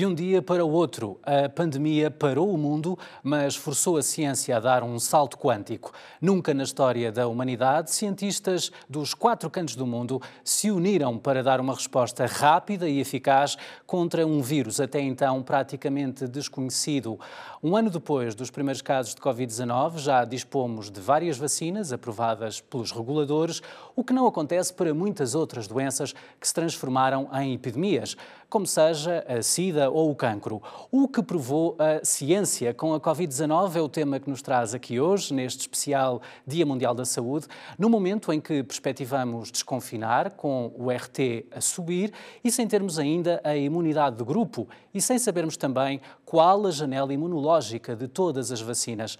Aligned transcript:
De 0.00 0.06
um 0.06 0.14
dia 0.14 0.40
para 0.40 0.64
o 0.64 0.70
outro, 0.70 1.20
a 1.22 1.46
pandemia 1.46 2.10
parou 2.10 2.54
o 2.54 2.56
mundo, 2.56 2.98
mas 3.22 3.54
forçou 3.54 3.98
a 3.98 4.02
ciência 4.02 4.56
a 4.56 4.58
dar 4.58 4.82
um 4.82 4.98
salto 4.98 5.36
quântico. 5.36 5.92
Nunca 6.22 6.54
na 6.54 6.62
história 6.62 7.12
da 7.12 7.28
humanidade, 7.28 7.90
cientistas 7.90 8.72
dos 8.88 9.12
quatro 9.12 9.50
cantos 9.50 9.76
do 9.76 9.86
mundo 9.86 10.18
se 10.42 10.70
uniram 10.70 11.18
para 11.18 11.42
dar 11.42 11.60
uma 11.60 11.74
resposta 11.74 12.24
rápida 12.24 12.88
e 12.88 12.98
eficaz 12.98 13.58
contra 13.86 14.26
um 14.26 14.40
vírus 14.40 14.80
até 14.80 15.02
então 15.02 15.42
praticamente 15.42 16.26
desconhecido. 16.26 17.20
Um 17.62 17.76
ano 17.76 17.90
depois 17.90 18.34
dos 18.34 18.50
primeiros 18.50 18.80
casos 18.80 19.14
de 19.14 19.20
Covid-19, 19.20 19.98
já 19.98 20.24
dispomos 20.24 20.90
de 20.90 20.98
várias 20.98 21.36
vacinas 21.36 21.92
aprovadas 21.92 22.58
pelos 22.58 22.90
reguladores, 22.90 23.60
o 23.94 24.02
que 24.02 24.14
não 24.14 24.26
acontece 24.26 24.72
para 24.72 24.94
muitas 24.94 25.34
outras 25.34 25.68
doenças 25.68 26.14
que 26.40 26.48
se 26.48 26.54
transformaram 26.54 27.28
em 27.34 27.52
epidemias 27.52 28.16
como 28.50 28.66
seja 28.66 29.24
a 29.28 29.40
SIDA 29.40 29.88
ou 29.88 30.10
o 30.10 30.14
cancro. 30.14 30.60
O 30.90 31.06
que 31.06 31.22
provou 31.22 31.76
a 31.78 32.04
ciência 32.04 32.74
com 32.74 32.92
a 32.92 33.00
Covid-19 33.00 33.76
é 33.76 33.80
o 33.80 33.88
tema 33.88 34.18
que 34.18 34.28
nos 34.28 34.42
traz 34.42 34.74
aqui 34.74 34.98
hoje, 34.98 35.32
neste 35.32 35.60
especial 35.60 36.20
Dia 36.44 36.66
Mundial 36.66 36.92
da 36.92 37.04
Saúde, 37.04 37.46
no 37.78 37.88
momento 37.88 38.32
em 38.32 38.40
que 38.40 38.64
perspectivamos 38.64 39.52
desconfinar, 39.52 40.32
com 40.32 40.72
o 40.76 40.90
RT 40.90 41.46
a 41.54 41.60
subir 41.60 42.12
e 42.42 42.50
sem 42.50 42.66
termos 42.66 42.98
ainda 42.98 43.40
a 43.44 43.56
imunidade 43.56 44.16
de 44.16 44.24
grupo 44.24 44.68
e 44.92 45.00
sem 45.00 45.16
sabermos 45.16 45.56
também 45.56 46.00
qual 46.30 46.64
a 46.64 46.70
janela 46.70 47.12
imunológica 47.12 47.96
de 47.96 48.06
todas 48.06 48.52
as 48.52 48.60
vacinas. 48.60 49.18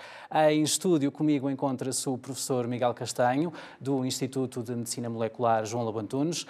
Em 0.48 0.62
estúdio 0.62 1.10
comigo 1.10 1.50
encontra-se 1.50 2.08
o 2.08 2.16
professor 2.16 2.68
Miguel 2.68 2.94
Castanho, 2.94 3.52
do 3.80 4.04
Instituto 4.06 4.62
de 4.62 4.76
Medicina 4.76 5.10
Molecular 5.10 5.66
João 5.66 5.82
Lobo 5.82 5.98
Antunes, 5.98 6.46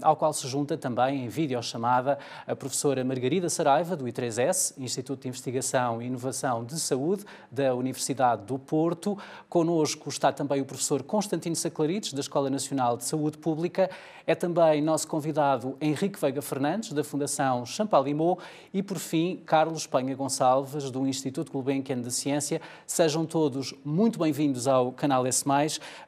ao 0.00 0.14
qual 0.14 0.32
se 0.32 0.46
junta 0.46 0.78
também 0.78 1.24
em 1.24 1.28
videochamada 1.28 2.16
a 2.46 2.54
professora 2.54 3.02
Margarida 3.02 3.50
Saraiva, 3.50 3.96
do 3.96 4.04
I3S, 4.04 4.74
Instituto 4.78 5.22
de 5.22 5.30
Investigação 5.30 6.00
e 6.00 6.06
Inovação 6.06 6.64
de 6.64 6.78
Saúde, 6.78 7.24
da 7.50 7.74
Universidade 7.74 8.44
do 8.44 8.56
Porto. 8.56 9.18
Conosco 9.48 10.08
está 10.10 10.30
também 10.30 10.60
o 10.60 10.64
professor 10.64 11.02
Constantino 11.02 11.56
Saclarides, 11.56 12.12
da 12.12 12.20
Escola 12.20 12.48
Nacional 12.48 12.96
de 12.96 13.04
Saúde 13.04 13.36
Pública. 13.36 13.90
É 14.28 14.34
também 14.34 14.82
nosso 14.82 15.08
convidado 15.08 15.74
Henrique 15.80 16.20
Veiga 16.20 16.42
Fernandes, 16.42 16.92
da 16.92 17.02
Fundação 17.02 17.64
Champalimau. 17.64 18.38
E, 18.74 18.82
por 18.82 18.98
fim, 18.98 19.42
Carlos 19.46 19.86
Penha 19.86 20.14
Gonçalves, 20.14 20.90
do 20.90 21.06
Instituto 21.06 21.50
Gulbenkian 21.50 22.02
de 22.02 22.12
Ciência. 22.12 22.60
Sejam 22.86 23.24
todos 23.24 23.72
muito 23.82 24.18
bem-vindos 24.18 24.68
ao 24.68 24.92
canal 24.92 25.26
S+. 25.26 25.42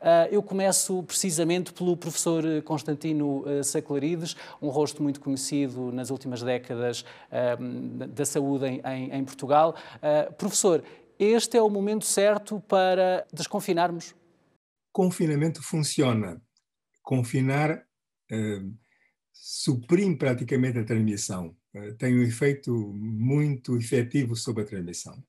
Ah, 0.03 0.29
eu 0.31 0.43
começo 0.43 1.03
precisamente 1.05 1.73
pelo 1.73 1.97
professor 1.97 2.45
Constantino 2.62 3.43
ah, 3.47 3.62
Saclarides, 3.62 4.37
um 4.61 4.69
rosto 4.69 5.03
muito 5.03 5.19
conhecido 5.19 5.91
nas 5.91 6.11
últimas 6.11 6.43
décadas 6.43 7.07
da 8.11 8.27
saúde 8.27 8.67
em, 8.67 9.25
Portugal. 9.25 9.75
Professor, 10.37 10.84
este 11.19 11.57
é 11.57 11.62
o 11.62 11.71
momento 11.71 12.05
certo 12.05 12.62
para 12.69 13.27
desconfinarmos? 13.33 14.15
Confinamento 14.93 15.62
funciona. 15.62 16.39
Confinar 17.03 17.89
suprime 19.33 20.17
praticamente 20.17 20.78
a 20.78 20.84
transmissão. 20.84 21.56
Uh, 21.75 21.95
tem 21.97 22.19
um 22.19 22.23
efeito 22.23 22.72
muito 22.95 23.77
efetivo 23.77 24.34
sobre 24.34 24.64
a 24.64 24.67
transmissão. 24.67 25.22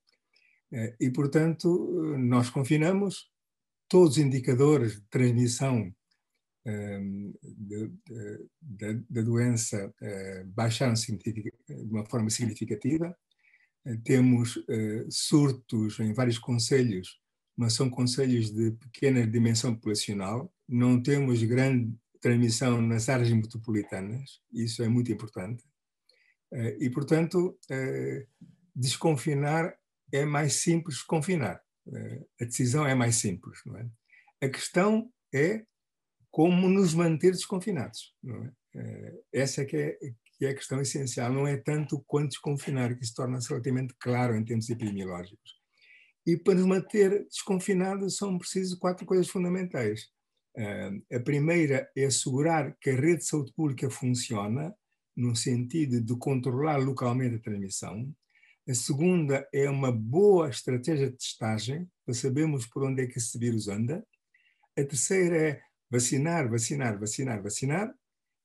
Uh, 0.71 0.95
e, 0.99 1.11
portanto, 1.11 2.15
nós 2.17 2.49
confinamos, 2.49 3.29
todos 3.87 4.17
os 4.17 4.23
indicadores 4.23 4.95
de 4.95 5.01
transmissão 5.09 5.93
da 9.09 9.21
doença 9.21 9.93
eh, 10.01 10.43
baixaram 10.45 10.93
de 10.93 11.51
uma 11.89 12.05
forma 12.05 12.29
significativa. 12.29 13.15
Eh, 13.85 13.97
temos 14.03 14.63
eh, 14.69 15.05
surtos 15.09 15.99
em 15.99 16.13
vários 16.13 16.37
conselhos, 16.37 17.19
mas 17.57 17.73
são 17.73 17.89
conselhos 17.89 18.51
de 18.51 18.71
pequena 18.71 19.25
dimensão 19.25 19.73
populacional. 19.73 20.53
Não 20.67 21.01
temos 21.01 21.41
grande 21.43 21.91
transmissão 22.21 22.81
nas 22.81 23.09
áreas 23.09 23.31
metropolitanas, 23.31 24.41
isso 24.53 24.83
é 24.83 24.87
muito 24.87 25.11
importante. 25.11 25.63
E, 26.79 26.89
portanto, 26.89 27.57
desconfinar 28.75 29.73
é 30.11 30.25
mais 30.25 30.55
simples 30.55 31.01
confinar. 31.01 31.61
A 32.39 32.45
decisão 32.45 32.85
é 32.85 32.93
mais 32.93 33.15
simples. 33.15 33.59
Não 33.65 33.77
é? 33.77 33.89
A 34.41 34.49
questão 34.49 35.11
é 35.33 35.65
como 36.31 36.69
nos 36.69 36.93
manter 36.93 37.31
desconfinados. 37.31 38.15
É? 38.25 38.79
Eh, 38.79 39.21
essa 39.33 39.61
é 39.61 39.65
que, 39.65 39.75
é 39.75 39.97
que 40.37 40.45
é 40.45 40.49
a 40.49 40.55
questão 40.55 40.81
essencial, 40.81 41.31
não 41.31 41.45
é 41.45 41.57
tanto 41.57 42.01
quanto 42.07 42.29
desconfinar, 42.29 42.95
que 42.95 43.03
isso 43.03 43.13
torna-se 43.13 43.49
relativamente 43.49 43.93
claro 43.99 44.35
em 44.35 44.43
termos 44.43 44.69
epidemiológicos. 44.69 45.59
E 46.25 46.37
para 46.37 46.55
nos 46.55 46.65
manter 46.65 47.25
desconfinados 47.25 48.15
são 48.15 48.37
precisas 48.37 48.77
quatro 48.77 49.05
coisas 49.05 49.27
fundamentais. 49.27 50.09
Eh, 50.55 50.91
a 51.13 51.19
primeira 51.19 51.89
é 51.95 52.05
assegurar 52.05 52.75
que 52.79 52.89
a 52.89 52.95
rede 52.95 53.19
de 53.19 53.25
saúde 53.25 53.53
pública 53.53 53.89
funciona, 53.89 54.75
no 55.15 55.35
sentido 55.35 56.01
de 56.01 56.15
controlar 56.17 56.77
localmente 56.77 57.35
a 57.35 57.39
transmissão. 57.39 58.13
A 58.67 58.73
segunda 58.73 59.47
é 59.53 59.69
uma 59.69 59.91
boa 59.91 60.49
estratégia 60.49 61.09
de 61.09 61.17
testagem, 61.17 61.89
para 62.05 62.13
sabermos 62.13 62.65
por 62.65 62.83
onde 62.83 63.03
é 63.03 63.07
que 63.07 63.17
esse 63.17 63.37
vírus 63.37 63.67
anda. 63.67 64.05
A 64.77 64.83
terceira 64.83 65.37
é 65.37 65.61
vacinar, 65.89 66.49
vacinar, 66.49 66.99
vacinar, 66.99 67.41
vacinar. 67.41 67.93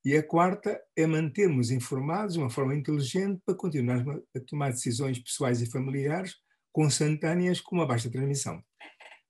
E 0.04 0.16
a 0.16 0.22
quarta 0.22 0.80
é 0.94 1.06
mantermos 1.06 1.70
informados 1.70 2.34
de 2.34 2.40
uma 2.40 2.50
forma 2.50 2.74
inteligente 2.74 3.40
para 3.44 3.56
continuar 3.56 4.04
a 4.34 4.40
tomar 4.40 4.70
decisões 4.70 5.18
pessoais 5.18 5.60
e 5.60 5.66
familiares 5.66 6.34
consentâneas 6.72 7.60
com 7.60 7.76
uma 7.76 7.86
baixa 7.86 8.10
transmissão. 8.10 8.62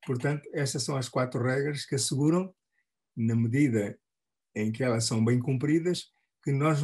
Portanto, 0.06 0.48
estas 0.52 0.82
são 0.82 0.96
as 0.96 1.08
quatro 1.08 1.42
regras 1.42 1.86
que 1.86 1.94
asseguram, 1.94 2.54
na 3.16 3.34
medida 3.34 3.98
em 4.54 4.70
que 4.70 4.82
elas 4.82 5.04
são 5.04 5.24
bem 5.24 5.38
cumpridas, 5.38 6.10
que 6.42 6.52
nós 6.52 6.80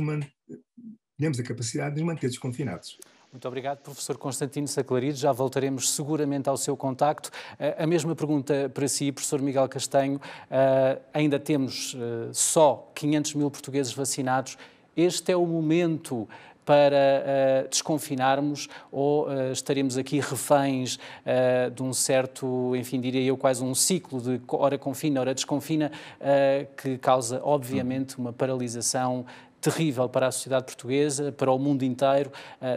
temos 1.18 1.38
a 1.38 1.42
capacidade 1.42 1.94
de 1.94 2.00
nos 2.00 2.12
manter 2.12 2.28
desconfinados. 2.28 2.98
Muito 3.32 3.48
obrigado, 3.48 3.78
professor 3.78 4.18
Constantino 4.18 4.68
Saclarides. 4.68 5.18
Já 5.18 5.32
voltaremos 5.32 5.90
seguramente 5.90 6.50
ao 6.50 6.56
seu 6.58 6.76
contacto. 6.76 7.30
A 7.78 7.86
mesma 7.86 8.14
pergunta 8.14 8.70
para 8.74 8.86
si, 8.86 9.10
professor 9.10 9.40
Miguel 9.40 9.66
Castanho. 9.70 10.20
Ainda 11.14 11.40
temos 11.40 11.96
eh, 11.98 12.28
só 12.34 12.92
500 12.94 13.34
mil 13.34 13.50
portugueses 13.50 13.94
vacinados. 13.94 14.58
Este 14.94 15.32
é 15.32 15.36
o 15.36 15.46
momento 15.46 16.28
para 16.64 17.64
uh, 17.64 17.68
desconfinarmos 17.68 18.68
ou 18.90 19.26
uh, 19.26 19.52
estaremos 19.52 19.96
aqui 19.96 20.20
reféns 20.20 20.96
uh, 20.96 21.70
de 21.70 21.82
um 21.82 21.92
certo, 21.92 22.74
enfim, 22.76 23.00
diria 23.00 23.22
eu, 23.22 23.36
quase 23.36 23.62
um 23.64 23.74
ciclo 23.74 24.20
de 24.20 24.40
hora 24.48 24.78
confina, 24.78 25.20
hora 25.20 25.34
desconfina, 25.34 25.90
que 26.76 26.98
causa, 26.98 27.40
obviamente, 27.42 28.18
uma 28.18 28.32
paralisação 28.32 29.24
terrível 29.60 30.08
para 30.08 30.28
a 30.28 30.32
sociedade 30.32 30.64
portuguesa, 30.64 31.32
para 31.32 31.50
o 31.50 31.58
mundo 31.58 31.84
inteiro, 31.84 32.30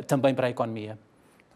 também 0.07 0.33
para 0.33 0.47
a 0.47 0.49
economia. 0.49 0.97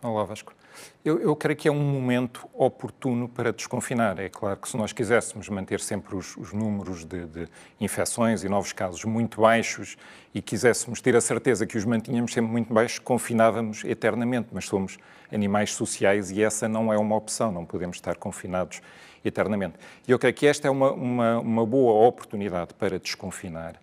Olá, 0.02 0.24
Vasco. 0.24 0.59
Eu, 1.04 1.20
eu, 1.20 1.36
creio 1.36 1.58
que 1.58 1.68
é 1.68 1.72
um 1.72 1.80
momento 1.80 2.48
oportuno 2.54 3.28
para 3.28 3.54
desconfinar. 3.54 4.20
É 4.20 4.30
claro 4.30 4.58
que 4.58 4.68
se 4.68 4.76
nós 4.76 4.92
quiséssemos 4.92 5.48
manter 5.50 5.80
sempre 5.80 6.16
os, 6.16 6.36
os 6.38 6.52
números 6.54 7.06
de, 7.06 7.26
de, 7.26 7.48
infecções 7.80 8.44
e 8.44 8.50
novos 8.50 8.74
casos 8.74 9.04
muito 9.06 9.42
baixos 9.42 9.98
e 10.34 10.42
quiséssemos 10.42 11.02
ter 11.02 11.16
a 11.16 11.22
certeza 11.22 11.66
que 11.66 11.78
os 11.78 11.86
mantínhamos 11.86 12.34
sempre 12.34 12.52
muito 12.52 12.74
baixos, 12.74 13.00
confinávamos 13.00 13.84
eternamente, 13.86 14.50
mas 14.52 14.66
somos 14.66 14.98
animais 15.32 15.74
sociais 15.74 16.32
e 16.32 16.44
essa 16.44 16.68
não 16.68 16.92
é 16.92 16.98
uma 16.98 17.16
opção, 17.16 17.52
não 17.52 17.66
podemos 17.66 17.98
estar 17.98 18.16
confinados 18.18 18.82
eternamente. 19.24 19.76
E 20.08 20.12
eu 20.12 20.20
creio 20.20 20.34
que 20.34 20.48
esta 20.48 20.68
é 20.68 20.72
uma, 20.72 20.92
uma, 20.92 21.40
uma 21.40 21.66
boa 21.66 22.08
oportunidade 22.08 22.74
para 22.74 23.00
desconfinar 23.00 23.80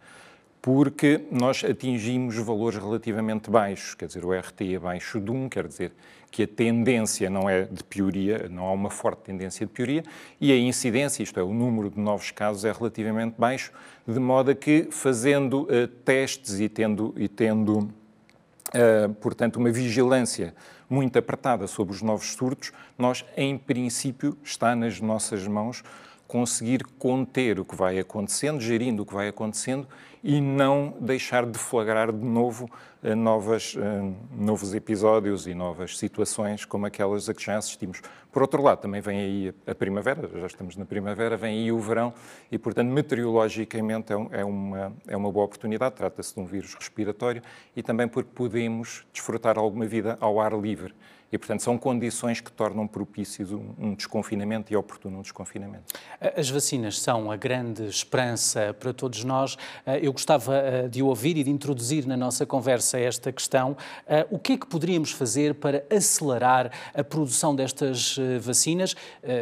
porque 0.66 1.20
nós 1.30 1.62
atingimos 1.62 2.34
valores 2.38 2.76
relativamente 2.76 3.48
baixos, 3.48 3.94
quer 3.94 4.06
dizer, 4.06 4.24
o 4.24 4.32
RT 4.32 4.74
abaixo 4.76 5.20
de 5.20 5.30
1, 5.30 5.48
quer 5.48 5.68
dizer 5.68 5.92
que 6.36 6.42
a 6.42 6.46
tendência 6.46 7.30
não 7.30 7.48
é 7.48 7.62
de 7.62 7.82
pioria, 7.82 8.46
não 8.50 8.66
há 8.66 8.72
uma 8.72 8.90
forte 8.90 9.20
tendência 9.20 9.64
de 9.64 9.72
pioria, 9.72 10.04
e 10.38 10.52
a 10.52 10.56
incidência, 10.58 11.22
isto 11.22 11.40
é, 11.40 11.42
o 11.42 11.54
número 11.54 11.88
de 11.88 11.98
novos 11.98 12.30
casos 12.30 12.62
é 12.66 12.70
relativamente 12.70 13.36
baixo, 13.38 13.72
de 14.06 14.20
modo 14.20 14.54
que 14.54 14.88
fazendo 14.90 15.62
uh, 15.62 15.88
testes 16.04 16.60
e 16.60 16.68
tendo, 16.68 17.14
e 17.16 17.26
tendo 17.26 17.78
uh, 17.78 19.14
portanto, 19.18 19.56
uma 19.56 19.70
vigilância 19.70 20.54
muito 20.90 21.18
apertada 21.18 21.66
sobre 21.66 21.94
os 21.94 22.02
novos 22.02 22.34
surtos, 22.34 22.70
nós, 22.98 23.24
em 23.34 23.56
princípio, 23.56 24.36
está 24.44 24.76
nas 24.76 25.00
nossas 25.00 25.48
mãos 25.48 25.82
conseguir 26.28 26.84
conter 26.98 27.58
o 27.58 27.64
que 27.64 27.74
vai 27.74 27.98
acontecendo, 27.98 28.60
gerindo 28.60 29.04
o 29.04 29.06
que 29.06 29.14
vai 29.14 29.28
acontecendo 29.28 29.88
e 30.22 30.38
não 30.40 30.92
deixar 31.00 31.46
de 31.46 31.58
flagrar 31.58 32.12
de 32.12 32.26
novo 32.26 32.68
novas, 33.16 33.74
uh, 33.74 34.14
novos 34.32 34.74
episódios 34.74 35.46
e 35.46 35.54
novas 35.54 35.98
situações 35.98 36.64
como 36.64 36.86
aquelas 36.86 37.28
a 37.28 37.34
que 37.34 37.44
já 37.44 37.56
assistimos. 37.56 38.00
Por 38.32 38.42
outro 38.42 38.62
lado, 38.62 38.80
também 38.80 39.00
vem 39.00 39.18
aí 39.18 39.54
a 39.66 39.74
primavera, 39.74 40.28
já 40.40 40.46
estamos 40.46 40.76
na 40.76 40.84
primavera, 40.84 41.36
vem 41.36 41.58
aí 41.58 41.72
o 41.72 41.78
verão 41.78 42.12
e, 42.52 42.58
portanto, 42.58 42.88
meteorologicamente 42.88 44.12
é, 44.12 44.40
é 44.40 44.44
uma, 44.44 44.92
é 45.06 45.16
uma 45.16 45.32
boa 45.32 45.46
oportunidade. 45.46 45.94
Trata-se 45.94 46.34
de 46.34 46.40
um 46.40 46.44
vírus 46.44 46.74
respiratório 46.74 47.42
e 47.74 47.82
também 47.82 48.06
porque 48.06 48.30
podemos 48.34 49.06
desfrutar 49.12 49.58
alguma 49.58 49.86
vida 49.86 50.18
ao 50.20 50.40
ar 50.40 50.52
livre. 50.52 50.94
E, 51.30 51.36
portanto, 51.36 51.60
são 51.60 51.76
condições 51.76 52.40
que 52.40 52.52
tornam 52.52 52.86
propício 52.86 53.74
um 53.78 53.94
desconfinamento 53.94 54.72
e 54.72 54.76
oportuno 54.76 55.18
um 55.18 55.22
desconfinamento. 55.22 55.94
As 56.36 56.48
vacinas 56.48 57.00
são 57.00 57.30
a 57.32 57.36
grande 57.36 57.84
esperança 57.88 58.74
para 58.78 58.92
todos 58.92 59.24
nós. 59.24 59.58
Eh, 59.84 60.06
eu 60.06 60.12
gostava 60.12 60.56
eh, 60.56 60.88
de 60.88 61.02
ouvir 61.02 61.36
e 61.36 61.42
de 61.42 61.50
introduzir 61.50 62.06
na 62.06 62.16
nossa 62.16 62.46
conversa 62.46 62.85
esta 62.94 63.32
questão. 63.32 63.76
Eh, 64.06 64.26
o 64.30 64.38
que 64.38 64.52
é 64.52 64.56
que 64.56 64.66
poderíamos 64.66 65.12
fazer 65.12 65.54
para 65.54 65.84
acelerar 65.90 66.70
a 66.94 67.02
produção 67.02 67.54
destas 67.54 68.16
vacinas? 68.40 68.94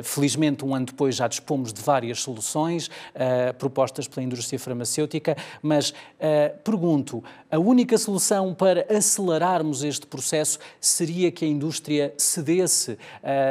Felizmente, 0.03 0.65
um 0.65 0.75
ano 0.75 0.87
depois 0.87 1.17
já 1.17 1.29
dispomos 1.29 1.73
de 1.73 1.83
várias 1.83 2.21
soluções 2.21 2.91
propostas 3.59 4.09
pela 4.09 4.25
indústria 4.25 4.59
farmacêutica, 4.59 5.37
mas 5.63 5.93
pergunto, 6.63 7.23
a 7.51 7.59
única 7.59 7.97
solução 7.99 8.55
para 8.55 8.87
acelerarmos 8.95 9.83
este 9.83 10.07
processo 10.07 10.59
seria 10.81 11.31
que 11.31 11.45
a 11.45 11.49
indústria 11.49 12.15
cedesse 12.17 12.99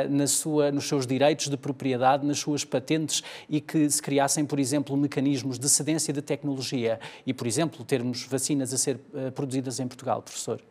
na 0.10 0.28
sua, 0.28 0.72
nos 0.72 0.88
seus 0.88 1.06
direitos 1.06 1.48
de 1.48 1.58
propriedade, 1.58 2.26
nas 2.26 2.40
suas 2.40 2.64
patentes 2.64 3.24
e 3.50 3.62
que 3.62 3.90
se 3.90 4.02
criassem, 4.02 4.46
por 4.46 4.60
exemplo, 4.60 4.96
mecanismos 4.98 5.58
de 5.60 5.70
cedência 5.70 6.14
de 6.14 6.22
tecnologia 6.22 7.00
e, 7.26 7.34
por 7.34 7.48
exemplo, 7.48 7.84
termos 7.84 8.24
vacinas 8.24 8.74
a 8.74 8.78
ser 8.78 9.00
produzidas 9.34 9.80
em 9.80 9.83
Portugal, 9.88 10.22
professor? 10.22 10.62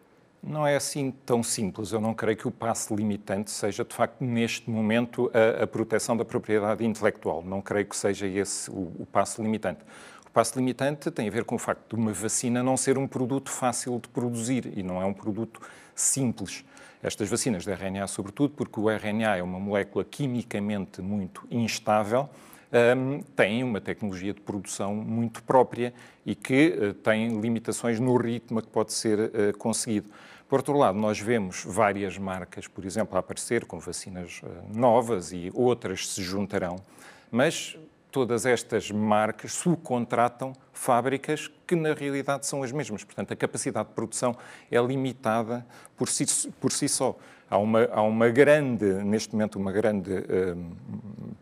Não 0.42 0.66
é 0.66 0.74
assim 0.74 1.12
tão 1.24 1.42
simples. 1.42 1.92
Eu 1.92 2.00
não 2.00 2.14
creio 2.14 2.36
que 2.36 2.48
o 2.48 2.50
passo 2.50 2.94
limitante 2.94 3.50
seja, 3.50 3.84
de 3.84 3.94
facto, 3.94 4.22
neste 4.24 4.68
momento, 4.68 5.30
a, 5.32 5.62
a 5.62 5.66
proteção 5.66 6.16
da 6.16 6.24
propriedade 6.24 6.84
intelectual. 6.84 7.42
Não 7.42 7.62
creio 7.62 7.86
que 7.86 7.96
seja 7.96 8.26
esse 8.26 8.70
o, 8.70 8.92
o 8.98 9.06
passo 9.10 9.40
limitante. 9.42 9.80
O 10.26 10.30
passo 10.32 10.58
limitante 10.58 11.10
tem 11.10 11.28
a 11.28 11.30
ver 11.30 11.44
com 11.44 11.54
o 11.54 11.58
facto 11.58 11.94
de 11.94 12.00
uma 12.00 12.12
vacina 12.12 12.62
não 12.62 12.76
ser 12.76 12.98
um 12.98 13.06
produto 13.06 13.50
fácil 13.50 14.00
de 14.00 14.08
produzir 14.08 14.72
e 14.76 14.82
não 14.82 15.00
é 15.00 15.04
um 15.04 15.12
produto 15.12 15.60
simples 15.94 16.64
estas 17.02 17.28
vacinas 17.28 17.64
de 17.64 17.72
RNA, 17.72 18.06
sobretudo 18.06 18.54
porque 18.54 18.78
o 18.78 18.88
RNA 18.88 19.36
é 19.36 19.42
uma 19.42 19.58
molécula 19.58 20.04
quimicamente 20.04 21.02
muito 21.02 21.46
instável, 21.50 22.30
um, 22.72 23.20
tem 23.36 23.62
uma 23.62 23.80
tecnologia 23.80 24.32
de 24.32 24.40
produção 24.40 24.94
muito 24.94 25.42
própria 25.42 25.92
e 26.24 26.34
que 26.34 26.68
uh, 26.68 26.94
tem 26.94 27.40
limitações 27.40 28.00
no 28.00 28.16
ritmo 28.16 28.62
que 28.62 28.68
pode 28.68 28.92
ser 28.92 29.18
uh, 29.18 29.58
conseguido. 29.58 30.08
Por 30.48 30.58
outro 30.58 30.76
lado, 30.76 30.98
nós 30.98 31.18
vemos 31.18 31.64
várias 31.66 32.18
marcas, 32.18 32.66
por 32.66 32.84
exemplo, 32.84 33.16
a 33.16 33.20
aparecer 33.20 33.64
com 33.64 33.78
vacinas 33.78 34.40
uh, 34.42 34.78
novas 34.78 35.32
e 35.32 35.50
outras 35.54 36.08
se 36.08 36.22
juntarão, 36.22 36.76
mas 37.30 37.76
todas 38.10 38.44
estas 38.44 38.90
marcas 38.90 39.52
subcontratam 39.52 40.52
fábricas 40.72 41.50
que 41.66 41.74
na 41.74 41.94
realidade 41.94 42.46
são 42.46 42.62
as 42.62 42.70
mesmas. 42.70 43.02
Portanto, 43.02 43.32
a 43.32 43.36
capacidade 43.36 43.88
de 43.88 43.94
produção 43.94 44.36
é 44.70 44.78
limitada 44.78 45.66
por 45.96 46.08
si, 46.08 46.26
por 46.60 46.70
si 46.70 46.88
só. 46.88 47.16
Há 47.52 47.58
uma, 47.58 47.84
há 47.92 48.00
uma 48.00 48.30
grande, 48.30 48.86
neste 49.04 49.34
momento, 49.34 49.56
uma 49.56 49.70
grande 49.70 50.10
hum, 50.10 50.70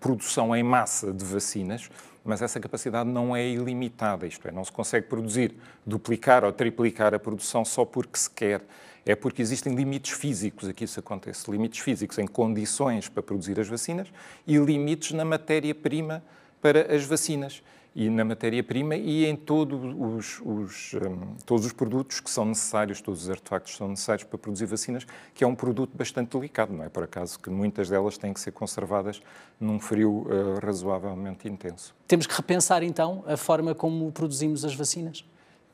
produção 0.01 0.57
em 0.57 0.61
massa 0.61 1.13
de 1.13 1.25
vacinas, 1.25 1.89
mas 2.25 2.43
essa 2.43 2.59
capacidade 2.59 3.09
não 3.09 3.37
é 3.37 3.47
ilimitada, 3.47 4.27
isto 4.27 4.49
é, 4.49 4.51
não 4.51 4.65
se 4.65 4.73
consegue 4.73 5.07
produzir, 5.07 5.55
duplicar 5.87 6.43
ou 6.43 6.53
triplicar 6.53 7.15
a 7.15 7.19
produção 7.21 7.65
só 7.65 7.85
porque 7.85 8.19
se 8.19 8.29
quer. 8.29 8.61
É 9.07 9.15
porque 9.15 9.41
existem 9.41 9.73
limites 9.73 10.11
físicos, 10.11 10.69
aqui 10.69 10.83
isso 10.83 10.99
acontece, 10.99 11.49
limites 11.49 11.79
físicos 11.79 12.19
em 12.19 12.27
condições 12.27 13.09
para 13.09 13.23
produzir 13.23 13.61
as 13.61 13.69
vacinas 13.69 14.09
e 14.45 14.57
limites 14.57 15.13
na 15.13 15.25
matéria-prima 15.25 16.25
para 16.61 16.93
as 16.93 17.05
vacinas 17.05 17.63
e 17.95 18.09
na 18.09 18.25
matéria-prima 18.25 18.97
e 18.97 19.27
em 19.27 19.35
todos 19.35 19.81
os, 19.99 20.41
os 20.45 20.95
um, 20.95 21.35
todos 21.45 21.67
os 21.67 21.73
produtos 21.73 22.21
que 22.21 22.31
são 22.31 22.45
necessários, 22.45 23.01
todos 23.01 23.25
os 23.25 23.31
artefactos 23.31 23.73
que 23.73 23.79
são 23.79 23.89
necessários 23.89 24.25
para 24.25 24.39
produzir 24.39 24.67
vacinas, 24.67 25.07
que 25.35 25.43
é 25.43 25.47
um 25.47 25.55
produto 25.55 25.97
bastante 25.97 26.37
delicado, 26.37 26.73
não 26.73 26.85
é 26.85 26.89
por 26.89 27.03
acaso 27.03 27.39
que 27.39 27.51
muitas 27.51 27.89
delas 27.89 28.17
têm 28.17 28.33
que 28.33 28.41
ser 28.41 28.53
conservadas 28.53 29.21
num 29.59 29.81
frio 29.81 30.27
uh, 30.29 30.65
razoavelmente 30.65 31.49
intenso. 31.49 31.95
Temos 32.07 32.27
que 32.27 32.35
repensar 32.35 32.83
então 32.83 33.25
a 33.27 33.37
forma 33.37 33.75
como 33.75 34.11
produzimos 34.13 34.65
as 34.65 34.75
vacinas? 34.75 35.25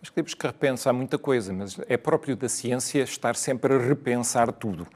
Acho 0.00 0.10
que 0.10 0.14
temos 0.14 0.34
que 0.34 0.46
repensar 0.46 0.92
muita 0.92 1.18
coisa, 1.18 1.52
mas 1.52 1.78
é 1.88 1.96
próprio 1.96 2.36
da 2.36 2.48
ciência 2.48 3.02
estar 3.02 3.34
sempre 3.34 3.74
a 3.74 3.78
repensar 3.78 4.52
tudo 4.52 4.86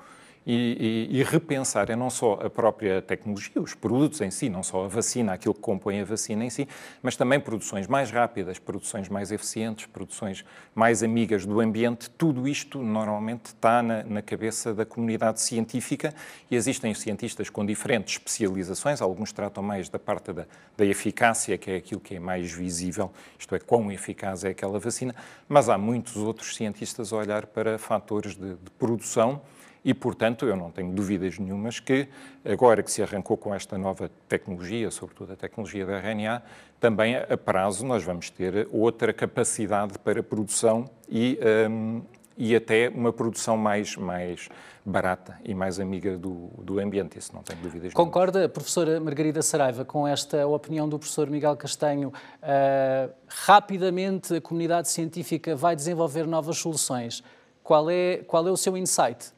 e, 0.46 1.08
e, 1.10 1.18
e, 1.18 1.22
repensar 1.22 1.90
é 1.90 1.96
não 1.96 2.08
só 2.08 2.32
a 2.42 2.48
própria 2.48 3.02
tecnologia, 3.02 3.60
os 3.60 3.74
produtos 3.74 4.22
em 4.22 4.30
si, 4.30 4.48
não 4.48 4.62
só 4.62 4.86
a 4.86 4.88
vacina, 4.88 5.34
aquilo 5.34 5.52
que 5.52 5.60
compõe 5.60 6.00
a 6.00 6.04
vacina 6.04 6.42
em 6.44 6.48
si, 6.48 6.66
mas 7.02 7.14
também 7.14 7.38
produções 7.38 7.86
mais 7.86 8.10
rápidas, 8.10 8.58
produções 8.58 9.10
mais 9.10 9.30
eficientes, 9.30 9.84
produções 9.84 10.42
mais 10.74 11.02
amigas 11.02 11.44
do 11.44 11.60
ambiente. 11.60 12.08
Tudo 12.08 12.48
isto 12.48 12.78
normalmente 12.78 13.46
está 13.46 13.82
na, 13.82 14.02
na 14.02 14.22
cabeça 14.22 14.72
da 14.72 14.86
comunidade 14.86 15.42
científica 15.42 16.14
e 16.50 16.56
existem 16.56 16.94
cientistas 16.94 17.50
com 17.50 17.64
diferentes 17.64 18.14
especializações. 18.14 19.02
Alguns 19.02 19.32
tratam 19.32 19.62
mais 19.62 19.90
da 19.90 19.98
parte 19.98 20.32
da, 20.32 20.46
da 20.74 20.86
eficácia, 20.86 21.58
que 21.58 21.70
é 21.70 21.76
aquilo 21.76 22.00
que 22.00 22.16
é 22.16 22.18
mais 22.18 22.50
visível, 22.50 23.12
isto 23.38 23.54
é, 23.54 23.58
quão 23.58 23.92
eficaz 23.92 24.42
é 24.42 24.48
aquela 24.48 24.78
vacina, 24.78 25.14
mas 25.46 25.68
há 25.68 25.76
muitos 25.76 26.16
outros 26.16 26.56
cientistas 26.56 27.12
a 27.12 27.16
olhar 27.16 27.44
para 27.44 27.78
fatores 27.78 28.34
de, 28.34 28.54
de 28.54 28.70
produção 28.78 29.42
e, 29.84 29.94
portanto, 29.94 30.46
eu 30.46 30.56
não 30.56 30.70
tenho 30.70 30.92
dúvidas 30.92 31.38
nenhumas 31.38 31.80
que, 31.80 32.08
agora 32.44 32.82
que 32.82 32.90
se 32.90 33.02
arrancou 33.02 33.36
com 33.36 33.54
esta 33.54 33.78
nova 33.78 34.10
tecnologia, 34.28 34.90
sobretudo 34.90 35.32
a 35.32 35.36
tecnologia 35.36 35.86
da 35.86 35.98
RNA, 35.98 36.42
também 36.78 37.16
a 37.16 37.36
prazo 37.36 37.86
nós 37.86 38.04
vamos 38.04 38.28
ter 38.28 38.68
outra 38.70 39.12
capacidade 39.12 39.98
para 39.98 40.22
produção 40.22 40.88
e, 41.08 41.38
um, 41.70 42.02
e 42.36 42.54
até 42.54 42.90
uma 42.90 43.12
produção 43.12 43.56
mais, 43.56 43.96
mais 43.96 44.48
barata 44.84 45.38
e 45.44 45.54
mais 45.54 45.80
amiga 45.80 46.16
do, 46.16 46.50
do 46.58 46.78
ambiente, 46.78 47.18
isso 47.18 47.34
não 47.34 47.42
tenho 47.42 47.60
dúvidas 47.60 47.92
Concorda, 47.94 48.40
nenhumas. 48.40 48.52
professora 48.52 49.00
Margarida 49.00 49.40
Saraiva, 49.40 49.84
com 49.84 50.06
esta 50.06 50.46
opinião 50.46 50.88
do 50.88 50.98
professor 50.98 51.28
Miguel 51.30 51.56
Castanho? 51.56 52.08
Uh, 52.08 53.12
rapidamente 53.28 54.34
a 54.34 54.40
comunidade 54.40 54.90
científica 54.90 55.56
vai 55.56 55.74
desenvolver 55.74 56.26
novas 56.26 56.58
soluções. 56.58 57.22
Qual 57.62 57.90
é, 57.90 58.18
qual 58.26 58.46
é 58.46 58.50
o 58.50 58.56
seu 58.56 58.76
insight? 58.76 59.32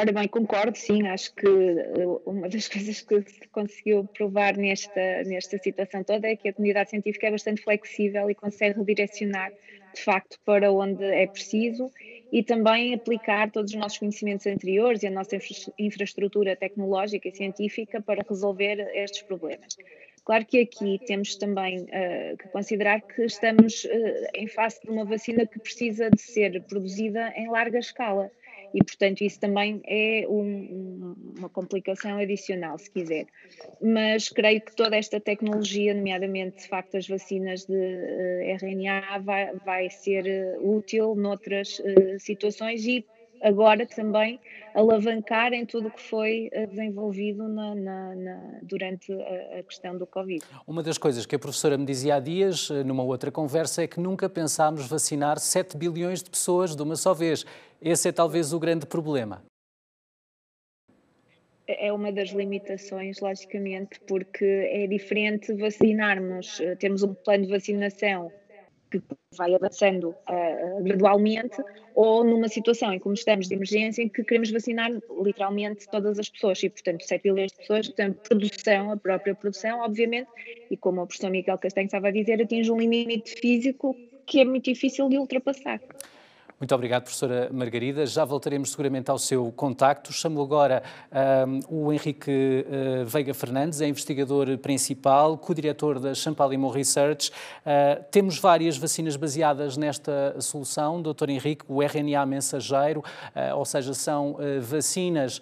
Ora 0.00 0.12
bem, 0.12 0.28
concordo, 0.28 0.78
sim, 0.78 1.08
acho 1.08 1.34
que 1.34 1.44
eh, 1.44 2.06
uma 2.24 2.48
das 2.48 2.68
coisas 2.70 3.00
que 3.00 3.20
se 3.22 3.48
conseguiu 3.48 4.04
provar 4.04 4.56
nesta, 4.56 5.24
nesta 5.24 5.58
situação 5.58 6.04
toda 6.04 6.28
é 6.28 6.36
que 6.36 6.48
a 6.48 6.52
comunidade 6.52 6.90
científica 6.90 7.26
é 7.26 7.32
bastante 7.32 7.62
flexível 7.62 8.30
e 8.30 8.34
consegue 8.36 8.78
redirecionar, 8.78 9.50
de 9.92 10.00
facto, 10.00 10.38
para 10.44 10.70
onde 10.70 11.02
é 11.02 11.26
preciso 11.26 11.90
e 12.30 12.44
também 12.44 12.94
aplicar 12.94 13.50
todos 13.50 13.72
os 13.72 13.76
nossos 13.76 13.98
conhecimentos 13.98 14.46
anteriores 14.46 15.02
e 15.02 15.08
a 15.08 15.10
nossa 15.10 15.36
infraestrutura 15.76 16.54
tecnológica 16.54 17.26
e 17.26 17.34
científica 17.34 18.00
para 18.00 18.24
resolver 18.28 18.78
estes 18.94 19.22
problemas. 19.22 19.76
Claro 20.24 20.44
que 20.44 20.60
aqui 20.60 21.00
temos 21.06 21.34
também 21.34 21.80
uh, 21.80 22.36
que 22.38 22.46
considerar 22.50 23.00
que 23.00 23.24
estamos 23.24 23.82
uh, 23.82 23.88
em 24.32 24.46
face 24.46 24.80
de 24.80 24.90
uma 24.90 25.04
vacina 25.04 25.44
que 25.44 25.58
precisa 25.58 26.08
de 26.08 26.20
ser 26.20 26.62
produzida 26.68 27.32
em 27.34 27.48
larga 27.48 27.80
escala 27.80 28.30
e, 28.74 28.84
portanto, 28.84 29.22
isso 29.22 29.40
também 29.40 29.80
é 29.86 30.26
um, 30.28 31.14
uma 31.38 31.48
complicação 31.48 32.18
adicional, 32.18 32.78
se 32.78 32.90
quiser. 32.90 33.26
Mas 33.80 34.28
creio 34.28 34.60
que 34.60 34.74
toda 34.74 34.96
esta 34.96 35.20
tecnologia, 35.20 35.94
nomeadamente, 35.94 36.62
de 36.62 36.68
facto, 36.68 36.96
as 36.96 37.06
vacinas 37.06 37.64
de 37.64 37.74
uh, 37.74 38.42
eh, 38.42 38.56
RNA, 38.60 39.18
vai, 39.20 39.54
vai 39.64 39.90
ser 39.90 40.24
uh, 40.24 40.76
útil 40.76 41.14
noutras 41.14 41.78
uh, 41.78 42.18
situações 42.18 42.84
e 42.86 43.04
agora 43.42 43.86
também 43.86 44.40
alavancar 44.74 45.52
em 45.52 45.64
tudo 45.64 45.88
o 45.88 45.90
que 45.90 46.00
foi 46.00 46.50
desenvolvido 46.68 47.48
na, 47.48 47.74
na, 47.74 48.14
na, 48.14 48.58
durante 48.62 49.12
a, 49.12 49.58
a, 49.58 49.62
questão 49.62 49.96
do 49.96 50.06
Covid. 50.06 50.44
Uma 50.66 50.82
das 50.82 50.98
coisas 50.98 51.26
que 51.26 51.34
a 51.34 51.38
professora 51.38 51.76
me 51.76 51.84
dizia 51.84 52.16
há 52.16 52.20
dias, 52.20 52.70
numa 52.84 53.02
outra 53.02 53.30
conversa, 53.30 53.82
é 53.82 53.86
que 53.86 54.00
nunca 54.00 54.28
pensámos 54.28 54.86
vacinar 54.86 55.38
7 55.38 55.76
bilhões 55.76 56.22
de 56.22 56.30
pessoas 56.30 56.76
de 56.76 56.82
uma 56.82 56.96
só 56.96 57.14
vez. 57.14 57.44
Esse 57.80 58.08
é 58.08 58.12
talvez 58.12 58.52
o 58.52 58.58
grande 58.58 58.86
problema. 58.86 59.42
É 61.66 61.92
uma 61.92 62.10
das 62.10 62.30
limitações, 62.30 63.20
logicamente, 63.20 64.00
porque 64.06 64.44
é 64.44 64.86
diferente 64.86 65.52
vacinarmos, 65.52 66.60
eh, 66.60 66.74
temos 66.76 67.02
um 67.02 67.12
plano 67.12 67.44
de 67.44 67.50
vacinação 67.50 68.32
que 68.90 69.02
vai 69.36 69.54
avançando 69.54 70.10
uh, 70.10 70.82
gradualmente, 70.82 71.62
ou 71.94 72.24
numa 72.24 72.48
situação 72.48 72.92
em 72.92 72.98
que 72.98 73.08
estamos 73.12 73.48
de 73.48 73.54
emergência 73.54 74.02
em 74.02 74.08
que 74.08 74.22
queremos 74.24 74.50
vacinar 74.50 74.90
literalmente 75.22 75.88
todas 75.90 76.18
as 76.18 76.28
pessoas 76.28 76.62
e, 76.62 76.70
portanto, 76.70 77.04
7 77.04 77.30
milhões 77.30 77.52
de 77.52 77.58
pessoas, 77.58 77.86
portanto, 77.88 78.20
produção, 78.28 78.92
a 78.92 78.96
própria 78.96 79.34
produção, 79.34 79.80
obviamente, 79.80 80.28
e 80.70 80.76
como 80.76 81.02
o 81.02 81.06
professor 81.06 81.30
Miguel 81.30 81.58
Castanho 81.58 81.86
estava 81.86 82.08
a 82.08 82.10
dizer, 82.10 82.40
atinge 82.42 82.70
um 82.70 82.78
limite 82.78 83.34
físico 83.40 83.96
que 84.26 84.40
é 84.40 84.44
muito 84.44 84.64
difícil 84.64 85.08
de 85.08 85.18
ultrapassar. 85.18 85.80
Muito 86.60 86.74
obrigado, 86.74 87.04
professora 87.04 87.48
Margarida. 87.52 88.04
Já 88.04 88.24
voltaremos 88.24 88.72
seguramente 88.72 89.08
ao 89.12 89.16
seu 89.16 89.52
contacto. 89.52 90.12
Chamo 90.12 90.42
agora 90.42 90.82
um, 91.68 91.84
o 91.84 91.92
Henrique 91.92 92.32
uh, 92.32 93.04
Veiga 93.04 93.32
Fernandes, 93.32 93.80
é 93.80 93.86
investigador 93.86 94.58
principal, 94.58 95.38
co-diretor 95.38 96.00
da 96.00 96.12
Champalimau 96.14 96.68
Research. 96.68 97.30
Uh, 97.30 98.02
temos 98.10 98.40
várias 98.40 98.76
vacinas 98.76 99.14
baseadas 99.14 99.76
nesta 99.76 100.34
solução, 100.40 101.00
doutor 101.00 101.30
Henrique, 101.30 101.64
o 101.68 101.80
RNA 101.80 102.26
mensageiro, 102.26 103.04
uh, 103.36 103.56
ou 103.56 103.64
seja, 103.64 103.94
são 103.94 104.36
vacinas 104.60 105.40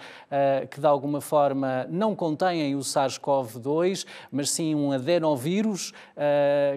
que 0.71 0.81
de 0.81 0.87
alguma 0.87 1.21
forma 1.21 1.87
não 1.89 2.15
contêm 2.15 2.75
o 2.75 2.81
SARS-CoV-2, 2.81 4.05
mas 4.31 4.51
sim 4.51 4.75
um 4.75 4.93
adenovírus 4.93 5.93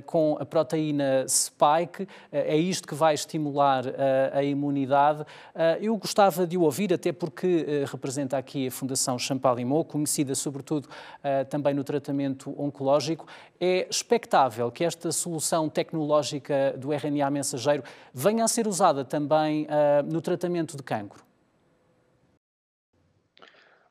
com 0.05 0.37
a 0.39 0.45
proteína 0.45 1.25
spike. 1.27 2.07
é 2.31 2.55
isto 2.55 2.87
que 2.87 2.95
vai 2.95 3.13
estimular 3.13 3.83
a 3.87 4.28
imunidade. 4.43 5.25
Ah, 5.53 5.77
eu 5.79 5.95
gostava 5.97 6.45
de 6.45 6.57
o 6.57 6.61
ouvir, 6.61 6.93
até 6.93 7.11
porque 7.11 7.65
ah, 7.67 7.89
representa 7.91 8.37
aqui 8.37 8.67
a 8.67 8.71
Fundação 8.71 9.17
Champalimau, 9.17 9.83
conhecida 9.83 10.35
sobretudo 10.35 10.87
ah, 11.23 11.45
também 11.45 11.73
no 11.73 11.83
tratamento 11.83 12.53
oncológico. 12.61 13.25
É 13.59 13.87
expectável 13.89 14.71
que 14.71 14.83
esta 14.83 15.11
solução 15.11 15.69
tecnológica 15.69 16.75
do 16.77 16.93
RNA 16.93 17.29
mensageiro 17.29 17.83
venha 18.13 18.43
a 18.43 18.47
ser 18.47 18.67
usada 18.67 19.03
também 19.03 19.67
no 20.05 20.21
tratamento 20.21 20.77
de 20.77 20.83
cancro? 20.83 21.28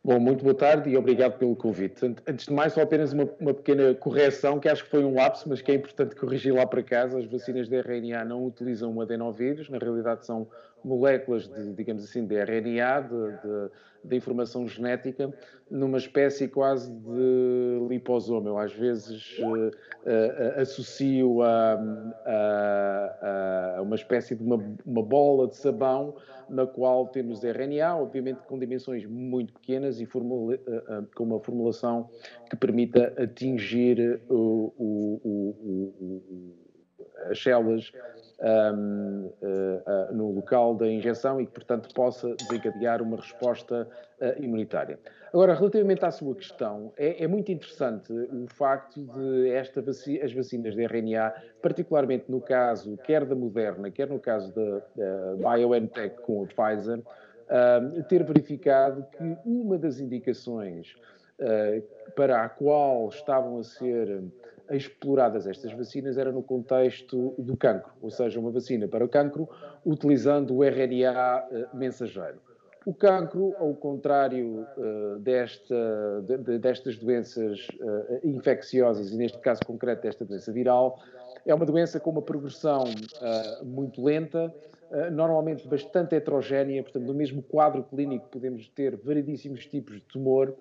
Bom, 0.09 0.19
muito 0.19 0.43
boa 0.43 0.55
tarde 0.55 0.88
e 0.88 0.97
obrigado 0.97 1.37
pelo 1.37 1.55
convite. 1.55 2.17
Antes 2.27 2.47
de 2.47 2.53
mais, 2.55 2.73
só 2.73 2.81
apenas 2.81 3.12
uma, 3.12 3.29
uma, 3.38 3.53
pequena 3.53 3.95
correção, 3.95 4.59
que 4.59 4.67
acho 4.67 4.83
que 4.85 4.88
foi 4.88 5.05
um 5.05 5.12
lapso, 5.12 5.47
mas 5.47 5.61
que 5.61 5.71
é 5.71 5.75
importante 5.75 6.17
corrigir 6.17 6.55
lá 6.55 6.67
para 6.67 6.83
casa. 6.83 7.19
As 7.19 7.27
vacinas 7.27 7.69
de 7.69 7.77
RNA 7.77 8.25
não 8.25 8.47
utilizam 8.47 8.91
um 8.91 9.03
adenovírus, 9.03 9.69
na 9.69 9.77
realidade 9.77 10.25
são 10.25 10.49
moléculas, 10.83 11.47
de, 11.47 11.75
digamos 11.75 12.03
assim, 12.05 12.25
de 12.25 12.37
RNA, 12.37 13.03
de, 13.03 13.33
de, 13.33 13.71
de, 14.09 14.17
informação 14.17 14.67
genética, 14.67 15.33
numa 15.71 15.99
espécie 15.99 16.49
quase 16.49 16.91
de 16.91 17.87
liposoma. 17.88 18.49
Eu 18.50 18.59
às 18.59 18.73
vezes 18.73 19.38
uh, 19.38 19.69
uh, 19.69 20.61
associo 20.61 21.43
a, 21.43 21.79
a, 22.27 23.77
a, 23.79 23.83
uma 23.83 23.97
espécie 23.97 24.35
de 24.35 24.43
uma, 24.43 24.57
uma 24.87 25.03
bola 25.03 25.49
de 25.49 25.57
sabão 25.57 26.15
na 26.49 26.67
qual 26.67 27.07
temos 27.09 27.43
RNA, 27.45 27.97
obviamente 27.97 28.41
com 28.47 28.59
dimensões 28.59 29.05
muito 29.05 29.53
pequenas 29.53 30.00
e 30.00 30.05
uh, 30.05 30.09
com 31.15 31.25
uma 31.25 31.41
formulação 31.41 32.09
que 32.49 32.57
permita 32.57 33.12
atingir 33.23 34.21
o, 34.29 34.73
o, 34.79 35.21
o, 35.25 36.68
as 37.31 37.43
células 37.43 37.93
um, 38.41 39.33
uh, 39.43 40.15
no 40.15 40.31
local 40.33 40.75
da 40.75 40.87
injeção 40.87 41.41
e 41.41 41.47
que, 41.47 41.53
portanto, 41.53 41.93
possa 41.95 42.35
desencadear 42.37 43.03
uma 43.03 43.17
resposta 43.17 43.89
imunitária. 44.41 44.99
Agora, 45.33 45.55
relativamente 45.55 46.05
à 46.05 46.11
sua 46.11 46.35
questão, 46.35 46.93
é, 46.97 47.23
é 47.23 47.29
muito 47.29 47.53
interessante 47.53 48.13
o 48.13 48.47
facto 48.49 49.01
de 49.01 49.51
esta 49.51 49.81
vaci 49.81 50.21
as 50.21 50.33
vacinas 50.33 50.75
de 50.75 50.83
RNA, 50.83 51.35
particularmente 51.63 52.25
no 52.29 52.41
caso 52.41 52.97
quer 53.05 53.25
da 53.25 53.35
Moderna, 53.35 53.91
quer 53.91 54.09
no 54.09 54.19
caso 54.19 54.53
da, 54.53 54.83
BioNTech 55.37 56.21
com 56.23 56.45
a 56.45 56.47
Pfizer, 56.47 56.99
uh, 57.49 58.03
ter 58.05 58.25
verificado 58.25 59.05
que 59.17 59.37
uma 59.45 59.79
das 59.79 60.01
indicações 60.01 60.95
uh, 61.41 61.83
para 62.13 62.43
a 62.43 62.49
qual 62.49 63.09
estavam 63.09 63.59
a 63.59 63.65
ser 63.65 64.23
exploradas 64.71 65.47
estas 65.47 65.73
vacinas 65.73 66.19
era 66.19 66.31
no 66.31 66.43
contexto 66.43 67.35
do 67.39 67.57
cancro, 67.57 67.93
ou 68.03 68.11
seja, 68.11 68.39
uma 68.39 68.51
vacina 68.51 68.87
para 68.87 69.05
o 69.05 69.09
cancro 69.09 69.49
utilizando 69.85 70.55
o 70.57 70.65
RNA 70.65 71.47
uh, 71.51 71.77
mensageiro. 71.77 72.39
O 72.85 72.95
cancro, 72.95 73.55
ao 73.59 73.75
contrário 73.75 74.67
uh, 74.77 75.19
desta, 75.19 76.23
de, 76.23 76.59
destas 76.59 76.97
doenças 76.97 77.69
uh, 77.81 78.27
infecciosas, 78.27 79.11
e 79.11 79.17
neste 79.17 79.39
caso 79.39 79.61
concreto 79.67 80.03
desta 80.03 80.25
doença 80.25 80.53
viral, 80.53 80.99
é 81.47 81.55
uma 81.55 81.67
doença 81.67 81.99
com 81.99 82.11
uma 82.11 82.23
progressão 82.23 82.85
muito 83.63 84.05
lenta, 84.05 84.53
normalmente 85.13 85.67
bastante 85.67 86.15
heterogénea, 86.15 86.83
portanto, 86.83 87.05
no 87.07 87.15
mesmo 87.15 87.43
quadro 87.43 87.83
clínico 87.85 88.29
podemos 88.29 88.69
ter 88.69 88.97
variedíssimos 88.97 89.65
tipos 89.65 89.95
de 89.95 90.03
tumor, 90.03 90.55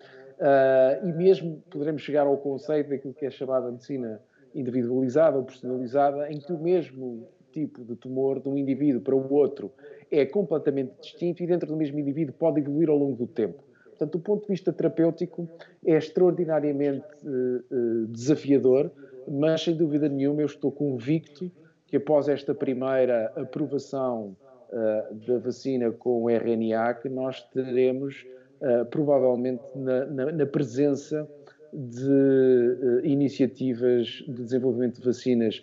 e 1.04 1.12
mesmo 1.14 1.64
poderemos 1.70 2.02
chegar 2.02 2.28
ao 2.28 2.38
conceito 2.38 2.90
daquilo 2.90 3.14
que 3.14 3.26
é 3.26 3.32
chamada 3.32 3.72
medicina 3.72 4.22
individualizada 4.54 5.38
ou 5.38 5.44
personalizada, 5.44 6.32
em 6.32 6.40
que 6.40 6.54
o 6.54 6.60
mesmo 6.60 7.28
tipo 7.52 7.84
de 7.84 7.96
tumor 7.96 8.40
de 8.40 8.50
um 8.50 8.58
indivíduo 8.58 9.02
para 9.02 9.16
o 9.16 9.34
outro 9.34 9.72
é 10.12 10.26
completamente 10.26 10.94
distinto 11.02 11.44
e 11.44 11.48
dentro 11.48 11.68
do 11.68 11.76
mesmo 11.76 12.00
indivíduo 12.00 12.34
pode 12.38 12.60
evoluir 12.60 12.90
ao 12.90 12.98
longo 12.98 13.16
do 13.16 13.28
tempo. 13.28 13.64
Portanto, 13.90 14.12
do 14.12 14.20
ponto 14.20 14.42
de 14.44 14.50
vista 14.50 14.72
terapêutico, 14.72 15.50
é 15.84 15.98
extraordinariamente 15.98 17.08
uh, 17.24 18.06
desafiador, 18.08 18.92
mas 19.28 19.64
sem 19.64 19.76
dúvida 19.76 20.08
nenhuma 20.08 20.42
eu 20.42 20.46
estou 20.46 20.72
convicto 20.72 21.52
que 21.88 21.98
após 21.98 22.28
esta 22.28 22.54
primeira 22.54 23.32
aprovação 23.36 24.36
uh, 24.70 25.16
da 25.26 25.40
vacina 25.40 25.92
com 25.92 26.30
RNA, 26.30 26.94
que 26.96 27.10
nós 27.10 27.42
teremos 27.50 28.24
uh, 28.62 28.86
provavelmente 28.86 29.64
na, 29.76 30.06
na, 30.06 30.32
na, 30.32 30.46
presença 30.46 31.28
de 31.74 33.02
iniciativas 33.04 34.24
de 34.28 34.44
desenvolvimento 34.44 35.00
de 35.00 35.06
vacinas 35.06 35.62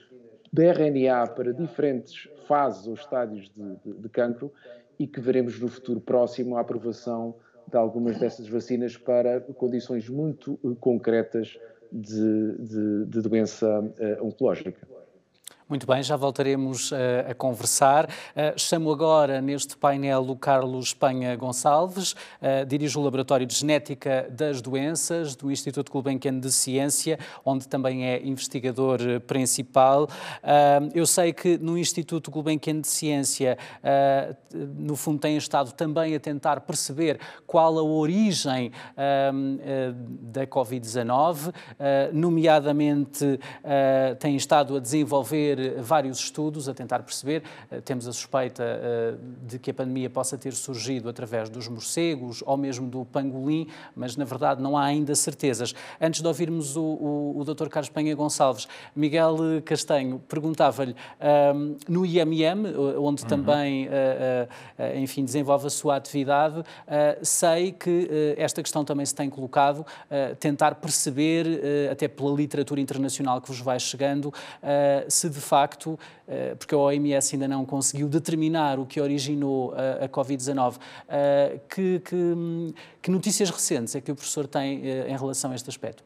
de 0.53 0.71
RNA 0.71 1.27
para 1.29 1.53
diferentes 1.53 2.29
fases 2.47 2.87
ou 2.87 2.95
estádios 2.95 3.51
de, 3.51 3.77
de, 3.85 4.01
de 4.01 4.09
cancro 4.09 4.53
e 4.99 5.07
que 5.07 5.21
veremos 5.21 5.59
no 5.59 5.69
futuro 5.69 6.01
próximo 6.01 6.57
a 6.57 6.61
aprovação 6.61 7.35
de 7.67 7.77
algumas 7.77 8.19
dessas 8.19 8.47
vacinas 8.49 8.97
para 8.97 9.41
condições 9.41 10.09
muito 10.09 10.59
eh, 10.65 10.69
concretas 10.79 11.59
de, 11.91 12.53
de, 12.59 13.05
de 13.07 13.21
doença 13.21 13.81
uh, 13.81 14.27
oncológica. 14.27 14.87
Muito 15.67 15.87
bem, 15.87 16.03
já 16.03 16.15
voltaremos 16.15 16.93
uh, 16.93 16.97
a 17.31 17.35
conversar. 17.35 18.05
Uh, 18.05 18.53
chamo 18.55 18.93
agora 18.93 19.41
neste 19.41 19.79
painel 19.79 20.21
o 20.29 20.37
Carlos 20.37 20.89
Espanha 20.89 21.35
Gonçalves, 21.37 22.13
uh, 22.13 22.67
dirige 22.69 22.99
o 22.99 23.01
Laboratório 23.01 23.47
de 23.47 23.55
Genética 23.55 24.29
das 24.31 24.61
Doenças 24.61 25.35
do 25.35 25.51
Instituto 25.51 25.91
Gulbenkian 25.91 26.39
de 26.39 26.53
Ciência, 26.53 27.19
onde 27.47 27.67
também 27.67 28.05
é 28.05 28.23
investigador 28.23 28.99
principal. 29.27 30.07
eu 30.95 31.07
sei 31.07 31.33
que 31.33 31.57
no 31.57 31.79
Instituto 31.79 32.31
Gulbenkian 32.31 32.81
de 32.81 32.89
Ciência, 32.89 33.57
no 34.53 34.97
fundo, 34.97 35.21
tem 35.21 35.37
estado 35.37 35.73
também 35.73 36.15
a 36.15 36.21
tentar 36.21 36.61
perceber 36.61 37.19
qual 37.47 37.79
a 37.79 37.83
origem 37.83 38.71
da 40.21 40.47
Covid-19, 40.47 41.53
nomeadamente 42.13 43.39
tem 44.19 44.37
estado 44.37 44.77
a 44.77 44.81
desenvolver 44.81 45.54
vários 45.79 46.19
estudos 46.19 46.69
a 46.69 46.75
tentar 46.75 47.03
perceber. 47.03 47.43
Eh, 47.71 47.81
temos 47.81 48.07
a 48.07 48.13
suspeita 48.13 48.63
eh, 48.65 49.15
de 49.47 49.59
que 49.59 49.71
a 49.71 49.75
pandemia 49.75 50.11
possa 50.11 50.37
ter 50.37 50.53
surgido 50.53 51.09
através 51.09 51.49
dos 51.49 51.69
morcegos 51.69 52.43
ou 52.47 52.57
mesmo 52.57 52.89
do 52.89 53.05
pangolim, 53.05 53.69
mas 53.95 54.17
na 54.17 54.25
verdade 54.25 54.63
não 54.63 54.77
há 54.77 54.85
ainda 54.85 55.15
certezas. 55.15 55.75
Antes 56.01 56.21
de 56.21 56.27
ouvirmos 56.27 56.77
o, 56.77 56.83
o, 56.83 57.41
o 57.41 57.45
Dr. 57.45 57.69
Carlos 57.69 57.91
Penha 57.91 58.15
Gonçalves, 58.15 58.69
Miguel 58.95 59.37
Castanho 59.65 60.21
perguntava-lhe 60.29 60.93
um, 60.93 60.97
ehm, 61.21 61.77
no 61.89 62.07
IMM, 62.07 62.67
onde 62.99 63.23
uhum. 63.23 63.29
também, 63.29 63.87
uh, 63.87 63.91
uh, 63.91 64.99
enfim, 64.99 65.25
desenvolve 65.25 65.67
a 65.67 65.71
sua 65.71 65.97
atividade, 65.97 66.61
uh, 66.61 66.65
sei 67.23 67.73
que 67.73 68.35
esta 68.37 68.63
questão 68.63 68.85
também 68.85 69.05
se 69.05 69.15
tem 69.15 69.29
colocado, 69.29 69.85
tentar 70.39 70.77
perceber, 70.77 71.47
até 71.91 72.09
pela 72.09 72.35
literatura 72.35 72.81
internacional 72.81 73.41
que 73.41 73.49
vos 73.49 73.61
vai 73.61 73.79
chegando, 73.79 74.33
se 75.09 75.29
de 75.29 75.41
facto, 75.45 75.99
eh, 76.27 76.55
porque 76.55 76.75
a 76.75 76.79
OMS 76.79 77.35
ainda 77.35 77.47
não 77.47 77.65
conseguiu 77.65 78.09
determinar 78.09 78.79
o 78.79 78.87
que 78.87 79.01
originou 79.01 79.75
a, 79.75 80.09
Covid-19, 80.09 80.77
eh, 81.09 81.61
que, 81.69 82.01
que, 82.01 82.75
que, 83.03 83.11
notícias 83.11 83.51
recentes 83.51 83.95
é 83.95 84.01
que 84.01 84.11
o 84.11 84.15
professor 84.15 84.47
tem 84.47 84.81
eh, 84.85 85.07
em 85.09 85.17
relação 85.17 85.53
a 85.53 85.55
este 85.55 85.69
aspecto? 85.69 86.03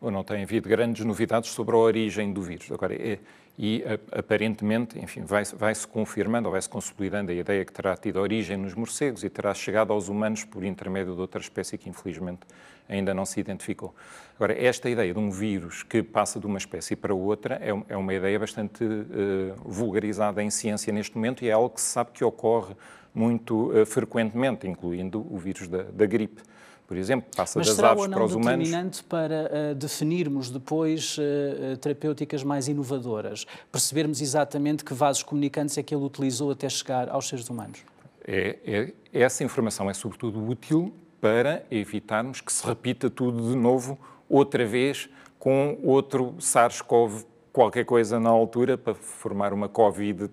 ou 0.00 0.10
não 0.10 0.24
tem 0.24 0.42
havido 0.42 0.66
grandes 0.66 1.04
novidades 1.04 1.50
sobre 1.50 1.74
a 1.74 1.78
origem 1.78 2.32
do 2.32 2.40
vírus. 2.40 2.72
Agora, 2.72 2.94
é, 2.94 3.18
e 3.58 3.84
aparentemente, 4.10 4.98
enfim, 4.98 5.22
vai-se 5.22 5.54
vai 5.54 5.74
confirmando 5.92 6.48
ou 6.48 6.52
vai-se 6.52 6.68
consolidando 6.68 7.30
a 7.30 7.34
ideia 7.34 7.62
que 7.64 7.72
terá 7.72 7.94
tido 7.94 8.18
origem 8.18 8.56
nos 8.56 8.74
morcegos 8.74 9.22
e 9.22 9.28
terá 9.28 9.52
chegado 9.52 9.92
aos 9.92 10.08
humanos 10.08 10.44
por 10.44 10.64
intermédio 10.64 11.14
de 11.14 11.20
outra 11.20 11.40
espécie 11.42 11.76
que 11.76 11.88
infelizmente 11.90 12.40
ainda 12.90 13.14
não 13.14 13.24
se 13.24 13.40
identificou. 13.40 13.94
Agora, 14.36 14.52
esta 14.52 14.88
ideia 14.88 15.12
de 15.12 15.18
um 15.18 15.30
vírus 15.30 15.82
que 15.82 16.02
passa 16.02 16.40
de 16.40 16.46
uma 16.46 16.58
espécie 16.58 16.96
para 16.96 17.14
outra 17.14 17.56
é, 17.62 17.70
é 17.88 17.96
uma 17.96 18.12
ideia 18.12 18.38
bastante 18.38 18.84
uh, 18.84 19.54
vulgarizada 19.64 20.42
em 20.42 20.50
ciência 20.50 20.92
neste 20.92 21.14
momento 21.14 21.44
e 21.44 21.48
é 21.48 21.52
algo 21.52 21.70
que 21.70 21.80
se 21.80 21.88
sabe 21.88 22.10
que 22.12 22.24
ocorre 22.24 22.74
muito 23.14 23.70
uh, 23.70 23.86
frequentemente, 23.86 24.66
incluindo 24.66 25.26
o 25.30 25.38
vírus 25.38 25.68
da, 25.68 25.82
da 25.82 26.06
gripe 26.06 26.42
por 26.90 26.96
exemplo, 26.96 27.30
passa 27.36 27.56
Mas 27.56 27.68
das 27.68 27.78
aves 27.78 28.08
para 28.08 28.24
os 28.24 28.34
humanos. 28.34 28.66
determinante 28.66 29.04
para 29.04 29.48
uh, 29.70 29.74
definirmos 29.76 30.50
depois 30.50 31.16
uh, 31.18 31.76
terapêuticas 31.76 32.42
mais 32.42 32.66
inovadoras? 32.66 33.46
Percebermos 33.70 34.20
exatamente 34.20 34.84
que 34.84 34.92
vasos 34.92 35.22
comunicantes 35.22 35.78
é 35.78 35.84
que 35.84 35.94
ele 35.94 36.02
utilizou 36.02 36.50
até 36.50 36.68
chegar 36.68 37.08
aos 37.08 37.28
seres 37.28 37.48
humanos? 37.48 37.78
É, 38.26 38.58
é, 38.66 38.92
essa 39.12 39.44
informação 39.44 39.88
é 39.88 39.94
sobretudo 39.94 40.44
útil 40.44 40.92
para 41.20 41.64
evitarmos 41.70 42.40
que 42.40 42.52
se 42.52 42.66
repita 42.66 43.10
tudo 43.10 43.50
de 43.50 43.56
novo, 43.56 43.98
outra 44.28 44.64
vez, 44.64 45.08
com 45.38 45.78
outro 45.82 46.34
SARS-CoV 46.38 47.24
qualquer 47.52 47.84
coisa 47.84 48.20
na 48.20 48.30
altura, 48.30 48.78
para 48.78 48.94
formar 48.94 49.52
uma 49.52 49.68
Covid 49.68 50.30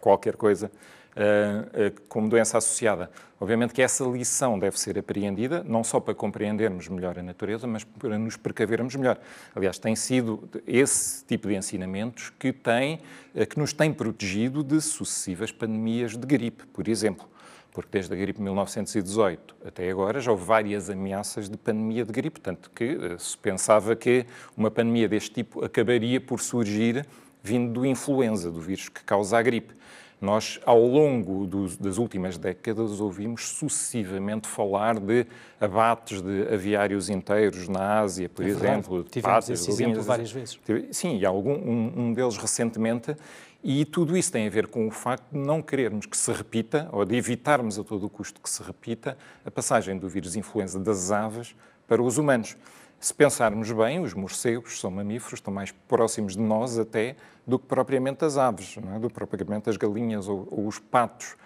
qualquer 0.00 0.36
coisa 0.36 0.70
uh, 1.12 2.00
como 2.08 2.28
doença 2.28 2.58
associada. 2.58 3.10
Obviamente 3.40 3.72
que 3.72 3.82
essa 3.82 4.04
lição 4.04 4.58
deve 4.58 4.78
ser 4.78 4.98
apreendida, 4.98 5.64
não 5.64 5.82
só 5.82 6.00
para 6.00 6.14
compreendermos 6.14 6.88
melhor 6.88 7.18
a 7.18 7.22
natureza, 7.22 7.66
mas 7.66 7.84
para 7.84 8.18
nos 8.18 8.36
precavermos 8.36 8.94
melhor. 8.94 9.18
Aliás, 9.54 9.78
tem 9.78 9.96
sido 9.96 10.48
esse 10.66 11.24
tipo 11.24 11.48
de 11.48 11.54
ensinamentos 11.54 12.30
que, 12.38 12.52
tem, 12.52 13.00
uh, 13.34 13.46
que 13.46 13.58
nos 13.58 13.72
tem 13.72 13.92
protegido 13.92 14.62
de 14.64 14.80
sucessivas 14.80 15.52
pandemias 15.52 16.16
de 16.16 16.26
gripe, 16.26 16.66
por 16.66 16.88
exemplo 16.88 17.32
porque 17.72 17.88
desde 17.90 18.12
a 18.12 18.16
gripe 18.16 18.38
de 18.38 18.44
1918 18.44 19.56
até 19.64 19.90
agora 19.90 20.20
já 20.20 20.30
houve 20.30 20.44
várias 20.44 20.90
ameaças 20.90 21.48
de 21.48 21.56
pandemia 21.56 22.04
de 22.04 22.12
gripe, 22.12 22.40
tanto 22.40 22.70
que 22.70 22.96
se 23.18 23.36
pensava 23.38 23.96
que 23.96 24.26
uma 24.56 24.70
pandemia 24.70 25.08
deste 25.08 25.30
tipo 25.30 25.64
acabaria 25.64 26.20
por 26.20 26.40
surgir 26.40 27.06
vindo 27.42 27.72
do 27.72 27.86
influenza, 27.86 28.50
do 28.50 28.60
vírus 28.60 28.88
que 28.88 29.02
causa 29.02 29.38
a 29.38 29.42
gripe. 29.42 29.74
Nós, 30.20 30.60
ao 30.64 30.86
longo 30.86 31.48
dos, 31.48 31.76
das 31.76 31.98
últimas 31.98 32.38
décadas, 32.38 33.00
ouvimos 33.00 33.48
sucessivamente 33.48 34.46
falar 34.46 35.00
de 35.00 35.26
abates 35.60 36.22
de 36.22 36.42
aviários 36.42 37.10
inteiros 37.10 37.66
na 37.66 37.98
Ásia, 37.98 38.28
por 38.28 38.44
é 38.44 38.48
exemplo. 38.48 39.02
Tivemos 39.02 39.50
esse 39.50 39.68
exemplo 39.68 40.00
várias 40.00 40.30
vezes. 40.30 40.60
Sim, 40.92 41.18
e 41.18 41.26
algum, 41.26 41.54
um, 41.54 41.92
um 41.96 42.12
deles 42.12 42.36
recentemente. 42.36 43.16
E 43.64 43.84
tudo 43.84 44.16
isso 44.16 44.32
tem 44.32 44.46
a 44.46 44.50
ver 44.50 44.66
com 44.66 44.88
o 44.88 44.90
facto 44.90 45.30
de 45.30 45.38
não 45.38 45.62
querermos 45.62 46.04
que 46.06 46.16
se 46.16 46.32
repita, 46.32 46.88
ou 46.90 47.04
de 47.04 47.14
evitarmos 47.14 47.78
a 47.78 47.84
todo 47.84 48.06
o 48.06 48.10
custo 48.10 48.40
que 48.40 48.50
se 48.50 48.60
repita, 48.60 49.16
a 49.44 49.50
passagem 49.52 49.96
do 49.96 50.08
vírus 50.08 50.34
influenza 50.34 50.80
das 50.80 51.12
aves 51.12 51.54
para 51.86 52.02
os 52.02 52.18
humanos. 52.18 52.56
Se 52.98 53.14
pensarmos 53.14 53.70
bem, 53.70 54.00
os 54.00 54.14
morcegos 54.14 54.80
são 54.80 54.90
mamíferos, 54.90 55.34
estão 55.34 55.54
mais 55.54 55.70
próximos 55.70 56.34
de 56.34 56.40
nós 56.40 56.76
até 56.76 57.14
do 57.46 57.56
que 57.58 57.66
propriamente 57.66 58.24
as 58.24 58.36
aves, 58.36 58.76
é? 58.76 58.98
do 58.98 59.08
que 59.08 59.14
propriamente 59.14 59.70
as 59.70 59.76
galinhas 59.76 60.28
ou, 60.28 60.48
ou 60.50 60.66
os 60.66 60.80
patos. 60.80 61.36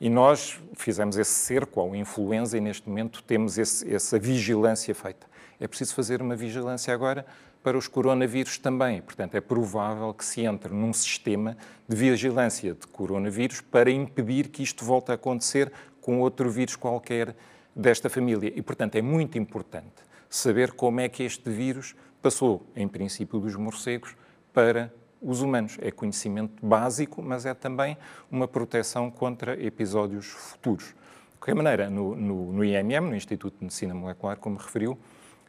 E 0.00 0.08
nós 0.10 0.60
fizemos 0.74 1.16
esse 1.16 1.32
cerco 1.32 1.80
ao 1.80 1.94
influenza 1.94 2.56
e 2.56 2.60
neste 2.60 2.88
momento 2.88 3.22
temos 3.22 3.56
esse, 3.58 3.94
essa 3.94 4.18
vigilância 4.18 4.94
feita. 4.94 5.26
É 5.58 5.66
preciso 5.66 5.94
fazer 5.94 6.20
uma 6.20 6.36
vigilância 6.36 6.92
agora 6.92 7.24
para 7.66 7.76
os 7.76 7.88
coronavírus 7.88 8.58
também. 8.58 9.02
Portanto, 9.02 9.34
é 9.34 9.40
provável 9.40 10.14
que 10.14 10.24
se 10.24 10.42
entre 10.42 10.72
num 10.72 10.92
sistema 10.92 11.56
de 11.88 11.96
vigilância 11.96 12.72
de 12.72 12.86
coronavírus 12.86 13.60
para 13.60 13.90
impedir 13.90 14.50
que 14.50 14.62
isto 14.62 14.84
volte 14.84 15.10
a 15.10 15.16
acontecer 15.16 15.72
com 16.00 16.20
outro 16.20 16.48
vírus 16.48 16.76
qualquer 16.76 17.34
desta 17.74 18.08
família. 18.08 18.52
E, 18.54 18.62
portanto, 18.62 18.94
é 18.94 19.02
muito 19.02 19.36
importante 19.36 19.96
saber 20.30 20.74
como 20.74 21.00
é 21.00 21.08
que 21.08 21.24
este 21.24 21.50
vírus 21.50 21.96
passou, 22.22 22.64
em 22.76 22.86
princípio, 22.86 23.40
dos 23.40 23.56
morcegos 23.56 24.14
para 24.52 24.94
os 25.20 25.40
humanos. 25.40 25.76
É 25.82 25.90
conhecimento 25.90 26.64
básico, 26.64 27.20
mas 27.20 27.46
é 27.46 27.52
também 27.52 27.98
uma 28.30 28.46
proteção 28.46 29.10
contra 29.10 29.60
episódios 29.60 30.26
futuros. 30.26 30.84
De 30.84 31.40
qualquer 31.40 31.56
maneira, 31.56 31.90
no, 31.90 32.14
no, 32.14 32.52
no 32.52 32.64
IMM, 32.64 33.08
no 33.08 33.16
Instituto 33.16 33.58
de 33.58 33.64
Medicina 33.64 33.92
Molecular, 33.92 34.36
como 34.36 34.56
referiu, 34.56 34.96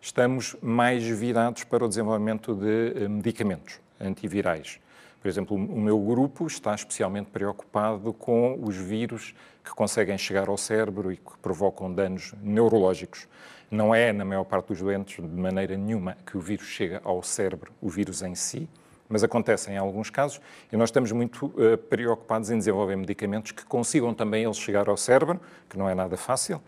estamos 0.02 0.56
mais 0.62 1.04
virados 1.04 1.64
para 1.64 1.86
o 1.86 1.88
desenvolvimento 1.88 2.54
de 2.54 3.04
eh, 3.04 3.08
medicamentos 3.08 3.80
antivirais. 4.00 4.80
Por 5.22 5.28
exemplo, 5.28 5.58
o 5.58 5.80
meu 5.80 6.00
grupo 6.00 6.46
está 6.48 6.74
especialmente 6.74 7.30
preocupado 7.32 8.14
com 8.14 8.58
os 8.62 8.76
vírus 8.76 9.34
que 9.64 9.72
conseguem 9.72 10.18
chegar 10.18 10.48
ao 10.48 10.58
cérebro 10.58 11.12
e 11.12 11.18
que 11.18 11.38
provocam 11.42 11.92
danos 11.92 12.34
neurológicos. 12.42 13.28
Não 13.70 13.94
é, 13.94 14.14
na 14.14 14.24
maior 14.24 14.46
parte 14.46 14.68
dos 14.68 14.80
doentes, 14.80 15.16
de 15.16 15.42
maneira 15.42 15.76
nenhuma, 15.76 16.16
que 16.26 16.38
o 16.38 16.40
vírus 16.40 16.68
chega 16.68 17.02
ao 17.04 17.22
cérebro, 17.22 17.74
o 17.82 17.90
vírus 17.90 18.22
em 18.22 18.36
si, 18.36 18.70
mas 19.10 19.24
acontece 19.24 19.72
em 19.72 19.78
alguns 19.78 20.10
casos 20.10 20.40
e 20.72 20.78
nós 20.78 20.90
estamos 20.90 21.12
muito 21.12 21.48
uh, 21.48 21.78
preocupados 21.90 22.50
em 22.50 22.58
desenvolver 22.58 22.96
medicamentos 22.96 23.52
que 23.52 23.66
consigam 23.66 24.14
também 24.14 24.44
eles 24.44 24.58
chegar 24.58 24.88
ao 24.88 24.98
cérebro, 24.98 25.40
que 25.70 25.78
não 25.78 25.90
é 25.90 25.96
nada 25.96 26.16
fácil, 26.18 26.62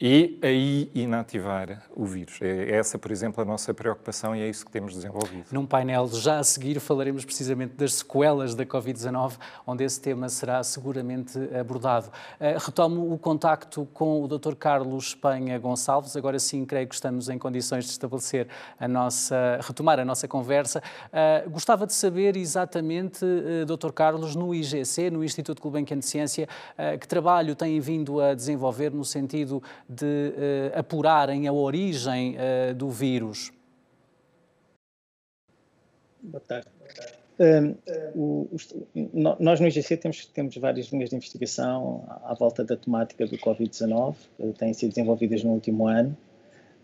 e 0.00 0.40
aí 0.42 0.90
inativar 0.92 1.84
o 1.94 2.04
vírus. 2.04 2.40
É 2.42 2.72
essa, 2.72 2.98
por 2.98 3.12
exemplo, 3.12 3.40
a 3.40 3.44
nossa 3.44 3.72
preocupação 3.72 4.34
e 4.34 4.42
é 4.42 4.48
isso 4.48 4.66
que 4.66 4.70
temos 4.72 4.92
desenvolvido. 4.92 5.46
Num 5.52 5.64
painel 5.64 6.08
já 6.08 6.40
a 6.40 6.44
seguir 6.44 6.80
falaremos 6.80 7.24
precisamente 7.24 7.74
das 7.74 7.94
sequelas 7.94 8.56
da 8.56 8.66
Covid-19, 8.66 9.34
onde 9.64 9.84
esse 9.84 10.00
tema 10.00 10.28
será 10.28 10.64
seguramente 10.64 11.38
abordado. 11.58 12.08
Uh, 12.40 12.58
retomo 12.58 13.12
o 13.12 13.18
contacto 13.18 13.86
com 13.94 14.22
o 14.22 14.26
Dr. 14.26 14.56
Carlos 14.56 15.08
Espanha 15.08 15.56
Gonçalves. 15.60 16.16
Agora 16.16 16.40
sim, 16.40 16.64
creio 16.64 16.88
que 16.88 16.94
estamos 16.94 17.28
em 17.28 17.38
condições 17.38 17.84
de 17.84 17.92
estabelecer 17.92 18.48
a 18.80 18.88
nossa, 18.88 19.60
retomar 19.62 20.00
a 20.00 20.04
nossa 20.04 20.26
conversa. 20.26 20.82
Uh, 21.06 21.48
gostava 21.50 21.86
de 21.86 21.94
saber 21.94 22.36
exatamente, 22.36 23.24
uh, 23.24 23.64
Dr. 23.64 23.92
Carlos, 23.92 24.34
no 24.34 24.52
IGC, 24.52 25.08
no 25.08 25.22
Instituto 25.22 25.62
Gulbenkian 25.62 25.98
de 25.98 26.04
Ciência, 26.04 26.48
que 27.00 27.06
trabalho 27.06 27.54
tem 27.54 27.78
vindo 27.78 28.20
a 28.20 28.34
desenvolver 28.34 28.90
no 28.90 29.04
sentido 29.04 29.62
de 29.94 30.04
uh, 30.04 30.78
apurarem 30.78 31.46
a 31.46 31.52
origem 31.52 32.36
uh, 32.36 32.74
do 32.74 32.88
vírus? 32.90 33.52
Boa 36.22 36.40
tarde. 36.40 36.68
Um, 37.38 37.74
o, 38.14 38.48
nós 39.40 39.58
no 39.58 39.66
IGC 39.66 39.96
temos, 39.96 40.26
temos 40.26 40.56
várias 40.56 40.86
linhas 40.86 41.10
de 41.10 41.16
investigação 41.16 42.04
à, 42.22 42.32
volta 42.32 42.62
da 42.62 42.76
temática 42.76 43.26
do 43.26 43.36
Covid-19, 43.36 44.14
que 44.36 44.52
têm 44.52 44.72
sido 44.72 44.90
desenvolvidas 44.90 45.42
no 45.42 45.50
último 45.50 45.88
ano, 45.88 46.16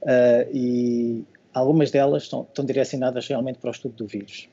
uh, 0.02 0.50
e 0.52 1.24
algumas 1.54 1.90
delas 1.90 2.24
estão, 2.24 2.42
estão, 2.42 2.64
direcionadas 2.64 3.28
realmente 3.28 3.58
para 3.60 3.68
o 3.68 3.70
estudo 3.70 3.94
do 3.94 4.06
vírus. 4.06 4.48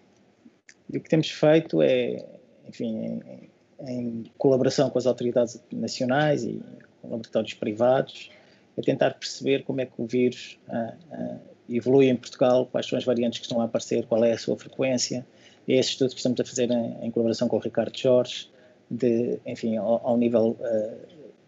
E 0.94 0.98
o 0.98 1.02
que 1.02 1.10
temos 1.10 1.32
feito 1.32 1.82
é, 1.82 2.24
enfim, 2.68 3.20
em, 3.26 3.50
em 3.90 4.24
colaboração 4.38 4.90
com 4.92 5.00
as 5.00 5.08
autoridades 5.08 5.62
nacionais 5.72 6.44
e 6.44 6.62
com 7.02 7.10
laboratórios 7.10 7.56
privados, 7.56 8.30
é 8.78 8.82
tentar 8.82 9.16
perceber 9.16 9.64
como 9.64 9.82
é 9.82 9.86
que 9.86 9.94
o 9.98 10.06
vírus 10.06 10.60
uh, 10.68 10.94
uh, 11.14 11.40
evolui 11.68 12.10
em 12.10 12.16
Portugal, 12.16 12.68
quais 12.68 12.88
são 12.88 12.98
as 12.98 13.04
variantes 13.04 13.40
que 13.40 13.46
estão 13.46 13.60
a 13.60 13.66
aparecer, 13.66 14.06
qual 14.06 14.24
é 14.24 14.32
a 14.32 14.38
sua 14.38 14.56
frequência. 14.56 15.26
É 15.68 15.74
esse 15.74 15.90
estudo 15.90 16.12
que 16.12 16.18
estamos 16.18 16.40
a 16.40 16.46
fazer 16.46 16.70
em, 16.72 16.98
em 17.02 17.12
colaboração 17.12 17.48
com 17.48 17.58
o 17.58 17.60
Ricardo 17.60 17.98
Jorge, 17.98 18.50
de, 18.90 19.40
enfim, 19.46 19.76
ao, 19.78 20.06
ao 20.06 20.18
nível 20.18 20.56
uh, 20.60 20.98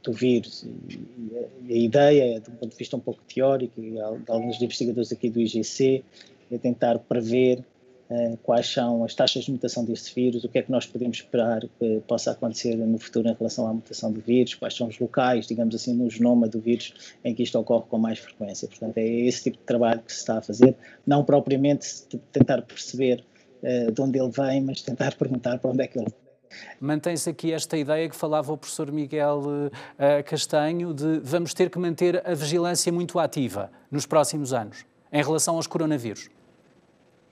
do 0.03 0.11
vírus. 0.11 0.63
E, 0.63 0.99
e, 1.67 1.73
a 1.73 1.77
ideia, 1.77 2.35
é, 2.35 2.39
do 2.39 2.51
ponto 2.51 2.71
de 2.71 2.77
vista 2.77 2.97
um 2.97 2.99
pouco 2.99 3.21
teórico, 3.33 3.81
e 3.81 3.91
de 3.91 3.99
alguns 3.99 4.61
investigadores 4.61 5.11
aqui 5.11 5.29
do 5.29 5.39
IGC, 5.39 6.03
é 6.51 6.57
tentar 6.57 6.97
prever 6.99 7.63
quais 8.41 8.67
são 8.67 9.03
as 9.03 9.13
taxas 9.13 9.43
de 9.43 9.51
mutação 9.51 9.85
desse 9.85 10.13
vírus, 10.13 10.43
o 10.43 10.49
que 10.49 10.57
é 10.57 10.63
que 10.63 10.71
nós 10.71 10.85
podemos 10.85 11.17
esperar 11.17 11.61
que 11.61 12.01
possa 12.07 12.31
acontecer 12.31 12.75
no 12.75 12.97
futuro 12.97 13.27
em 13.27 13.33
relação 13.33 13.67
à 13.67 13.73
mutação 13.73 14.11
do 14.11 14.19
vírus, 14.19 14.55
quais 14.55 14.75
são 14.75 14.87
os 14.87 14.97
locais, 14.97 15.45
digamos 15.45 15.75
assim, 15.75 15.93
no 15.93 16.09
genoma 16.09 16.47
do 16.47 16.59
vírus 16.59 16.93
em 17.23 17.35
que 17.35 17.43
isto 17.43 17.57
ocorre 17.59 17.85
com 17.87 17.99
mais 17.99 18.17
frequência. 18.17 18.67
Portanto, 18.67 18.97
é 18.97 19.05
esse 19.05 19.43
tipo 19.43 19.57
de 19.57 19.63
trabalho 19.63 20.01
que 20.01 20.11
se 20.11 20.19
está 20.19 20.39
a 20.39 20.41
fazer, 20.41 20.75
não 21.05 21.23
propriamente 21.23 22.05
tentar 22.31 22.63
perceber 22.63 23.23
uh, 23.61 23.91
de 23.91 24.01
onde 24.01 24.19
ele 24.19 24.31
vem, 24.31 24.61
mas 24.61 24.81
tentar 24.81 25.13
perguntar 25.17 25.59
para 25.59 25.69
onde 25.69 25.83
é 25.83 25.87
que 25.87 25.99
ele 25.99 26.05
vem. 26.05 26.29
Mantém-se 26.79 27.29
aqui 27.29 27.53
esta 27.53 27.77
ideia 27.77 28.09
que 28.09 28.15
falava 28.15 28.51
o 28.51 28.57
professor 28.57 28.91
Miguel 28.91 29.39
uh, 29.39 30.23
Castanho 30.25 30.95
de 30.95 31.19
vamos 31.19 31.53
ter 31.53 31.69
que 31.69 31.77
manter 31.77 32.27
a 32.27 32.33
vigilância 32.33 32.91
muito 32.91 33.19
ativa 33.19 33.71
nos 33.91 34.07
próximos 34.07 34.51
anos 34.51 34.83
em 35.13 35.23
relação 35.23 35.57
aos 35.57 35.67
coronavírus. 35.67 36.29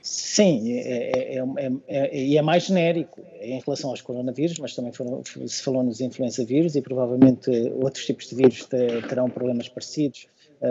Sim, 0.09 0.71
é, 0.71 1.35
é, 1.35 1.43
é, 1.87 2.17
e 2.17 2.37
é, 2.37 2.41
mais 2.41 2.63
genérico 2.63 3.21
em 3.41 3.59
relação 3.59 3.89
aos 3.89 4.01
coronavírus, 4.01 4.57
mas 4.57 4.73
também 4.73 4.93
foram, 4.93 5.21
se 5.25 5.61
falou 5.61 5.83
nos 5.83 5.99
influenza 5.99 6.45
vírus 6.45 6.75
e 6.75 6.81
provavelmente 6.81 7.49
outros 7.83 8.05
tipos 8.05 8.29
de 8.29 8.35
vírus 8.35 8.65
terão 9.09 9.29
problemas 9.29 9.67
parecidos. 9.67 10.27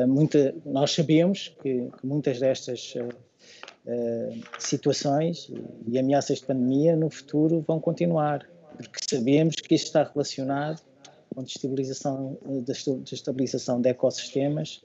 Muita, 0.08 0.54
nós 0.64 0.92
sabemos 0.92 1.54
que, 1.62 1.90
que 2.00 2.06
muitas 2.06 2.40
destas 2.40 2.94
uh, 2.96 4.32
situações 4.58 5.52
e 5.86 5.98
ameaças 5.98 6.38
de 6.38 6.46
pandemia 6.46 6.96
no 6.96 7.10
futuro 7.10 7.62
vão 7.68 7.78
continuar, 7.78 8.48
porque 8.78 9.00
sabemos 9.08 9.56
que 9.56 9.74
isto 9.74 9.88
está 9.88 10.02
relacionado 10.02 10.80
com 11.34 11.40
a 11.40 11.44
destabilização, 11.44 12.38
destabilização 13.04 13.82
de 13.82 13.90
ecossistemas 13.90 14.80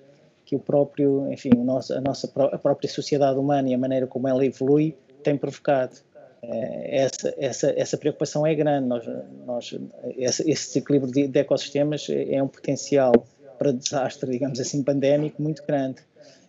que 0.51 0.55
o 0.57 0.59
próprio, 0.59 1.31
enfim, 1.31 1.49
o 1.55 1.63
nosso, 1.63 1.93
a 1.93 2.01
nossa 2.01 2.29
a 2.51 2.57
própria 2.57 2.89
sociedade 2.89 3.39
humana 3.39 3.69
e 3.69 3.73
a 3.73 3.77
maneira 3.77 4.05
como 4.05 4.27
ela 4.27 4.45
evolui 4.45 4.97
tem 5.23 5.37
provocado. 5.37 5.95
Eh, 6.43 7.03
essa, 7.03 7.33
essa, 7.37 7.73
essa 7.77 7.97
preocupação 7.97 8.45
é 8.45 8.53
grande. 8.53 8.85
Nós, 8.85 9.09
nós, 9.45 9.79
esse, 10.17 10.51
esse 10.51 10.67
desequilíbrio 10.67 11.09
de, 11.09 11.25
de, 11.29 11.39
ecossistemas 11.39 12.05
é 12.09 12.43
um 12.43 12.49
potencial 12.49 13.13
para 13.57 13.71
desastre, 13.71 14.29
digamos 14.29 14.59
assim, 14.59 14.83
pandémico 14.83 15.41
muito 15.41 15.63
grande. 15.65 16.01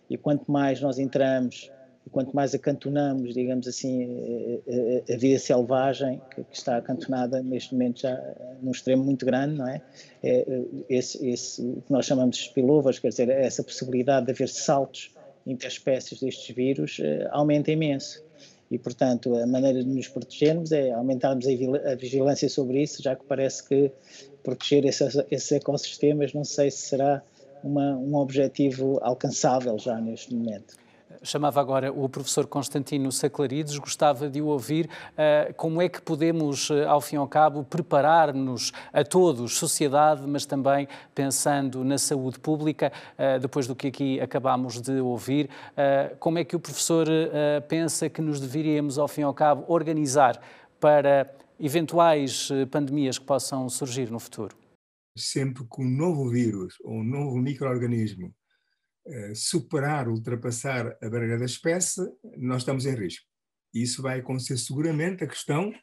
E 0.09 0.17
quanto 0.17 0.51
mais 0.51 0.81
nós 0.81 0.99
entramos, 0.99 1.71
quanto 2.11 2.35
mais 2.35 2.53
acantonamos, 2.53 3.33
digamos 3.33 3.67
assim, 3.67 4.61
a, 4.67 5.11
a, 5.11 5.15
a 5.15 5.17
vida 5.17 5.39
selvagem, 5.39 6.21
que, 6.29 6.43
que, 6.43 6.55
está 6.55 6.77
acantonada 6.77 7.41
neste 7.41 7.73
momento 7.73 8.01
já 8.01 8.19
num 8.61 8.71
extremo 8.71 9.03
muito 9.03 9.25
grande, 9.25 9.55
não 9.55 9.67
é? 9.67 9.81
é 10.21 10.45
esse, 10.89 11.25
esse, 11.27 11.61
o 11.61 11.81
que 11.81 11.91
nós 11.91 12.05
chamamos 12.05 12.37
de 12.37 12.43
spillovers, 12.43 12.99
quer 12.99 13.09
dizer, 13.09 13.29
essa 13.29 13.63
possibilidade 13.63 14.25
de 14.25 14.31
haver 14.31 14.49
saltos 14.49 15.11
interespécies 15.45 16.19
destes 16.19 16.55
vírus, 16.55 16.99
eh, 17.01 17.27
aumenta 17.31 17.71
imenso 17.71 18.23
e, 18.71 18.79
portanto, 18.79 19.35
a 19.35 19.45
maneira 19.45 19.83
de 19.83 19.89
nos 19.89 20.07
protegermos 20.07 20.71
é 20.71 20.91
aumentarmos 20.91 21.45
a 21.45 21.95
vigilância 21.95 22.49
sobre 22.49 22.81
isso, 22.81 23.03
já 23.03 23.15
que 23.15 23.25
parece 23.25 23.67
que 23.67 23.91
proteger 24.41 24.85
esses, 24.85 25.15
esses 25.29 25.51
ecossistemas 25.51 26.33
não 26.33 26.43
sei 26.43 26.71
se 26.71 26.77
será 26.77 27.21
uma, 27.63 27.95
um 27.95 28.15
objetivo 28.15 28.99
alcançável 29.01 29.77
já 29.77 29.99
neste 29.99 30.33
momento. 30.33 30.75
Chamava 31.23 31.61
agora 31.61 31.89
o 31.89 32.09
professor 32.09 32.45
Constantino 32.45 33.09
Saclarides, 33.09 33.77
gostava 33.77 34.29
de 34.29 34.41
o 34.41 34.47
ouvir. 34.47 34.89
Uh, 35.13 35.53
como 35.55 35.81
é 35.81 35.87
que 35.87 36.01
podemos, 36.01 36.69
uh, 36.69 36.85
ao 36.85 36.99
fim 36.99 37.15
e 37.15 37.17
ao 37.17 37.27
cabo, 37.29 37.63
preparar-nos 37.63 38.73
a 38.91 39.05
todos, 39.05 39.57
sociedade, 39.57 40.27
mas 40.27 40.45
também 40.45 40.85
pensando 41.15 41.81
na 41.85 41.97
saúde 41.97 42.37
pública, 42.39 42.91
uh, 43.13 43.39
depois 43.39 43.65
do 43.65 43.73
que 43.73 43.87
aqui 43.87 44.19
acabámos 44.19 44.81
de 44.81 44.99
ouvir, 44.99 45.49
como 46.19 46.37
é 46.37 46.43
que 46.43 46.55
o 46.55 46.59
professor 46.59 47.07
pensa 47.67 48.09
que 48.09 48.21
nos 48.21 48.39
deveríamos, 48.39 48.97
ao 48.97 49.07
fim 49.07 49.21
e 49.21 49.23
ao 49.23 49.33
cabo, 49.33 49.63
organizar 49.67 50.41
para 50.79 51.33
eventuais 51.59 52.49
pandemias 52.69 53.17
que 53.17 53.25
possam 53.25 53.69
surgir 53.69 54.11
no 54.11 54.19
futuro? 54.19 54.55
Sempre 55.17 55.63
que 55.63 55.81
um 55.81 55.89
novo 55.89 56.29
vírus 56.29 56.75
ou 56.83 56.95
um 56.95 57.03
novo 57.03 57.37
microorganismo 57.37 58.27
eh, 58.27 58.42
superar, 59.35 60.07
ultrapassar 60.07 60.97
a 61.01 61.09
barreira 61.09 61.37
da 61.37 61.45
espécie, 61.45 62.01
nós 62.37 62.61
estamos 62.61 62.85
em 62.85 62.95
risco. 62.95 63.25
Isso 63.73 64.01
vai 64.01 64.19
acontecer 64.19 64.57
seguramente. 64.57 65.23
A 65.23 65.27
questão 65.27 65.73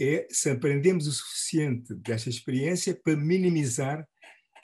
é 0.00 0.26
se 0.30 0.48
aprendemos 0.48 1.06
o 1.06 1.12
suficiente 1.12 1.94
desta 1.94 2.30
experiência 2.30 2.94
para 2.94 3.16
minimizar 3.16 4.08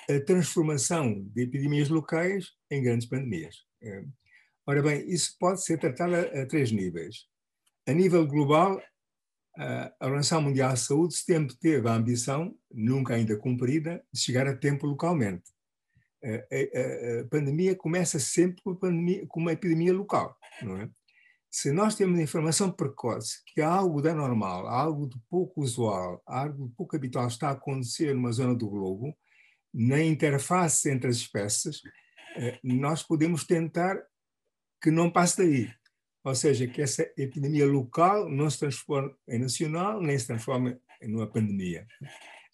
a 0.09 0.21
transformação 0.21 1.23
de 1.35 1.43
epidemias 1.43 1.89
locais 1.89 2.53
em 2.71 2.83
grandes 2.83 3.09
pandemias. 3.09 3.57
Eh, 3.83 4.05
ora 4.67 4.83
bem, 4.83 5.09
isso 5.11 5.37
pode 5.39 5.63
ser 5.65 5.79
tratado 5.79 6.15
a, 6.15 6.21
a 6.43 6.47
três 6.47 6.71
níveis. 6.71 7.27
A 7.87 7.93
nível 7.93 8.27
global, 8.27 8.81
a 9.57 9.93
Organização 10.03 10.43
Mundial 10.43 10.75
de 10.75 10.81
Saúde 10.81 11.15
sempre 11.15 11.57
teve 11.57 11.89
a 11.89 11.95
ambição, 11.95 12.55
nunca 12.71 13.15
ainda 13.15 13.37
cumprida, 13.37 14.05
de 14.13 14.21
chegar 14.21 14.47
a 14.47 14.57
tempo 14.57 14.87
localmente 14.87 15.56
a, 16.27 17.21
a, 17.21 17.25
pandemia 17.29 17.77
começa 17.77 18.19
sempre 18.19 18.63
com, 18.63 18.75
pandemia, 18.75 19.27
com 19.29 19.41
uma 19.41 19.53
epidemia 19.53 19.93
local, 19.93 20.37
não 20.63 20.77
é? 20.81 20.91
Se 21.51 21.73
nós 21.73 21.95
temos 21.95 22.21
informação 22.21 22.71
precoce 22.71 23.43
que 23.47 23.63
algo 23.63 24.03
da 24.03 24.15
normal, 24.15 24.67
algo 24.67 25.09
de 25.09 25.17
pouco 25.31 25.63
usual, 25.63 26.23
algo 26.27 26.69
de 26.69 26.75
pouco 26.75 26.97
habitual 26.97 27.29
está 27.29 27.49
a 27.49 27.53
acontecer 27.53 28.15
numa 28.15 28.33
zona 28.33 28.55
do 28.55 28.69
globo, 28.69 29.17
na 29.73 30.03
interface 30.03 30.91
entre 30.91 31.09
as 31.09 31.17
espécies, 31.17 31.81
eh, 32.37 32.59
nós 32.63 33.03
podemos 33.03 33.47
tentar 33.47 33.97
que 34.83 34.91
não 34.91 35.11
passe 35.11 35.39
daí. 35.39 35.71
Ou 36.25 36.35
seja, 36.35 36.67
que 36.67 36.83
essa 36.83 37.11
epidemia 37.17 37.67
local 37.67 38.29
não 38.29 38.51
se 38.51 38.59
transforme 38.59 39.15
em 39.29 39.39
nacional, 39.39 40.03
nem 40.03 40.19
se 40.19 40.27
transforme 40.27 40.77
em 41.01 41.15
uma 41.15 41.27
pandemia. 41.27 41.87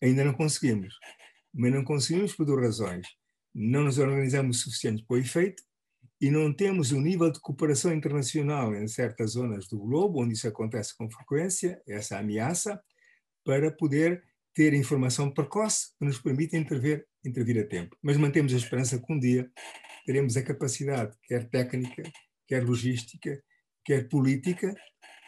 Ainda 0.01 0.25
não 0.25 0.35
conseguimos. 0.35 0.95
Mas 1.53 1.73
não 1.73 1.83
conseguimos 1.83 2.35
por 2.35 2.45
duas 2.45 2.63
razões 2.63 3.09
não 3.55 3.85
nos 3.85 3.99
organizamos 3.99 4.61
suficiente 4.61 5.05
para 5.07 5.17
o 5.17 5.21
efeito 5.21 5.63
e 6.21 6.31
não 6.31 6.53
temos 6.53 6.93
o 6.93 7.01
nível 7.01 7.31
de 7.31 7.41
cooperação 7.41 7.93
internacional 7.93 8.75
em 8.75 8.87
certas 8.87 9.33
zonas 9.33 9.67
do 9.69 9.79
globo, 9.79 10.23
onde 10.23 10.35
isso 10.35 10.47
acontece 10.47 10.97
com 10.97 11.11
frequência, 11.11 11.83
essa 11.87 12.19
ameaça, 12.19 12.81
para 13.45 13.73
poder 13.73 14.23
ter 14.55 14.73
informação 14.73 15.33
precoce 15.33 15.89
que 15.99 16.05
nos 16.05 16.21
permita 16.21 16.57
intervir, 16.57 17.07
intervir 17.25 17.59
a 17.61 17.67
tempo. 17.67 17.97
Mas 18.01 18.17
mantemos 18.17 18.55
a 18.55 18.57
esperança 18.57 19.01
que 19.01 19.13
um 19.13 19.19
dia 19.19 19.51
teremos 20.07 20.37
a 20.37 20.43
capacidade, 20.43 21.17
quer 21.25 21.49
técnica, 21.49 22.03
quer 22.47 22.65
logística, 22.65 23.43
quer 23.85 24.09
política, 24.09 24.75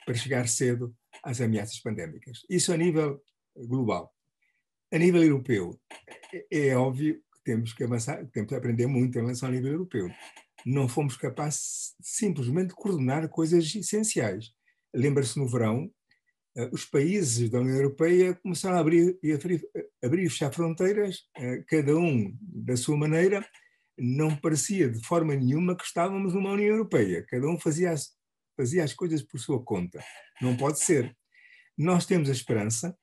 para 0.04 0.14
chegar 0.14 0.46
cedo 0.48 0.94
às 1.22 1.40
ameaças 1.40 1.80
pandémicas. 1.80 2.40
Isso 2.48 2.72
a 2.72 2.76
nível 2.76 3.22
global. 3.56 4.12
A 4.92 4.98
nível 4.98 5.24
europeu, 5.24 5.80
é, 6.52 6.68
é 6.68 6.76
óbvio 6.76 7.20
temos 7.44 7.72
que 7.72 7.84
avançar, 7.84 8.26
temos 8.32 8.48
que 8.48 8.54
aprender 8.54 8.86
muito 8.86 9.16
em 9.16 9.22
relação 9.22 9.48
ao 9.48 9.54
nível 9.54 9.72
europeu. 9.72 10.10
Não 10.64 10.88
fomos 10.88 11.16
capazes 11.16 11.94
simplesmente 12.00 12.68
de 12.68 12.74
coordenar 12.74 13.28
coisas 13.28 13.74
essenciais. 13.74 14.50
Lembra-se 14.94 15.38
no 15.38 15.46
verão, 15.46 15.90
uh, 16.56 16.68
os 16.72 16.84
países 16.84 17.50
da 17.50 17.60
União 17.60 17.76
Europeia 17.76 18.34
começaram 18.34 18.76
a 18.76 18.80
abrir 18.80 19.18
e, 19.22 19.32
abrir 20.02 20.24
e 20.24 20.30
fechar 20.30 20.52
fronteiras, 20.52 21.18
uh, 21.38 21.64
cada 21.68 21.96
um 21.96 22.34
da 22.40 22.76
sua 22.76 22.96
maneira. 22.96 23.46
Não 23.96 24.34
parecia 24.34 24.88
de 24.88 25.04
forma 25.04 25.36
nenhuma 25.36 25.76
que 25.76 25.84
estávamos 25.84 26.34
numa 26.34 26.52
União 26.52 26.74
Europeia. 26.74 27.24
Cada 27.28 27.46
um 27.46 27.60
fazia 27.60 27.92
as, 27.92 28.10
fazia 28.56 28.82
as 28.82 28.92
coisas 28.94 29.22
por 29.22 29.38
sua 29.38 29.62
conta. 29.62 30.02
Não 30.40 30.56
pode 30.56 30.80
ser. 30.80 31.14
Nós 31.76 32.06
temos 32.06 32.28
a 32.28 32.32
esperança 32.32 32.96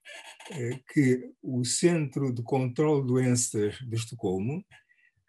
eh, 0.50 0.80
que 0.94 1.30
o 1.42 1.66
Centro 1.66 2.34
de 2.34 2.42
Controlo 2.42 3.02
de 3.02 3.08
Doenças 3.08 3.76
de 3.76 3.96
Estocolmo 3.96 4.66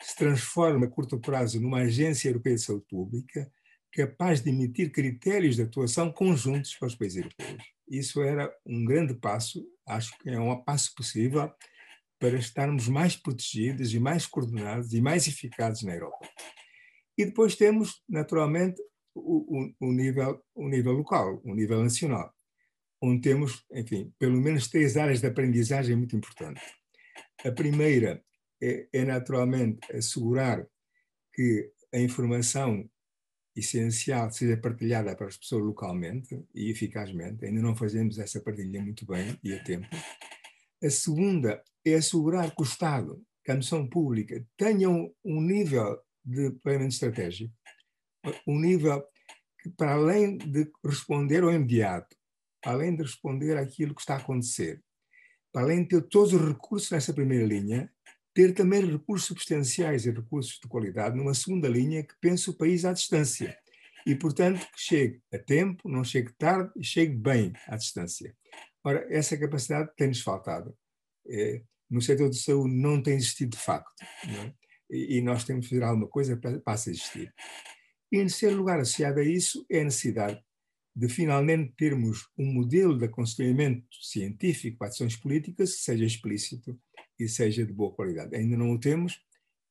se 0.00 0.16
transforme 0.16 0.86
a 0.86 0.88
curto 0.88 1.18
prazo 1.18 1.60
numa 1.60 1.78
agência 1.78 2.28
europeia 2.28 2.54
de 2.54 2.62
saúde 2.62 2.86
pública 2.88 3.50
capaz 3.90 4.40
de 4.40 4.50
emitir 4.50 4.92
critérios 4.92 5.56
de 5.56 5.62
atuação 5.62 6.12
conjuntos 6.12 6.76
para 6.76 6.86
os 6.86 6.94
países 6.94 7.18
europeus. 7.18 7.62
Isso 7.88 8.22
era 8.22 8.50
um 8.64 8.84
grande 8.84 9.14
passo, 9.14 9.66
acho 9.86 10.16
que 10.18 10.30
é 10.30 10.40
um 10.40 10.62
passo 10.62 10.94
possível 10.94 11.52
para 12.20 12.38
estarmos 12.38 12.88
mais 12.88 13.16
protegidos 13.16 13.92
e 13.92 13.98
mais 13.98 14.24
coordenados 14.24 14.94
e 14.94 15.00
mais 15.00 15.26
eficazes 15.26 15.82
na 15.82 15.94
Europa. 15.94 16.28
E 17.18 17.26
depois 17.26 17.56
temos, 17.56 18.02
naturalmente, 18.08 18.80
o, 19.14 19.58
o, 19.58 19.88
o 19.88 19.92
nível, 19.92 20.40
o 20.54 20.68
nível 20.68 20.92
local, 20.92 21.40
o 21.44 21.54
nível 21.54 21.82
nacional 21.82 22.32
onde 23.02 23.20
temos, 23.20 23.64
enfim, 23.72 24.12
pelo 24.18 24.40
menos 24.40 24.68
três 24.68 24.96
áreas 24.96 25.20
de 25.20 25.26
aprendizagem 25.26 25.96
muito 25.96 26.14
importantes. 26.14 26.62
A 27.44 27.50
primeira 27.50 28.22
é, 28.62 28.86
é 28.92 29.04
naturalmente 29.04 29.80
assegurar 29.92 30.64
que 31.34 31.70
a 31.92 31.98
informação 31.98 32.88
essencial 33.56 34.30
seja 34.30 34.56
partilhada 34.56 35.16
para 35.16 35.26
as 35.26 35.36
pessoas 35.36 35.64
localmente 35.64 36.42
e 36.54 36.70
eficazmente. 36.70 37.44
Ainda 37.44 37.60
não 37.60 37.74
fazemos 37.74 38.18
essa 38.18 38.40
partilha 38.40 38.80
muito 38.80 39.04
bem 39.04 39.38
e 39.42 39.52
a 39.52 39.62
tempo. 39.62 39.88
A 40.82 40.88
segunda 40.88 41.62
é 41.84 41.94
assegurar 41.94 42.54
que 42.54 42.62
o 42.62 42.64
Estado, 42.64 43.20
que 43.44 43.50
a 43.50 43.56
missão 43.56 43.86
pública, 43.86 44.44
tenham 44.56 45.12
um 45.24 45.40
nível 45.40 45.98
de 46.24 46.52
planeamento 46.62 46.94
estratégico, 46.94 47.52
um 48.46 48.58
nível 48.60 49.04
que, 49.60 49.70
para 49.70 49.94
além 49.94 50.38
de 50.38 50.70
responder 50.84 51.42
ao 51.42 51.52
imediato, 51.52 52.16
além 52.64 52.94
de 52.94 53.02
responder 53.02 53.56
àquilo 53.56 53.94
que 53.94 54.00
está 54.00 54.14
a 54.14 54.18
acontecer, 54.18 54.82
para 55.52 55.62
além 55.62 55.82
de 55.82 55.88
ter 55.88 56.02
todos 56.02 56.32
os 56.32 56.48
recursos 56.48 56.90
nessa 56.90 57.12
primeira 57.12 57.44
linha, 57.44 57.92
ter 58.34 58.54
também 58.54 58.84
recursos 58.84 59.26
substanciais 59.28 60.06
e 60.06 60.10
recursos 60.10 60.58
de 60.58 60.68
qualidade 60.68 61.16
numa 61.16 61.34
segunda 61.34 61.68
linha 61.68 62.02
que 62.02 62.14
pense 62.20 62.48
o 62.48 62.56
país 62.56 62.84
à 62.84 62.92
distância. 62.92 63.56
E, 64.06 64.14
portanto, 64.14 64.66
que 64.72 64.80
chegue 64.80 65.20
a 65.32 65.38
tempo, 65.38 65.88
não 65.88 66.02
chegue 66.02 66.32
tarde 66.32 66.72
e 66.76 66.82
chegue 66.82 67.14
bem 67.14 67.52
à 67.68 67.76
distância. 67.76 68.34
Ora, 68.82 69.06
essa 69.10 69.36
capacidade 69.36 69.90
tem-nos 69.96 70.22
faltado. 70.22 70.76
É, 71.28 71.62
no 71.88 72.00
setor 72.00 72.30
de 72.30 72.38
saúde 72.38 72.74
não 72.74 73.00
tem 73.02 73.14
existido 73.14 73.56
de 73.56 73.62
facto. 73.62 74.02
É? 74.02 74.52
E, 74.90 75.18
e, 75.18 75.22
nós 75.22 75.44
temos 75.44 75.66
que 75.66 75.74
fazer 75.74 75.84
alguma 75.84 76.08
coisa 76.08 76.36
para, 76.36 76.58
para 76.60 76.74
existir. 76.74 77.32
E, 78.10 78.16
em 78.16 78.26
terceiro 78.26 78.56
lugar, 78.56 78.80
associado 78.80 79.20
a 79.20 79.24
isso, 79.24 79.64
é 79.70 79.82
a 79.82 79.84
necessidade 79.84 80.42
de 80.94 81.08
finalmente 81.08 81.72
termos 81.76 82.28
um 82.36 82.52
modelo 82.52 82.98
de 82.98 83.06
aconselhamento 83.06 83.86
científico 84.00 84.78
para 84.78 84.88
ações 84.88 85.16
políticas 85.16 85.74
que 85.74 85.82
seja 85.82 86.04
explícito 86.04 86.78
e 87.18 87.28
seja 87.28 87.64
de 87.64 87.72
boa 87.72 87.94
qualidade. 87.94 88.36
Ainda 88.36 88.56
não 88.56 88.72
o 88.72 88.78
temos 88.78 89.20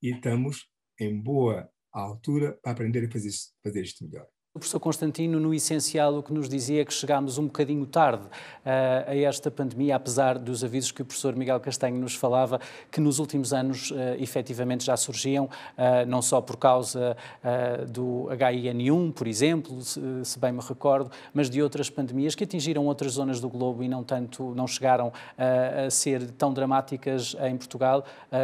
e 0.01 0.13
estamos 0.13 0.67
em 0.99 1.21
boa 1.21 1.69
altura 1.91 2.57
para 2.61 2.71
aprender 2.71 3.05
a 3.05 3.11
fazer, 3.11 3.31
fazer 3.63 3.83
isto 3.83 4.03
melhor. 4.05 4.27
O 4.53 4.59
professor 4.59 4.81
Constantino, 4.81 5.39
no 5.39 5.53
essencial, 5.53 6.17
o 6.17 6.21
que 6.21 6.33
nos 6.33 6.49
dizia 6.49 6.81
é 6.81 6.85
que 6.85 6.93
chegámos 6.93 7.37
um 7.37 7.45
bocadinho 7.45 7.85
tarde 7.85 8.25
uh, 8.25 9.09
a 9.09 9.15
esta 9.15 9.49
pandemia, 9.49 9.95
apesar 9.95 10.37
dos 10.37 10.61
avisos 10.61 10.91
que 10.91 11.01
o 11.01 11.05
professor 11.05 11.33
Miguel 11.37 11.57
Castanho 11.61 11.97
nos 11.97 12.15
falava, 12.15 12.59
que 12.91 12.99
nos 12.99 13.17
últimos 13.17 13.53
anos 13.53 13.91
uh, 13.91 13.95
efetivamente 14.19 14.83
já 14.83 14.97
surgiam, 14.97 15.45
uh, 15.45 16.05
não 16.05 16.21
só 16.21 16.41
por 16.41 16.57
causa 16.57 17.15
uh, 17.41 17.85
do 17.85 18.27
HIN1, 18.29 19.13
por 19.13 19.25
exemplo, 19.25 19.81
se, 19.81 20.01
se, 20.25 20.37
bem 20.37 20.51
me 20.51 20.59
recordo, 20.59 21.09
mas 21.33 21.49
de 21.49 21.63
outras 21.63 21.89
pandemias 21.89 22.35
que 22.35 22.43
atingiram 22.43 22.85
outras 22.87 23.13
zonas 23.13 23.39
do 23.39 23.47
globo 23.47 23.81
e 23.81 23.87
não 23.87 24.03
tanto, 24.03 24.53
não 24.53 24.67
chegaram 24.67 25.13
a 25.37 25.89
ser 25.89 26.29
tão 26.31 26.53
dramáticas 26.53 27.37
em 27.41 27.55
Portugal 27.55 28.03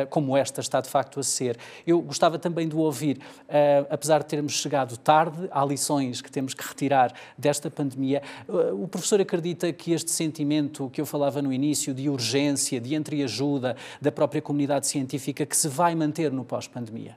como 0.09 0.37
esta 0.37 0.61
está 0.61 0.79
de 0.79 0.89
facto 0.89 1.19
a 1.19 1.23
ser. 1.23 1.57
Eu 1.85 2.01
gostava 2.01 2.39
também 2.39 2.67
de 2.67 2.75
ouvir, 2.75 3.19
apesar 3.89 4.19
de 4.19 4.25
termos 4.25 4.53
chegado 4.53 4.95
tarde, 4.97 5.49
há 5.51 5.65
lições 5.65 5.96
lições 5.97 6.21
que 6.21 6.31
temos 6.31 6.53
que 6.53 6.65
retirar 6.65 7.13
desta 7.37 7.69
pandemia. 7.69 8.21
Uh, 8.47 8.83
o 8.83 8.87
professor 8.87 9.19
acredita 9.19 9.71
que 9.73 9.91
este 9.91 10.11
sentimento 10.11 10.89
que 10.89 11.01
eu 11.01 11.05
falava 11.05 11.41
no 11.41 11.51
início 11.51 11.93
de 11.93 12.09
urgência, 12.09 12.79
de 12.79 12.95
entreajuda 12.95 13.75
da 14.01 14.11
própria 14.11 14.41
comunidade 14.41 14.87
científica, 14.87 15.45
que 15.45 15.57
se 15.57 15.67
vai 15.67 15.95
manter 15.95 16.31
no 16.31 16.45
pós-pandemia? 16.45 17.15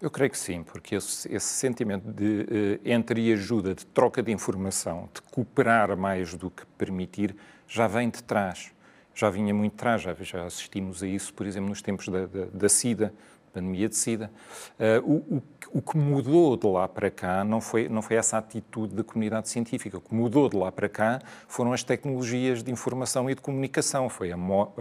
Eu 0.00 0.10
creio 0.10 0.30
que 0.30 0.38
sim, 0.38 0.64
porque 0.64 0.96
esse, 0.96 1.32
esse 1.32 1.46
sentimento 1.46 2.10
de 2.10 2.80
uh, 2.84 2.88
entreajuda, 2.88 3.74
de 3.74 3.86
troca 3.86 4.22
de 4.22 4.32
informação, 4.32 5.08
de 5.14 5.22
cooperar 5.22 5.96
mais 5.96 6.34
do 6.34 6.50
que 6.50 6.66
permitir, 6.76 7.36
já 7.68 7.86
vem 7.86 8.10
de 8.10 8.22
trás. 8.22 8.72
Já 9.14 9.28
vinha 9.28 9.52
muito 9.52 9.72
de 9.72 9.78
trás, 9.78 10.02
já, 10.02 10.14
já 10.14 10.44
assistimos 10.44 11.02
a 11.02 11.06
isso, 11.06 11.34
por 11.34 11.46
exemplo, 11.46 11.68
nos 11.68 11.82
tempos 11.82 12.08
da, 12.08 12.26
da, 12.26 12.46
da 12.46 12.68
SIDA, 12.68 13.12
pandemia 13.52 13.88
de 13.88 13.96
SIDA. 13.96 14.30
Uh, 14.78 15.12
o, 15.30 15.36
o, 15.36 15.42
o, 15.72 15.82
que 15.82 15.96
mudou 15.96 16.56
de 16.56 16.66
lá 16.66 16.86
para 16.86 17.10
cá 17.10 17.44
não 17.44 17.60
foi, 17.60 17.88
não 17.88 18.02
foi 18.02 18.16
essa 18.16 18.38
atitude 18.38 18.94
da 18.94 19.02
comunidade 19.02 19.48
científica. 19.48 19.98
O 19.98 20.00
que 20.00 20.14
mudou 20.14 20.48
de 20.48 20.56
lá 20.56 20.70
para 20.70 20.88
cá 20.88 21.20
foram 21.48 21.72
as 21.72 21.82
tecnologias 21.82 22.62
de 22.62 22.70
informação 22.70 23.28
e 23.30 23.34
de 23.34 23.40
comunicação, 23.40 24.08
foi 24.08 24.32
a, 24.32 24.36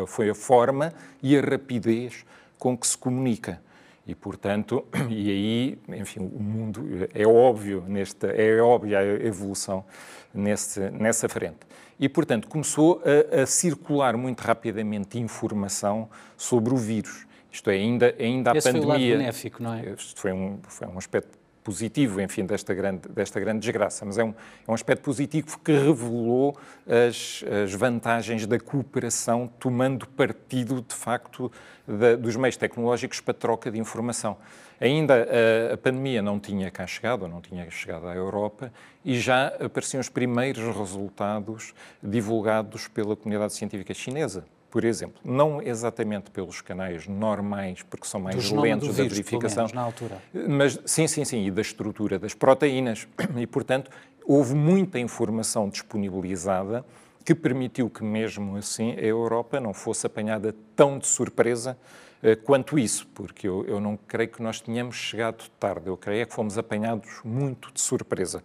foi 0.05 0.29
a 0.29 0.35
forma 0.35 0.93
e 1.21 1.37
a 1.37 1.41
rapidez 1.41 2.25
com 2.59 2.77
que 2.77 2.87
se 2.87 2.97
comunica. 2.97 3.61
E, 4.05 4.15
portanto, 4.15 4.85
e 5.09 5.29
aí, 5.29 5.79
enfim, 5.99 6.19
o 6.19 6.41
mundo 6.41 6.83
é 7.13 7.25
óbvio, 7.25 7.83
nesta, 7.87 8.27
é 8.27 8.61
óbvia 8.61 8.99
a 8.99 9.03
evolução 9.03 9.85
nesse, 10.33 10.79
nessa 10.91 11.29
frente. 11.29 11.59
E, 11.99 12.09
portanto, 12.09 12.47
começou 12.47 13.01
a, 13.05 13.41
a 13.41 13.45
circular 13.45 14.17
muito 14.17 14.41
rapidamente 14.41 15.19
informação 15.19 16.09
sobre 16.35 16.73
o 16.73 16.77
vírus. 16.77 17.25
Isto 17.51 17.69
é, 17.69 17.73
ainda, 17.73 18.15
ainda 18.17 18.51
a 18.51 18.53
pandemia. 18.53 18.71
Foi 18.71 18.81
o 18.81 18.87
lado 18.87 18.99
benéfico, 18.99 19.63
não 19.63 19.73
é? 19.73 19.89
Isto 19.89 20.19
foi 20.19 20.31
um, 20.31 20.59
foi 20.67 20.87
um 20.87 20.97
aspecto 20.97 21.41
positivo, 21.63 22.21
enfim, 22.21 22.45
desta 22.45 22.73
grande, 22.73 23.07
desta 23.09 23.39
grande 23.39 23.59
desgraça, 23.59 24.05
mas 24.05 24.17
é 24.17 24.23
um, 24.23 24.33
é 24.67 24.71
um 24.71 24.73
aspecto 24.73 25.03
positivo 25.03 25.59
que 25.59 25.71
revelou 25.71 26.57
as, 26.87 27.43
as 27.63 27.73
vantagens 27.73 28.45
da 28.47 28.59
cooperação, 28.59 29.49
tomando 29.59 30.07
partido, 30.07 30.81
de 30.81 30.95
facto, 30.95 31.51
da, 31.87 32.15
dos 32.15 32.35
meios 32.35 32.57
tecnológicos 32.57 33.19
para 33.19 33.33
troca 33.33 33.69
de 33.69 33.79
informação. 33.79 34.37
Ainda 34.79 35.27
a, 35.69 35.73
a, 35.75 35.77
pandemia 35.77 36.21
não 36.21 36.39
tinha 36.39 36.71
cá 36.71 36.87
chegado, 36.87 37.23
ou 37.23 37.27
não 37.27 37.41
tinha 37.41 37.69
chegado 37.69 38.07
à 38.07 38.15
Europa, 38.15 38.73
e 39.05 39.19
já 39.19 39.47
apareciam 39.59 40.01
os 40.01 40.09
primeiros 40.09 40.63
resultados 40.75 41.73
divulgados 42.01 42.87
pela 42.87 43.15
comunidade 43.15 43.53
científica 43.53 43.93
chinesa 43.93 44.43
por 44.71 44.85
exemplo, 44.85 45.19
não 45.23 45.61
exatamente 45.61 46.31
pelos 46.31 46.61
canais 46.61 47.05
normais, 47.05 47.83
porque 47.83 48.07
são 48.07 48.21
mais 48.21 48.49
lentos 48.49 48.95
da 48.95 49.03
verificação, 49.03 49.63
menos, 49.63 49.73
na 49.73 49.81
altura. 49.81 50.17
mas 50.33 50.79
sim, 50.85 51.07
sim, 51.07 51.25
sim, 51.25 51.45
e 51.45 51.51
da 51.51 51.61
estrutura 51.61 52.17
das 52.17 52.33
proteínas. 52.33 53.07
E, 53.41 53.47
portanto, 53.47 53.89
houve 54.23 54.53
muita 54.53 54.99
informação 54.99 55.67
disponibilizada 55.67 56.85
que 57.25 57.33
permitiu 57.33 57.89
que, 57.89 58.03
mesmo 58.03 58.55
assim, 58.55 58.91
a 58.91 59.01
Europa 59.01 59.59
não 59.59 59.73
fosse 59.73 60.05
apanhada 60.05 60.55
tão 60.75 60.99
de 60.99 61.07
surpresa 61.07 61.77
uh, 62.21 62.37
quanto 62.43 62.77
isso, 62.77 63.07
porque 63.15 63.47
eu, 63.47 63.65
eu 63.65 63.79
não 63.79 63.97
creio 64.07 64.29
que 64.29 64.41
nós 64.41 64.61
tenhamos 64.61 64.95
chegado 64.95 65.49
tarde, 65.59 65.87
eu 65.87 65.97
creio 65.97 66.21
é 66.21 66.25
que 66.25 66.33
fomos 66.33 66.57
apanhados 66.57 67.19
muito 67.23 67.71
de 67.73 67.81
surpresa 67.81 68.43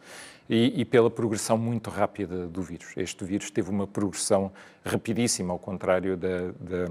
e, 0.49 0.81
e, 0.81 0.85
pela 0.85 1.11
progressão 1.11 1.59
muito 1.59 1.91
rápida 1.91 2.47
do 2.47 2.63
vírus. 2.63 2.93
Este 2.97 3.25
vírus 3.25 3.51
teve 3.51 3.71
uma 3.71 3.87
progressão 3.87 4.53
rapidíssima, 4.85 5.53
ao 5.53 5.59
contrário 5.59 6.17
da, 6.17 6.53
da, 6.61 6.85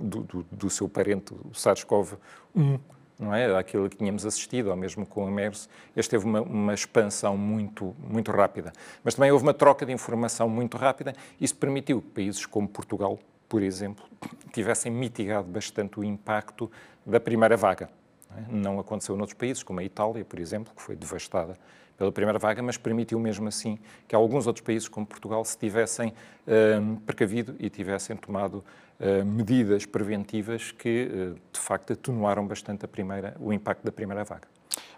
do, 0.00 0.22
do, 0.22 0.46
do, 0.50 0.70
seu 0.70 0.88
parente, 0.88 1.34
o 1.34 1.50
SARS-CoV-1, 1.52 2.80
não 3.18 3.34
é? 3.34 3.56
Aquilo 3.56 3.88
que 3.88 3.96
tínhamos 3.96 4.24
assistido, 4.24 4.68
ou 4.68 4.76
mesmo 4.76 5.04
com 5.04 5.24
o 5.24 5.30
MERS, 5.30 5.68
este 5.96 6.10
teve 6.10 6.24
uma, 6.24 6.40
uma, 6.42 6.74
expansão 6.74 7.36
muito, 7.36 7.94
muito 7.98 8.30
rápida. 8.30 8.72
Mas 9.02 9.14
também 9.14 9.30
houve 9.30 9.44
uma 9.44 9.54
troca 9.54 9.84
de 9.84 9.92
informação 9.92 10.48
muito 10.48 10.76
rápida, 10.76 11.14
isso 11.40 11.56
permitiu 11.56 12.00
que 12.00 12.08
países 12.08 12.46
como 12.46 12.68
Portugal, 12.68 13.18
por 13.48 13.62
exemplo, 13.62 14.04
tivessem 14.52 14.90
mitigado 14.90 15.48
bastante 15.48 15.98
o 15.98 16.04
impacto 16.04 16.70
da 17.04 17.20
primeira 17.20 17.56
vaga. 17.56 17.90
Não, 18.30 18.38
é? 18.38 18.62
não 18.62 18.80
aconteceu 18.80 19.16
noutros 19.16 19.36
países, 19.36 19.62
como 19.62 19.80
a 19.80 19.84
Itália, 19.84 20.24
por 20.24 20.38
exemplo, 20.38 20.72
que 20.74 20.80
foi 20.80 20.96
devastada 20.96 21.58
pela 22.02 22.10
primeira 22.10 22.38
vaga, 22.38 22.60
mas 22.62 22.76
permitiu 22.76 23.20
mesmo 23.20 23.46
assim 23.46 23.78
que 24.08 24.14
alguns 24.14 24.48
outros 24.48 24.64
países, 24.64 24.88
como 24.88 25.06
Portugal, 25.06 25.44
se 25.44 25.56
tivessem 25.56 26.08
uh, 26.08 27.00
precavido 27.02 27.54
e 27.60 27.70
tivessem 27.70 28.16
tomado 28.16 28.64
uh, 28.98 29.24
medidas 29.24 29.86
preventivas 29.86 30.72
que, 30.72 31.08
uh, 31.08 31.34
de 31.52 31.60
facto, 31.60 31.92
atenuaram 31.92 32.44
bastante 32.44 32.86
primeira, 32.88 33.36
o 33.38 33.52
impacto 33.52 33.84
da 33.84 33.92
primeira 33.92 34.24
vaga. 34.24 34.51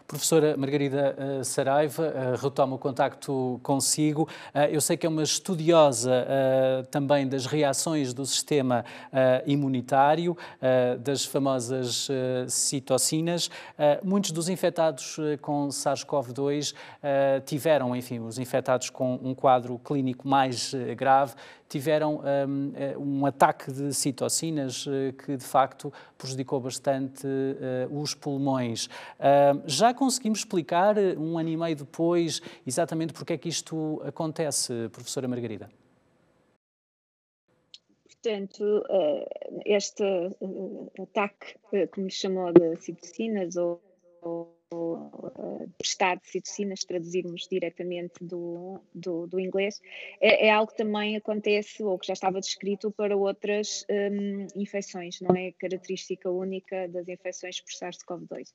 Professora 0.06 0.54
Margarida 0.54 1.16
uh, 1.16 1.44
Saraiva, 1.44 2.02
uh, 2.02 2.36
retomo 2.36 2.74
o 2.74 2.78
contacto 2.78 3.58
consigo. 3.62 4.28
Uh, 4.54 4.58
eu 4.70 4.80
sei 4.80 4.98
que 4.98 5.06
é 5.06 5.08
uma 5.08 5.22
estudiosa 5.22 6.26
também 6.90 7.26
das 7.26 7.46
reações 7.46 8.12
do 8.12 8.26
sistema 8.26 8.84
imunitário, 9.46 10.36
das 11.00 11.24
famosas 11.24 12.08
citocinas. 12.48 13.50
muitos 14.02 14.30
dos 14.30 14.48
infectados 14.48 15.16
com 15.40 15.68
SARS-CoV-2 15.68 16.74
tiveram, 17.44 17.94
enfim, 17.94 18.20
os 18.20 18.38
infectados 18.38 18.90
com 18.90 19.18
um 19.22 19.34
quadro 19.34 19.78
clínico 19.78 20.26
mais 20.26 20.74
grave, 20.96 21.34
tiveram 21.74 22.20
um, 22.20 22.72
eh, 22.76 22.96
um 22.96 23.26
ataque 23.26 23.72
de 23.72 23.92
citocinas 23.92 24.86
eh, 24.86 25.10
que, 25.10 25.36
de 25.36 25.44
facto, 25.44 25.92
prejudicou 26.16 26.60
bastante 26.60 27.26
uh, 27.26 28.00
os 28.00 28.14
pulmões. 28.14 28.86
Uh, 28.86 29.60
já 29.66 29.92
conseguimos 29.92 30.38
explicar, 30.38 30.96
um 31.18 31.36
ano 31.36 31.48
e 31.48 31.56
meio 31.56 31.74
depois, 31.74 32.40
exatamente 32.64 33.12
porque 33.12 33.32
é 33.32 33.36
que 33.36 33.48
isto 33.48 34.00
acontece, 34.04 34.88
professora 34.90 35.26
Margarida? 35.26 35.68
Portanto, 38.08 38.84
este 39.66 40.04
ataque, 41.02 41.56
como 41.92 42.06
lhe 42.06 42.12
chamou, 42.12 42.52
de 42.52 42.76
citocinas 42.76 43.56
ou 43.56 43.82
uh, 44.74 45.70
prestar 45.78 46.20
citocinas, 46.22 46.84
traduzirmos 46.84 47.46
diretamente 47.50 48.22
do, 48.22 48.80
do, 48.94 49.26
do 49.26 49.40
inglês, 49.40 49.80
é, 50.20 50.46
é, 50.46 50.50
algo 50.50 50.70
que 50.72 50.78
também 50.78 51.16
acontece 51.16 51.82
ou 51.82 51.98
que 51.98 52.06
já 52.06 52.12
estava 52.12 52.40
descrito 52.40 52.90
para 52.90 53.16
outras 53.16 53.86
um, 53.90 54.46
infecções, 54.54 55.20
não 55.20 55.34
é 55.36 55.52
característica 55.52 56.30
única 56.30 56.88
das 56.88 57.08
infecções 57.08 57.60
por 57.60 57.72
SARS-CoV-2. 57.72 58.52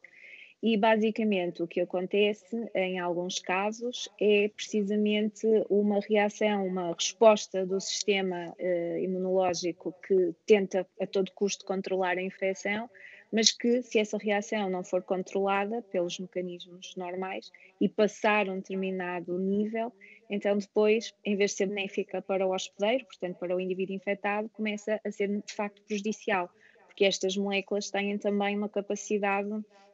E 0.62 0.76
basicamente 0.76 1.64
o 1.64 1.68
que 1.68 1.80
acontece 1.80 2.70
em 2.76 3.00
alguns 3.00 3.40
casos 3.40 4.10
é 4.20 4.50
precisamente 4.50 5.48
uma 5.70 6.02
reação, 6.02 6.68
uma 6.68 6.94
resposta 6.94 7.66
do 7.66 7.80
sistema 7.80 8.54
uh, 8.60 8.98
imunológico 8.98 9.96
que 10.06 10.34
tenta 10.46 10.86
a 11.00 11.08
todo 11.08 11.32
custo 11.32 11.64
controlar 11.64 12.18
a 12.18 12.22
infecção, 12.22 12.90
mas 13.32 13.52
que 13.52 13.82
se 13.84 14.00
essa 14.00 14.18
reação 14.18 14.70
não 14.70 14.84
for 14.84 15.04
controlada 15.04 15.82
pelos 15.84 16.20
mecanismos 16.20 16.96
normais 16.96 17.52
e 17.80 17.88
passar 17.88 18.50
um 18.50 18.56
determinado 18.56 19.38
nível, 19.38 19.94
então 20.30 20.58
depois, 20.58 21.14
em 21.24 21.36
vez 21.36 21.52
de 21.52 21.58
ser 21.58 21.68
benéfica 21.68 22.22
para 22.22 22.46
o 22.46 22.54
hospedeiro, 22.54 23.06
portanto 23.06 23.38
para 23.38 23.56
o 23.56 23.60
indivíduo 23.60 23.96
infectado, 23.96 24.50
começa 24.50 25.00
a 25.04 25.12
ser 25.12 25.28
de 25.28 25.54
facto 25.54 25.82
prejudicial, 25.84 26.50
porque 26.88 27.06
estas 27.06 27.38
moléculas 27.38 27.90
têm 27.90 28.18
também 28.18 28.58
uma 28.58 28.70
capacidade 28.70 29.50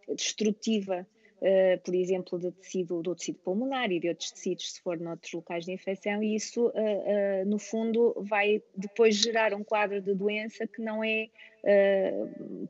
destrutiva 0.08 1.06
Uh, 1.42 1.78
por 1.84 1.94
exemplo, 1.94 2.40
do 2.40 2.52
tecido, 2.52 3.02
do 3.02 3.14
tecido 3.14 3.38
pulmonar 3.40 3.92
e 3.92 4.00
de 4.00 4.08
outros 4.08 4.32
tecidos, 4.32 4.74
se 4.74 4.82
for 4.82 4.98
noutros 4.98 5.34
locais 5.34 5.66
de 5.66 5.74
infecção, 5.74 6.24
e 6.24 6.34
isso, 6.34 6.68
uh, 6.68 6.70
uh, 6.70 7.46
no 7.46 7.60
fundo, 7.60 8.16
vai 8.22 8.64
depois 8.76 9.16
gerar 9.16 9.54
um 9.54 9.64
quadro 9.64 10.02
de 10.02 10.14
doença 10.16 10.66
que 10.66 10.82
não 10.82 11.04
é 11.04 11.30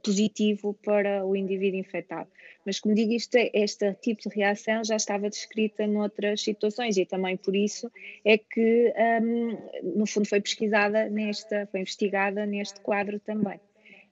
positivo 0.02 0.74
para 0.82 1.26
o 1.26 1.36
indivíduo 1.36 1.78
infectado. 1.78 2.30
Mas, 2.66 2.80
como 2.80 2.96
digo, 2.96 3.12
isto, 3.12 3.36
é, 3.36 3.52
este 3.54 3.94
tipo 3.96 4.22
de 4.28 4.34
reação 4.34 4.86
já 4.86 4.96
estava 4.96 5.30
descrita 5.30 5.86
noutras 5.86 6.42
situações 6.42 6.96
e 6.96 7.06
também 7.06 7.36
por 7.36 7.54
isso 7.56 7.92
é 8.24 8.38
que, 8.38 8.94
um, 9.22 9.98
no 10.00 10.08
fundo, 10.08 10.28
foi 10.28 10.40
pesquisada 10.40 11.10
nesta, 11.10 11.68
foi 11.68 11.82
investigada 11.82 12.46
neste 12.46 12.80
quadro 12.80 13.20
também. 13.20 13.60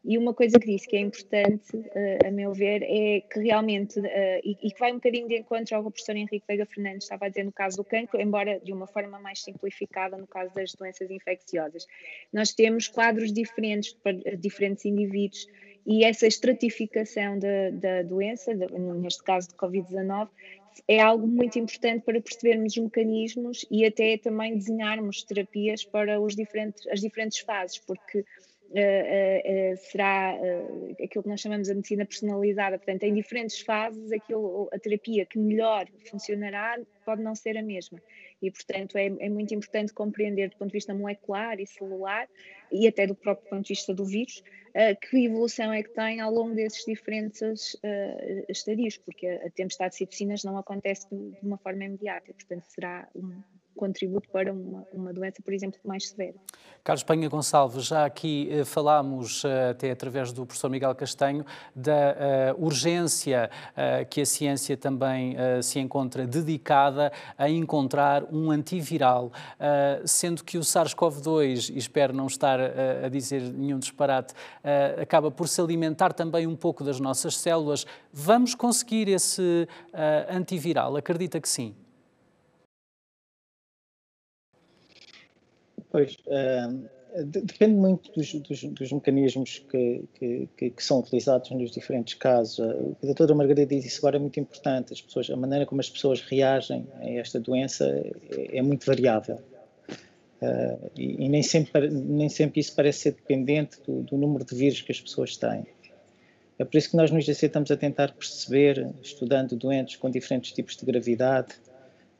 E 0.05 0.17
uma 0.17 0.33
coisa 0.33 0.59
que 0.59 0.65
disse 0.65 0.87
que 0.87 0.97
é 0.97 0.99
importante, 0.99 1.77
uh, 1.77 2.27
a 2.27 2.31
meu 2.31 2.53
ver, 2.53 2.83
é 2.83 3.21
que 3.21 3.39
realmente, 3.39 3.99
uh, 3.99 4.41
e, 4.43 4.57
e, 4.61 4.71
que 4.71 4.79
vai 4.79 4.91
um 4.91 4.95
bocadinho 4.95 5.27
de 5.29 5.37
encontro 5.37 5.75
ao 5.75 5.81
que 5.81 5.87
o 5.87 5.91
professor 5.91 6.15
Henrique 6.15 6.43
Veiga 6.45 6.65
Fernandes 6.65 7.03
estava 7.03 7.25
a 7.25 7.29
dizer 7.29 7.45
no 7.45 7.53
caso 7.53 7.77
do 7.77 7.85
cancro, 7.85 8.19
embora 8.19 8.59
de 8.59 8.73
uma 8.73 8.85
forma 8.85 9.17
mais 9.19 9.41
simplificada 9.41 10.17
no 10.17 10.27
caso 10.27 10.53
das 10.53 10.73
doenças 10.73 11.09
infecciosas. 11.09 11.87
Nós 12.33 12.51
temos 12.51 12.89
quadros 12.89 13.31
diferentes 13.31 13.93
para 13.93 14.13
diferentes 14.35 14.83
indivíduos 14.83 15.47
e 15.85 16.03
essa 16.03 16.27
estratificação 16.27 17.37
da, 17.39 17.69
da 17.71 18.01
doença, 18.03 18.55
de, 18.55 18.67
neste 18.71 19.23
caso 19.23 19.49
de 19.49 19.55
Covid-19, 19.55 20.29
é 20.87 20.99
algo 20.99 21.27
muito 21.27 21.59
importante 21.59 22.03
para 22.03 22.19
percebermos 22.19 22.73
os 22.73 22.83
mecanismos 22.83 23.65
e 23.69 23.85
até 23.85 24.17
também 24.17 24.57
desenharmos 24.57 25.23
terapias 25.23 25.83
para 25.83 26.19
os 26.19 26.35
diferentes, 26.35 26.87
as 26.87 26.99
diferentes 26.99 27.39
fases, 27.39 27.77
porque 27.79 28.25
Uh, 28.73 28.75
uh, 28.75 29.73
uh, 29.73 29.77
será 29.77 30.35
aquilo 30.93 31.21
que 31.21 31.29
nós 31.29 31.39
chamamos 31.39 31.67
de 31.67 31.75
medicina 31.75 32.05
personalizada. 32.05 32.79
Portanto, 32.79 33.03
em 33.03 33.13
diferentes 33.13 33.61
fases, 33.61 34.11
aquilo, 34.11 34.67
a 34.73 34.79
terapia 34.79 35.27
que 35.27 35.37
melhor 35.37 35.85
funcionará 36.09 36.79
pode 37.05 37.21
não 37.21 37.35
ser 37.35 37.55
a 37.55 37.61
mesma. 37.61 38.01
E, 38.41 38.49
portanto, 38.49 38.97
é, 38.97 39.05
é, 39.05 39.29
muito 39.29 39.53
importante 39.53 39.93
compreender 39.93 40.49
do 40.49 40.57
ponto 40.57 40.69
de 40.69 40.77
vista 40.77 40.91
molecular 40.91 41.59
e 41.59 41.67
celular 41.67 42.27
e 42.71 42.87
até 42.87 43.05
do 43.05 43.13
próprio 43.13 43.47
ponto 43.47 43.61
de 43.61 43.69
vista 43.69 43.93
do 43.93 44.05
vírus 44.05 44.43
que 45.07 45.23
evolução 45.23 45.71
é 45.71 45.83
que 45.83 45.89
tem 45.89 46.19
ao 46.19 46.33
longo 46.33 46.55
desses 46.55 46.83
diferentes 46.83 47.77
estadios, 48.49 48.97
porque 48.97 49.27
a 49.27 49.49
tempestade 49.51 49.91
de 49.91 49.97
citocinas 49.97 50.43
não 50.43 50.57
acontece 50.57 51.07
de, 51.11 51.39
de 51.39 51.45
uma 51.45 51.59
forma 51.59 51.85
imediata. 51.85 52.33
Portanto, 52.33 52.63
será 52.63 53.07
um, 53.15 53.39
contributo 53.75 54.29
para 54.29 54.51
uma, 54.51 54.85
uma 54.93 55.13
doença, 55.13 55.41
por 55.43 55.53
exemplo, 55.53 55.79
mais 55.83 56.09
severa. 56.09 56.35
Carlos 56.83 57.03
Penha 57.03 57.29
Gonçalves, 57.29 57.85
já 57.85 58.05
aqui 58.05 58.49
eh, 58.51 58.65
falámos, 58.65 59.45
eh, 59.45 59.69
até 59.69 59.91
através 59.91 60.33
do 60.33 60.45
professor 60.45 60.69
Miguel 60.69 60.93
Castanho, 60.95 61.45
da 61.73 61.93
eh, 61.93 62.55
urgência 62.57 63.49
que 64.09 64.21
a 64.21 64.25
ciência 64.25 64.75
também 64.75 65.35
se 65.61 65.79
encontra 65.79 66.25
dedicada 66.25 67.11
a 67.37 67.49
encontrar 67.49 68.23
um 68.31 68.51
antiviral, 68.51 69.31
sendo 70.05 70.43
que 70.43 70.57
o 70.57 70.61
SARS-CoV-2, 70.61 71.73
e 71.73 71.77
espero 71.77 72.13
não 72.13 72.27
estar 72.27 72.59
a 72.59 73.09
dizer 73.09 73.41
nenhum 73.41 73.79
disparate, 73.79 74.33
acaba 75.01 75.31
por 75.31 75.47
se 75.47 75.59
alimentar 75.61 76.13
também 76.13 76.47
um 76.47 76.55
pouco 76.55 76.83
das 76.83 76.99
nossas 76.99 77.37
células. 77.37 77.85
Vamos 78.11 78.55
conseguir 78.55 79.07
esse 79.09 79.67
antiviral? 80.29 80.95
Acredita 80.95 81.39
que 81.39 81.49
sim? 81.49 81.75
Pois, 85.93 86.17
uh, 86.25 86.89
depende 87.23 87.75
muito 87.75 88.11
dos, 88.13 88.33
dos, 88.33 88.63
dos 88.63 88.91
mecanismos 88.91 89.63
que, 89.69 90.03
que, 90.15 90.49
que, 90.57 90.83
são 90.83 91.01
utilizados 91.01 91.51
nos 91.51 91.69
diferentes 91.69 92.15
casos. 92.15 92.57
O 92.57 92.95
que 92.99 93.05
a 93.05 93.13
doutora 93.13 93.35
Margarida 93.35 93.75
disse 93.75 93.99
agora 93.99 94.17
é 94.17 94.19
muito 94.19 94.39
importante. 94.39 94.91
As 94.91 94.99
pessoas, 94.99 95.29
a 95.29 95.35
maneira 95.35 95.67
como 95.67 95.79
as 95.79 95.89
pessoas 95.91 96.19
reagem 96.21 96.87
a 96.95 97.07
esta 97.11 97.39
doença 97.39 97.85
é, 98.31 98.57
é 98.57 98.61
muito 98.63 98.87
variável. 98.87 99.39
Uh, 100.41 100.91
e, 100.97 101.25
e, 101.25 101.29
nem, 101.29 101.43
sempre, 101.43 101.91
nem 101.91 102.27
sempre 102.27 102.59
isso 102.59 102.75
parece 102.75 102.99
ser 103.01 103.11
dependente 103.11 103.77
do, 103.85 104.01
do, 104.01 104.17
número 104.17 104.43
de 104.43 104.55
vírus 104.55 104.81
que 104.81 104.91
as 104.91 104.99
pessoas 104.99 105.37
têm. 105.37 105.67
É 106.57 106.65
por 106.65 106.75
isso 106.75 106.89
que 106.89 106.97
nós 106.97 107.11
no 107.11 107.19
IGC 107.19 107.45
estamos 107.45 107.69
a 107.69 107.77
tentar 107.77 108.13
perceber, 108.13 108.89
estudando 108.99 109.55
doentes 109.55 109.95
com 109.97 110.09
diferentes 110.09 110.51
tipos 110.51 110.75
de 110.75 110.85
gravidade, 110.87 111.53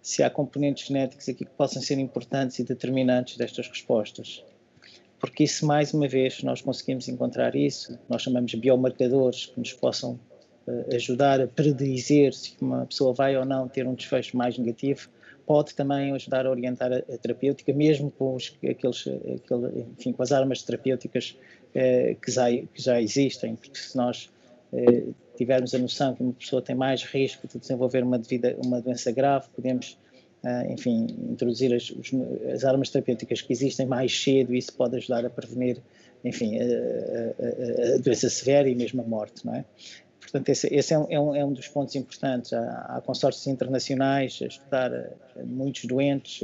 se 0.03 0.21
há 0.21 0.29
componentes 0.29 0.87
genéticos 0.87 1.29
aqui 1.29 1.45
que 1.45 1.51
possam 1.51 1.81
ser 1.81 1.97
importantes 1.97 2.59
e 2.59 2.63
determinantes 2.63 3.37
destas 3.37 3.69
respostas. 3.69 4.43
Porque 5.17 5.45
isso, 5.45 5.65
mais 5.65 5.93
uma 5.93 6.09
vez, 6.09 6.43
nós 6.43 6.61
conseguimos 6.61 7.07
encontrar 7.07 7.55
isso, 7.55 7.97
nós 8.09 8.21
chamamos 8.21 8.53
biomarcadores 8.53 9.45
que 9.45 9.57
nos 9.57 9.71
possam 9.71 10.19
uh, 10.67 10.93
ajudar 10.93 11.39
a 11.39 11.47
predizer 11.47 12.33
se 12.33 12.53
uma 12.59 12.85
pessoa 12.85 13.13
vai 13.13 13.37
ou 13.37 13.45
não 13.45 13.69
ter 13.69 13.87
um 13.87 13.95
desfecho 13.95 14.35
mais 14.35 14.57
negativo, 14.57 15.07
pode 15.45 15.73
também 15.73 16.11
ajudar 16.11 16.45
a 16.45 16.49
orientar 16.49 16.91
a, 16.91 16.97
a 16.97 17.17
terapêutica, 17.17 17.71
mesmo 17.71 18.11
com, 18.11 18.35
os, 18.35 18.53
aqueles, 18.69 19.07
aquele, 19.07 19.85
enfim, 19.97 20.11
com 20.11 20.21
as 20.21 20.33
armas 20.33 20.61
terapêuticas 20.61 21.37
uh, 21.69 22.19
que, 22.19 22.29
já, 22.29 22.49
que 22.51 22.81
já 22.81 23.01
existem, 23.01 23.55
porque 23.55 23.77
se 23.77 23.95
nós 23.95 24.29
tivermos 25.35 25.73
a 25.73 25.77
noção 25.77 26.15
que 26.15 26.23
uma 26.23 26.33
pessoa 26.33 26.61
tem 26.61 26.75
mais 26.75 27.03
risco 27.03 27.47
de 27.47 27.57
desenvolver 27.57 28.03
uma, 28.03 28.17
devida, 28.17 28.55
uma 28.63 28.81
doença 28.81 29.11
grave, 29.11 29.47
podemos, 29.55 29.97
uh, 30.43 30.71
enfim, 30.71 31.07
introduzir 31.29 31.73
as, 31.73 31.93
as, 32.53 32.63
armas 32.63 32.89
terapêuticas 32.89 33.41
que 33.41 33.51
existem 33.51 33.85
mais 33.85 34.23
cedo 34.23 34.53
e 34.53 34.57
isso 34.57 34.73
pode 34.73 34.95
ajudar 34.97 35.25
a 35.25 35.29
prevenir, 35.29 35.81
enfim, 36.23 36.57
a, 36.59 36.63
a, 36.63 37.95
a 37.95 37.97
doença 37.97 38.29
severa 38.29 38.69
e 38.69 38.75
mesmo 38.75 39.01
a 39.01 39.05
morte, 39.05 39.45
não 39.45 39.55
é? 39.55 39.65
Portanto, 40.19 40.49
esse, 40.49 40.73
esse 40.73 40.93
é, 40.93 40.99
um, 40.99 41.05
é, 41.09 41.19
um, 41.19 41.35
é, 41.35 41.45
um, 41.45 41.53
dos 41.53 41.67
pontos 41.67 41.95
importantes. 41.95 42.53
Há, 42.53 42.97
há 42.97 43.01
consórcios 43.01 43.45
internacionais 43.45 44.39
a 44.41 44.47
estudar 44.47 44.91
uh, 44.91 45.45
muitos 45.45 45.85
doentes 45.85 46.41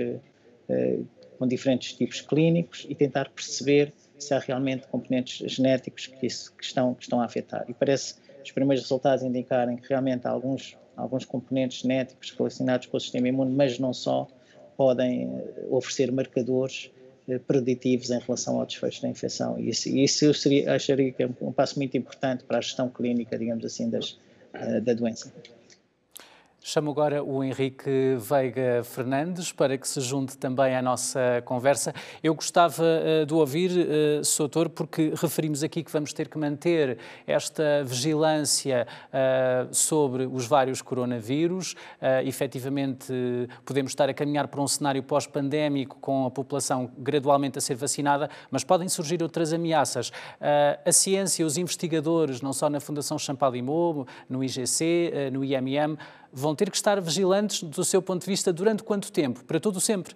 com 1.40 1.48
diferentes 1.48 1.94
tipos 1.94 2.22
clínicos 2.22 2.86
e 2.88 2.94
tentar 2.94 3.28
perceber 3.30 3.92
se 4.20 4.34
há 4.34 4.40
realmente 4.40 4.88
componentes 4.88 5.52
genéticos 5.52 6.08
que, 6.08 6.26
isso, 6.26 6.54
que, 6.56 6.64
estão, 6.64 6.94
que 6.94 7.04
estão 7.04 7.22
a 7.22 7.26
afetar. 7.26 7.66
E 7.68 7.74
parece 7.74 8.16
os 8.44 8.52
primeiros 8.52 8.84
resultados 8.84 9.24
indicarem 9.24 9.78
que 9.78 9.88
realmente 9.88 10.28
há 10.28 10.30
alguns, 10.30 10.78
alguns 10.96 11.26
componentes 11.26 11.82
genéticos 11.82 12.32
relacionados 12.38 12.88
com 12.88 12.98
o 12.98 13.00
sistema 13.00 13.28
imune, 13.28 13.54
mas 13.56 13.80
não 13.80 13.94
só, 13.94 14.28
podem 14.80 15.24
eh, 15.26 15.66
oferecer 15.70 16.10
marcadores 16.10 16.90
eh, 17.28 17.38
preditivos 17.38 18.12
em 18.12 18.20
relação 18.20 18.60
ao 18.60 18.66
desfecho 18.66 19.02
da 19.02 19.10
infecção. 19.10 19.60
E 19.60 19.70
isso, 19.70 19.90
isso 19.90 20.24
eu 20.24 20.34
seria, 20.34 20.74
acharia 20.74 21.12
que 21.12 21.22
é 21.22 21.30
um 21.42 21.52
passo 21.52 21.78
muito 21.78 21.98
importante 21.98 22.46
para 22.46 22.60
a 22.60 22.62
gestão 22.62 22.90
clínica, 22.90 23.38
digamos 23.38 23.66
assim, 23.66 23.90
das, 23.90 24.18
eh, 24.54 24.80
da 24.80 24.94
doença. 24.94 25.34
Chamo 26.62 26.92
agora 26.92 27.24
o 27.24 27.42
Henrique 27.42 28.18
Veiga 28.20 28.84
Fernandes 28.84 29.50
para 29.50 29.78
que 29.78 29.88
se 29.88 30.02
junte 30.02 30.38
também 30.38 30.76
à 30.76 30.82
nossa 30.82 31.42
conversa. 31.46 31.94
Eu 32.22 32.36
gostava 32.36 32.84
uh, 32.84 33.26
de 33.26 33.34
ouvir, 33.34 33.72
uh, 33.72 34.26
Soutor, 34.26 34.70
porque 34.70 35.14
referimos 35.16 35.64
aqui 35.64 35.82
que 35.82 35.90
vamos 35.92 36.12
ter 36.12 36.28
que 36.28 36.38
manter 36.38 36.98
esta 37.26 37.82
vigilância 37.86 38.86
uh, 39.08 39.74
sobre 39.74 40.26
os 40.26 40.48
vários 40.48 40.82
coronavírus. 40.82 41.76
Efetivamente, 42.26 43.14
podemos 43.66 43.92
estar 43.92 44.10
a 44.10 44.14
caminhar 44.14 44.48
para 44.50 44.62
um 44.62 44.68
cenário 44.68 45.02
pós-pandémico 45.02 45.98
com 46.02 46.26
a 46.26 46.32
população 46.32 46.92
gradualmente 46.98 47.58
a 47.58 47.62
ser 47.62 47.76
vacinada, 47.76 48.30
mas 48.52 48.64
podem 48.64 48.90
surgir 48.90 49.24
outras 49.24 49.54
ameaças. 49.54 50.12
a 50.86 50.92
ciência, 50.92 51.46
os 51.46 51.58
investigadores, 51.58 52.42
não 52.42 52.52
só 52.52 52.70
na 52.70 52.80
Fundação 52.80 53.18
Champalimau, 53.18 54.06
no 54.30 54.44
IGC, 54.44 55.30
no 55.32 55.44
IMM, 55.44 55.98
vão 56.32 56.56
ter 56.56 56.70
que 56.70 56.78
estar 56.78 57.00
vigilantes 57.02 57.64
do 57.64 57.84
seu 57.84 58.02
ponto 58.02 58.22
de 58.22 58.28
vista 58.28 58.52
durante 58.54 58.84
quanto 58.84 59.12
tempo? 59.12 59.44
Para 59.46 59.60
todo 59.60 59.80
sempre? 59.80 60.16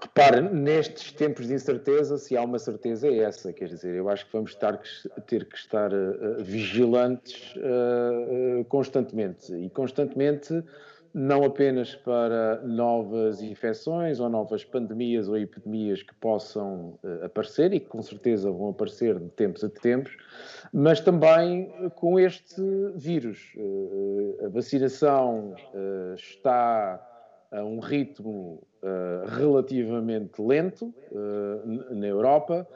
Repare, 0.00 0.40
nestes 0.40 1.12
tempos 1.12 1.46
de 1.46 1.54
incerteza, 1.54 2.16
se 2.16 2.36
há 2.36 2.42
uma 2.42 2.58
certeza 2.58 3.06
é 3.06 3.18
essa, 3.18 3.52
quer 3.52 3.68
dizer, 3.68 3.94
eu 3.94 4.08
acho 4.08 4.24
que 4.24 4.32
vamos 4.32 4.52
estar, 4.52 4.80
ter 5.26 5.44
que 5.44 5.56
estar 5.56 5.92
uh, 5.92 6.42
vigilantes 6.42 7.54
uh, 7.56 8.60
uh, 8.60 8.64
constantemente 8.64 9.52
e 9.54 9.68
constantemente 9.68 10.64
não 11.16 11.44
apenas 11.44 11.94
para 11.94 12.60
novas 12.60 13.40
infecções 13.40 14.20
ou 14.20 14.28
novas 14.28 14.62
pandemias 14.66 15.30
ou 15.30 15.38
epidemias 15.38 16.02
que 16.02 16.14
possam 16.16 16.98
uh, 17.02 17.24
aparecer 17.24 17.72
e 17.72 17.80
que 17.80 17.86
com 17.86 18.02
certeza 18.02 18.50
vão 18.50 18.68
aparecer 18.68 19.18
de 19.18 19.30
tempos 19.30 19.64
a 19.64 19.70
tempos, 19.70 20.14
mas 20.74 21.00
também 21.00 21.72
com 21.94 22.20
este 22.20 22.60
vírus. 22.94 23.50
Uh, 23.56 24.44
a 24.44 24.48
vacinação 24.50 25.54
uh, 25.72 26.14
está 26.16 27.02
a 27.50 27.64
um 27.64 27.78
ritmo 27.78 28.62
relativamente 29.38 30.42
lento 30.42 30.92
na 31.90 32.06
Europa. 32.06 32.68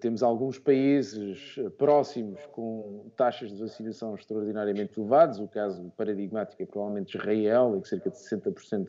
Temos 0.00 0.22
alguns 0.22 0.58
países 0.58 1.56
próximos 1.78 2.40
com 2.46 3.04
taxas 3.16 3.52
de 3.52 3.60
vacinação 3.60 4.16
extraordinariamente 4.16 4.98
elevadas. 4.98 5.38
O 5.38 5.46
caso 5.46 5.92
paradigmático 5.96 6.60
é 6.60 6.66
provavelmente 6.66 7.16
Israel, 7.16 7.76
em 7.76 7.80
que 7.80 7.88
cerca 7.88 8.10
de 8.10 8.16
60% 8.16 8.88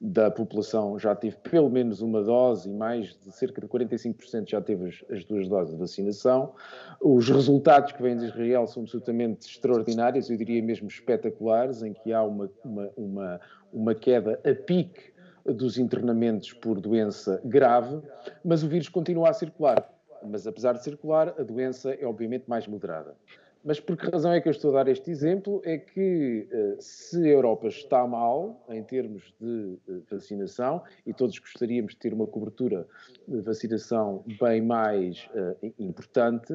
da 0.00 0.30
população 0.30 0.98
já 0.98 1.16
teve 1.16 1.36
pelo 1.38 1.68
menos 1.68 2.00
uma 2.00 2.22
dose 2.22 2.70
e 2.70 2.72
mais 2.72 3.16
de 3.16 3.32
cerca 3.32 3.60
de 3.60 3.66
45% 3.66 4.48
já 4.48 4.60
teve 4.60 4.88
as, 4.88 5.04
as, 5.10 5.24
duas 5.24 5.48
doses 5.48 5.74
de 5.74 5.80
vacinação. 5.80 6.54
Os 7.00 7.28
resultados 7.28 7.92
que 7.92 8.00
vêm 8.00 8.16
de 8.16 8.26
Israel 8.26 8.68
são 8.68 8.82
absolutamente 8.82 9.48
extraordinários, 9.48 10.30
eu 10.30 10.36
diria 10.36 10.62
mesmo 10.62 10.86
espetaculares, 10.86 11.82
em 11.82 11.92
que 11.92 12.12
há 12.12 12.22
uma, 12.22 12.48
uma, 12.64 12.90
uma, 12.96 13.40
uma 13.72 13.94
queda 13.94 14.38
a 14.44 14.54
pique 14.54 15.12
dos 15.44 15.76
internamentos 15.76 16.52
por 16.52 16.80
doença 16.80 17.40
grave, 17.44 18.00
mas 18.44 18.62
o 18.62 18.68
vírus 18.68 18.88
continua 18.88 19.30
a 19.30 19.32
circular 19.32 19.95
mas 20.26 20.46
apesar 20.46 20.72
de 20.74 20.82
circular, 20.84 21.34
a 21.38 21.42
doença 21.42 21.92
é 21.94 22.04
obviamente 22.04 22.44
mais 22.48 22.66
moderada. 22.66 23.16
Mas 23.66 23.80
por 23.80 23.96
que 23.96 24.08
razão 24.08 24.32
é 24.32 24.40
que 24.40 24.46
eu 24.46 24.52
estou 24.52 24.70
a 24.70 24.84
dar 24.84 24.88
este 24.88 25.10
exemplo? 25.10 25.60
É 25.64 25.76
que 25.76 26.46
eh, 26.48 26.76
se 26.78 27.20
a 27.24 27.26
Europa 27.26 27.66
está 27.66 28.06
mal 28.06 28.64
em 28.68 28.80
termos 28.84 29.34
de 29.40 29.76
eh, 29.88 29.92
vacinação, 30.08 30.84
e 31.04 31.12
todos 31.12 31.36
gostaríamos 31.40 31.94
de 31.94 31.98
ter 31.98 32.14
uma 32.14 32.28
cobertura 32.28 32.86
de 33.26 33.40
vacinação 33.40 34.22
bem 34.40 34.62
mais 34.62 35.28
uh, 35.34 35.72
importante, 35.80 36.54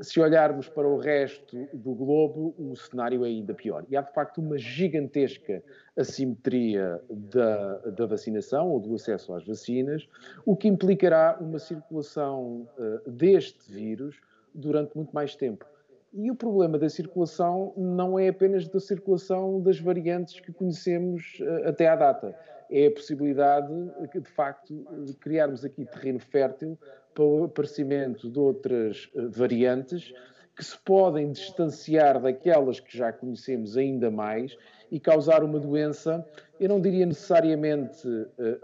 se 0.00 0.18
olharmos 0.20 0.70
para 0.70 0.88
o 0.88 0.96
resto 0.96 1.68
do 1.74 1.94
globo, 1.94 2.54
o 2.58 2.74
cenário 2.74 3.26
é 3.26 3.28
ainda 3.28 3.52
pior. 3.52 3.84
E 3.90 3.96
há 3.96 4.00
de 4.00 4.12
facto 4.14 4.38
uma 4.38 4.56
gigantesca 4.56 5.62
assimetria 5.96 6.98
da, 7.10 7.76
da 7.90 8.06
vacinação 8.06 8.70
ou 8.70 8.80
do 8.80 8.94
acesso 8.94 9.34
às 9.34 9.44
vacinas, 9.44 10.08
o 10.46 10.56
que 10.56 10.66
implicará 10.66 11.36
uma 11.40 11.58
circulação 11.58 12.66
deste 13.06 13.70
vírus 13.70 14.18
durante 14.54 14.96
muito 14.96 15.12
mais 15.12 15.36
tempo. 15.36 15.66
E 16.12 16.30
o 16.30 16.34
problema 16.34 16.78
da 16.78 16.88
circulação 16.88 17.72
não 17.76 18.18
é 18.18 18.28
apenas 18.28 18.66
da 18.66 18.80
circulação 18.80 19.60
das 19.60 19.78
variantes 19.78 20.40
que 20.40 20.52
conhecemos 20.52 21.38
uh, 21.40 21.68
até 21.68 21.86
à 21.86 21.94
data. 21.94 22.34
É 22.70 22.86
a 22.86 22.90
possibilidade, 22.90 23.72
de 24.14 24.30
facto, 24.30 24.86
de 25.04 25.14
criarmos 25.14 25.64
aqui 25.64 25.84
terreno 25.84 26.18
fértil 26.18 26.78
para 27.14 27.24
o 27.24 27.44
aparecimento 27.44 28.30
de 28.30 28.38
outras 28.38 29.10
uh, 29.14 29.28
variantes 29.28 30.12
que 30.56 30.64
se 30.64 30.76
podem 30.78 31.30
distanciar 31.30 32.20
daquelas 32.20 32.80
que 32.80 32.96
já 32.96 33.12
conhecemos 33.12 33.76
ainda 33.76 34.10
mais 34.10 34.56
e 34.90 34.98
causar 34.98 35.44
uma 35.44 35.60
doença, 35.60 36.26
eu 36.58 36.68
não 36.68 36.80
diria 36.80 37.06
necessariamente 37.06 38.08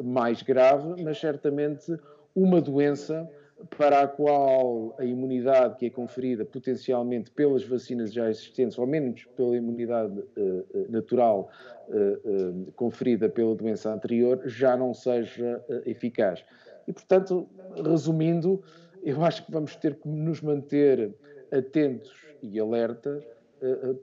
mais 0.02 0.42
grave, 0.42 1.00
mas 1.04 1.20
certamente 1.20 1.96
uma 2.34 2.60
doença 2.60 3.30
para 3.76 4.02
a 4.02 4.08
qual 4.08 4.94
a 4.98 5.04
imunidade 5.04 5.76
que 5.76 5.86
é 5.86 5.90
conferida 5.90 6.44
potencialmente 6.44 7.30
pelas 7.30 7.64
vacinas 7.64 8.12
já 8.12 8.28
existentes, 8.28 8.78
ou 8.78 8.86
menos 8.86 9.24
pela 9.36 9.56
imunidade 9.56 10.18
uh, 10.18 10.90
natural 10.90 11.50
uh, 11.88 11.92
uh, 11.92 12.72
conferida 12.72 13.28
pela 13.28 13.54
doença 13.54 13.92
anterior, 13.92 14.40
já 14.44 14.76
não 14.76 14.92
seja 14.92 15.64
eficaz. 15.86 16.44
E, 16.86 16.92
portanto, 16.92 17.48
resumindo, 17.84 18.62
eu 19.02 19.24
acho 19.24 19.44
que 19.46 19.52
vamos 19.52 19.74
ter 19.76 19.94
que 19.94 20.08
nos 20.08 20.40
manter 20.40 21.14
atentos 21.50 22.12
e 22.42 22.58
alerta, 22.60 23.24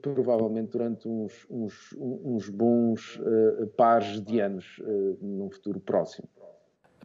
provavelmente 0.00 0.70
durante 0.72 1.08
uns, 1.08 1.46
uns, 1.48 1.94
uns 1.96 2.48
bons 2.48 3.20
pares 3.76 4.20
de 4.20 4.40
anos 4.40 4.82
num 5.20 5.48
futuro 5.48 5.78
próximo. 5.78 6.28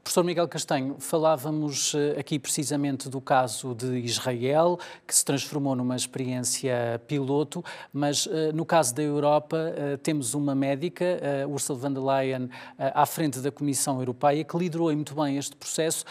Professor 0.04 0.24
Miguel 0.24 0.48
Castanho, 0.48 0.96
falávamos 1.00 1.94
eh, 1.96 2.20
aqui 2.20 2.40
precisamente 2.40 3.10
do 3.10 3.20
caso 3.20 3.74
de 3.74 3.98
Israel, 3.98 4.80
que 5.06 5.14
se 5.14 5.26
transformou 5.26 5.76
numa 5.76 5.96
experiência 5.96 7.02
piloto, 7.08 7.64
mas 7.92 8.28
eh, 8.32 8.52
no 8.54 8.66
caso 8.66 8.94
da 8.96 9.02
Europa 9.02 9.58
eh, 9.76 9.98
temos 9.98 10.34
uma 10.34 10.54
médica, 10.56 11.06
Ursula 11.50 11.80
von 11.80 11.94
der 11.94 12.04
Leyen, 12.04 12.50
à 12.78 13.06
frente 13.06 13.40
da 13.40 13.52
Comissão 13.52 14.00
Europeia, 14.00 14.44
que 14.44 14.58
liderou 14.58 14.94
muito 14.94 15.16
bem 15.16 15.38
este 15.38 15.56
processo. 15.56 16.06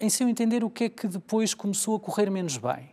Em 0.00 0.08
seu 0.08 0.28
entender, 0.28 0.64
o 0.64 0.70
que 0.70 0.84
é 0.84 0.88
que 0.88 1.06
depois 1.06 1.54
começou 1.54 1.96
a 1.96 2.00
correr 2.00 2.30
menos 2.30 2.56
bem? 2.56 2.90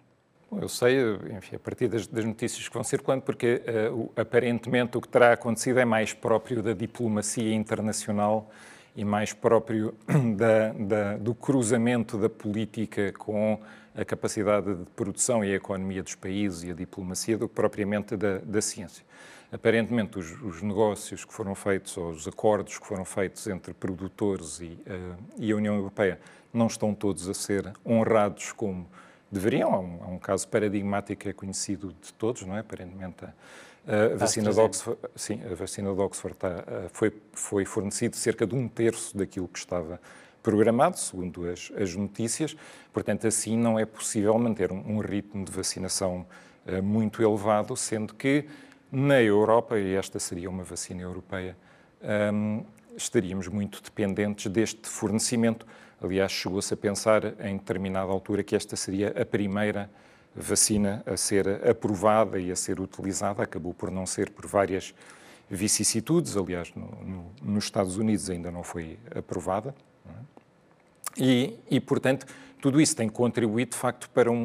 Eu 0.52 0.70
sei, 0.70 0.98
enfim, 1.36 1.56
a 1.56 1.60
partir 1.60 1.88
das, 1.88 2.08
das, 2.08 2.26
notícias 2.26 2.68
que 2.68 2.74
vão 2.74 2.84
circulando, 2.84 3.24
porque 3.24 3.62
aparentemente 4.16 4.98
o 4.98 5.02
que 5.02 5.08
terá 5.08 5.34
acontecido 5.34 5.80
é 5.80 5.86
mais 5.86 6.14
próprio 6.14 6.62
da 6.62 6.74
diplomacia 6.74 7.54
internacional 7.54 8.50
e 8.96 9.04
mais 9.04 9.34
próprio 9.34 9.94
da, 10.36 10.74
da, 10.74 11.18
do 11.18 11.34
cruzamento 11.36 12.18
da 12.18 12.30
política 12.30 13.12
com 13.14 13.60
a 13.96 14.04
capacidade 14.04 14.76
de 14.76 14.86
produção 14.96 15.44
e 15.44 15.52
a 15.54 15.56
economia 15.56 16.04
dos 16.04 16.16
países 16.16 16.64
e 16.64 16.72
a 16.72 16.74
diplomacia 16.74 17.38
do 17.38 17.48
que 17.48 17.56
propriamente 17.56 18.18
da, 18.18 18.40
da 18.40 18.62
ciência. 18.62 19.06
Aparentemente, 19.52 20.20
os, 20.20 20.32
os, 20.42 20.62
negócios 20.62 21.24
que 21.24 21.34
foram 21.34 21.56
feitos, 21.56 21.96
ou 21.98 22.10
os 22.10 22.28
acordos 22.28 22.78
que 22.78 22.86
foram 22.86 23.06
feitos 23.06 23.48
entre 23.48 23.74
produtores 23.74 24.60
e, 24.60 24.66
uh, 24.66 25.16
e 25.38 25.52
a 25.52 25.56
União 25.56 25.76
Europeia, 25.76 26.20
não 26.52 26.68
estão 26.68 26.94
todos 26.94 27.30
a 27.30 27.34
ser 27.34 27.72
honrados 27.86 28.52
como 28.52 28.86
deveriam. 29.32 29.74
Há 29.74 29.80
um, 29.80 30.04
há 30.04 30.08
um 30.08 30.20
caso 30.20 30.48
paradigmático 30.48 31.22
que 31.22 31.30
é 31.30 31.34
conhecido 31.34 31.96
de 32.02 32.14
todos, 32.14 32.42
não 32.42 32.58
é? 32.58 32.60
Aparentemente, 32.60 33.24
a, 33.24 33.34
a 33.88 34.16
vacina, 34.16 34.52
de 34.52 34.60
Oxford, 34.60 35.00
sim, 35.16 35.42
a 35.50 35.54
vacina 35.54 35.94
de 35.94 36.00
Oxford 36.00 36.38
foi, 36.92 37.14
foi 37.32 37.66
fornecido 37.66 38.16
cerca 38.16 38.46
de 38.48 38.56
um 38.56 38.68
terço 38.68 39.16
daquilo 39.16 39.48
que 39.48 39.60
estava 39.60 40.00
programado, 40.46 41.00
segundo 41.00 41.50
as, 41.50 41.72
as 41.76 41.96
notícias. 41.96 42.56
Portanto, 42.94 43.26
assim 43.26 43.58
não 43.58 43.80
é 43.80 43.86
possível 43.86 44.38
manter 44.38 44.72
um, 44.72 44.98
um 44.98 45.00
ritmo 45.00 45.44
de 45.44 45.52
vacinação 45.52 46.26
uh, 46.68 46.84
muito 46.84 47.24
elevado, 47.24 47.76
sendo 47.76 48.14
que 48.14 48.46
na 48.92 49.22
Europa, 49.22 49.80
e 49.80 49.96
esta 49.96 50.20
seria 50.20 50.48
uma 50.48 50.64
vacina 50.64 51.02
europeia, 51.02 51.58
um, 52.32 52.64
estaríamos 52.96 53.48
muito 53.48 53.82
dependentes 53.82 54.52
deste 54.52 54.88
fornecimento. 54.88 55.66
Aliás, 56.00 56.32
chegou-se 56.32 56.72
a 56.74 56.78
pensar 56.78 57.24
em 57.40 57.58
determinada 57.58 58.12
altura 58.12 58.44
que 58.44 58.56
esta 58.56 58.76
seria 58.76 59.10
a 59.20 59.26
primeira 59.26 59.82
vacina 59.82 60.06
a 61.06 61.18
ser 61.18 61.48
aprovada 61.68 62.40
e 62.40 62.52
a 62.52 62.56
ser 62.56 62.80
utilizada, 62.80 63.44
acabou 63.44 63.74
por 63.74 63.90
não 63.90 64.06
ser 64.06 64.30
por 64.30 64.46
várias 64.46 64.94
vicissitudes, 65.50 66.36
aliás, 66.36 66.74
no, 66.76 66.88
no, 67.04 67.32
nos 67.42 67.66
Estados 67.66 67.98
Unidos 67.98 68.30
ainda 68.30 68.52
não 68.52 68.64
foi 68.64 68.98
aprovada. 69.16 69.74
E, 71.18 71.58
e, 71.70 71.80
portanto, 71.80 72.26
tudo 72.62 72.82
isso 72.82 72.96
tem 72.96 73.08
contribuído, 73.08 73.72
de 73.72 73.78
facto, 73.78 74.10
para 74.10 74.30
um, 74.30 74.36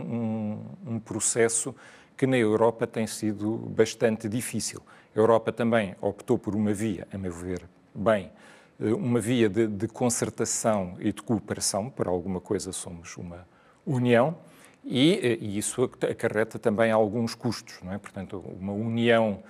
um, 0.86 0.95
um, 0.95 1.01
processo 1.01 1.74
que 2.16 2.26
na 2.26 2.36
Europa 2.36 2.86
tem 2.86 3.07
sido 3.07 3.57
bastante 3.57 4.28
difícil. 4.28 4.80
A 5.14 5.18
Europa 5.18 5.51
também 5.51 5.97
optou 6.01 6.38
por 6.38 6.55
uma 6.55 6.72
via, 6.72 7.09
a 7.12 7.18
meu 7.18 7.32
ver, 7.32 7.62
bem, 7.95 8.30
uma 8.78 9.20
via 9.20 9.49
de, 9.49 9.66
de 9.66 9.88
concertação 9.88 10.95
e 11.01 11.12
de 11.12 11.22
cooperação, 11.22 11.91
para 11.91 12.09
alguma 12.09 12.41
coisa 12.41 12.72
somos 12.72 13.16
uma 13.16 13.47
união, 13.84 14.36
e, 14.85 15.20
eh, 15.22 15.39
e, 15.41 15.59
isso 15.59 15.85
acarreta 15.85 16.59
também 16.59 16.91
alguns 16.91 17.35
custos, 17.35 17.78
não 17.83 17.93
é? 17.93 17.99
Portanto, 17.99 18.43
uma 18.59 18.72
união 18.72 19.43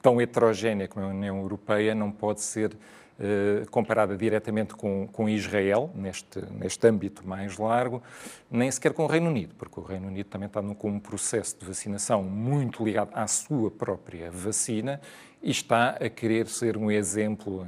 tão 0.00 0.20
heterogénea 0.20 0.88
como 0.88 1.06
a 1.06 1.08
União 1.08 1.38
Europeia 1.40 1.94
não 1.94 2.10
pode 2.10 2.40
ser 2.40 2.72
uh, 2.72 3.70
comparada 3.70 4.16
diretamente 4.16 4.74
com, 4.74 5.06
com 5.12 5.28
Israel, 5.28 5.90
neste, 5.94 6.40
neste 6.50 6.84
âmbito 6.86 7.26
mais 7.26 7.56
largo, 7.56 8.02
nem 8.50 8.68
sequer 8.70 8.92
com 8.92 9.04
o 9.04 9.06
Reino 9.06 9.28
Unido, 9.28 9.54
porque 9.56 9.78
o 9.78 9.82
Reino 9.82 10.08
Unido 10.08 10.26
também 10.26 10.48
está 10.48 10.60
com 10.60 10.88
um 10.88 10.98
processo 10.98 11.56
de 11.58 11.64
vacinação 11.64 12.24
muito 12.24 12.84
ligado 12.84 13.10
à 13.14 13.26
sua 13.28 13.70
própria 13.70 14.30
vacina 14.30 15.00
e 15.40 15.50
está 15.50 15.90
a 15.90 16.08
querer 16.08 16.48
ser 16.48 16.76
um 16.76 16.90
exemplo, 16.90 17.64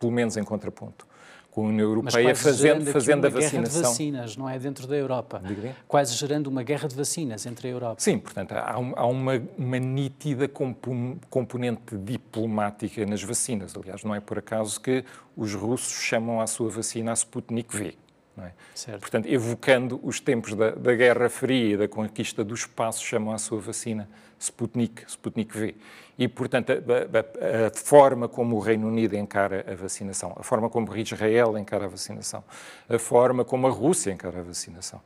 pelo 0.00 0.10
menos 0.10 0.36
em 0.36 0.42
contraponto 0.42 1.06
com 1.54 1.66
a 1.66 1.68
União 1.68 1.86
Europeia 1.86 2.34
fazendo, 2.34 2.84
fazendo 2.90 3.26
a 3.28 3.30
vacinação. 3.30 3.60
guerra 3.60 3.68
de 3.68 3.80
vacinas, 3.80 4.36
não 4.36 4.48
é? 4.48 4.58
Dentro 4.58 4.88
da 4.88 4.96
Europa. 4.96 5.40
Quase 5.86 6.12
gerando 6.16 6.48
uma 6.48 6.64
guerra 6.64 6.88
de 6.88 6.96
vacinas 6.96 7.46
entre 7.46 7.68
a 7.68 7.70
Europa. 7.70 7.94
Sim, 7.98 8.18
portanto, 8.18 8.50
há, 8.52 8.72
há 8.72 9.06
uma, 9.06 9.40
uma, 9.56 9.78
nítida 9.78 10.48
componente 10.48 11.96
diplomática 11.96 13.06
nas 13.06 13.22
vacinas. 13.22 13.72
Aliás, 13.76 14.02
não 14.02 14.12
é 14.12 14.18
por 14.18 14.36
acaso 14.36 14.80
que 14.80 15.04
os 15.36 15.54
russos 15.54 16.02
chamam 16.02 16.40
a 16.40 16.46
sua 16.48 16.68
vacina 16.68 17.12
a 17.12 17.14
Sputnik 17.14 17.76
V. 17.76 17.94
É? 18.36 18.96
Portanto, 18.98 19.26
evocando 19.26 20.00
os 20.02 20.18
tempos 20.18 20.54
da, 20.54 20.72
da, 20.72 20.92
Guerra 20.96 21.28
Fria 21.28 21.74
e 21.74 21.76
da 21.76 21.86
conquista 21.86 22.42
do 22.42 22.52
espaço, 22.52 23.04
chamam 23.04 23.32
a 23.32 23.38
sua 23.38 23.60
vacina 23.60 24.08
Sputnik, 24.44 25.04
Sputnik 25.08 25.56
V. 25.56 25.74
E, 26.18 26.28
portanto, 26.28 26.70
a, 26.70 26.74
a, 26.74 27.66
a, 27.66 27.70
forma 27.70 28.28
como 28.28 28.56
o 28.56 28.60
Reino 28.60 28.86
Unido 28.86 29.16
encara 29.16 29.64
a 29.68 29.74
vacinação, 29.74 30.32
a 30.36 30.42
forma 30.42 30.70
como 30.70 30.94
Israel 30.96 31.58
encara 31.58 31.86
a 31.86 31.88
vacinação, 31.88 32.44
a 32.88 32.98
forma 32.98 33.44
como 33.44 33.66
a 33.66 33.70
Rússia 33.70 34.12
encara 34.12 34.40
a 34.40 34.42
vacinação, 34.42 35.00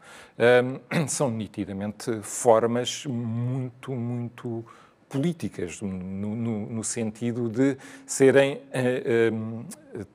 um, 0.95 1.07
são 1.09 1.31
nitidamente 1.31 2.21
formas 2.23 3.07
muito, 3.07 3.93
muito 3.93 4.65
políticas, 5.09 5.81
no, 5.81 5.89
no, 5.89 6.67
no 6.67 6.85
sentido 6.85 7.49
de 7.49 7.79
serem, 8.05 8.57
uh, 8.57 9.65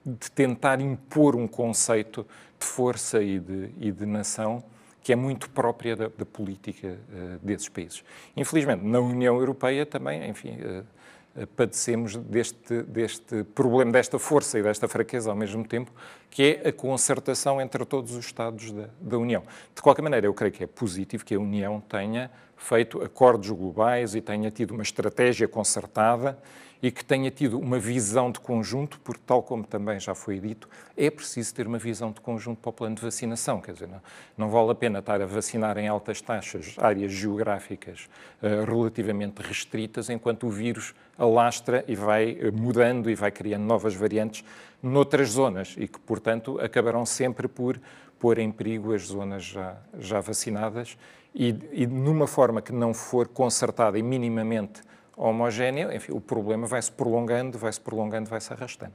de 0.05 0.32
tentar 0.32 0.80
impor 0.80 1.36
um 1.36 1.47
conceito 1.47 2.28
de 2.59 2.65
força 2.65 3.24
e 3.24 3.39
de, 3.39 3.71
e 3.80 3.91
de 3.91 4.05
nação 4.05 4.63
que 5.03 5.11
é 5.11 5.15
muito 5.15 5.49
própria 5.49 5.95
da, 5.95 6.07
da 6.07 6.25
política 6.25 6.87
uh, 6.87 7.45
desses 7.45 7.67
países. 7.67 8.03
Infelizmente, 8.35 8.83
na 8.83 8.99
União 8.99 9.37
Europeia 9.37 9.85
também, 9.85 10.29
enfim, 10.29 10.57
uh, 10.61 11.47
padecemos 11.55 12.15
deste, 12.15 12.83
deste 12.83 13.43
problema, 13.43 13.91
desta 13.91 14.17
força 14.17 14.57
e 14.57 14.63
desta 14.63 14.87
fraqueza 14.87 15.29
ao 15.29 15.35
mesmo 15.35 15.67
tempo, 15.67 15.91
que 16.29 16.61
é 16.63 16.69
a 16.69 16.71
concertação 16.71 17.59
entre 17.59 17.83
todos 17.85 18.15
os 18.15 18.25
Estados 18.25 18.71
da, 18.71 18.87
da 19.01 19.17
União. 19.17 19.43
De 19.75 19.81
qualquer 19.81 20.01
maneira, 20.01 20.27
eu 20.27 20.33
creio 20.33 20.53
que 20.53 20.63
é 20.63 20.67
positivo 20.67 21.25
que 21.25 21.35
a 21.35 21.39
União 21.39 21.81
tenha 21.81 22.31
feito 22.55 23.03
acordos 23.03 23.49
globais 23.49 24.15
e 24.15 24.21
tenha 24.21 24.49
tido 24.49 24.71
uma 24.71 24.83
estratégia 24.83 25.47
concertada 25.47 26.37
e 26.84 26.91
que 26.91 27.03
tenha 27.03 27.31
tido 27.31 27.57
uma 27.57 27.79
visão 27.79 28.29
de 28.29 28.41
conjunto, 28.41 28.99
porque, 29.05 29.21
tal 29.25 29.41
como 29.41 29.63
também 29.63 29.97
já 30.01 30.13
foi 30.13 30.38
dito, 30.38 30.67
é 30.97 31.09
preciso 31.09 31.55
ter 31.55 31.65
uma 31.65 31.77
visão 31.77 32.11
de 32.11 32.19
conjunto 32.19 32.59
para 32.59 32.69
o 32.71 32.73
plano 32.73 32.97
de 32.97 33.01
vacinação. 33.01 33.61
Quer 33.61 33.71
dizer, 33.71 33.88
não, 33.88 34.01
não 34.38 34.49
vale 34.49 34.71
a 34.71 34.75
pena 34.75 34.99
estar 34.99 35.21
a 35.21 35.25
vacinar 35.25 35.77
em 35.77 35.88
altas 35.88 36.19
taxas 36.19 36.75
áreas 36.77 37.09
geográficas 37.09 38.09
uh, 38.41 38.69
relativamente 38.69 39.41
restritas, 39.41 40.09
enquanto 40.09 40.45
o 40.45 40.49
vírus 40.49 40.93
alastra 41.17 41.86
e 41.88 41.95
vai 41.95 42.34
uh, 42.34 42.51
mudando 42.51 43.09
e 43.09 43.15
vai 43.15 43.31
criando 43.31 43.63
novas 43.63 43.95
variantes 43.95 44.43
noutras 44.81 45.29
zonas 45.29 45.75
e 45.77 45.88
que, 45.88 45.97
portanto, 46.01 46.59
acabarão 46.59 47.05
sempre 47.05 47.47
por 47.47 47.79
pôr 48.19 48.38
em 48.39 48.51
perigo 48.51 48.93
as 48.93 49.03
zonas 49.03 49.45
já, 49.45 49.77
já 49.97 50.19
vacinadas 50.19 50.97
e, 51.34 51.55
e 51.71 51.88
numa 51.88 52.27
forma 52.27 52.61
que 52.61 52.73
não 52.73 52.93
for 52.93 53.29
concertada 53.29 53.97
e 53.97 54.03
minimamente 54.03 54.81
homogénea, 55.16 55.93
enfim, 55.95 56.11
o 56.14 56.22
problema 56.22 56.68
vai-se 56.68 56.91
prolongando, 56.91 57.57
vai-se 57.57 57.80
prolongando, 57.80 58.30
vai-se 58.30 58.51
arrastando. 58.51 58.93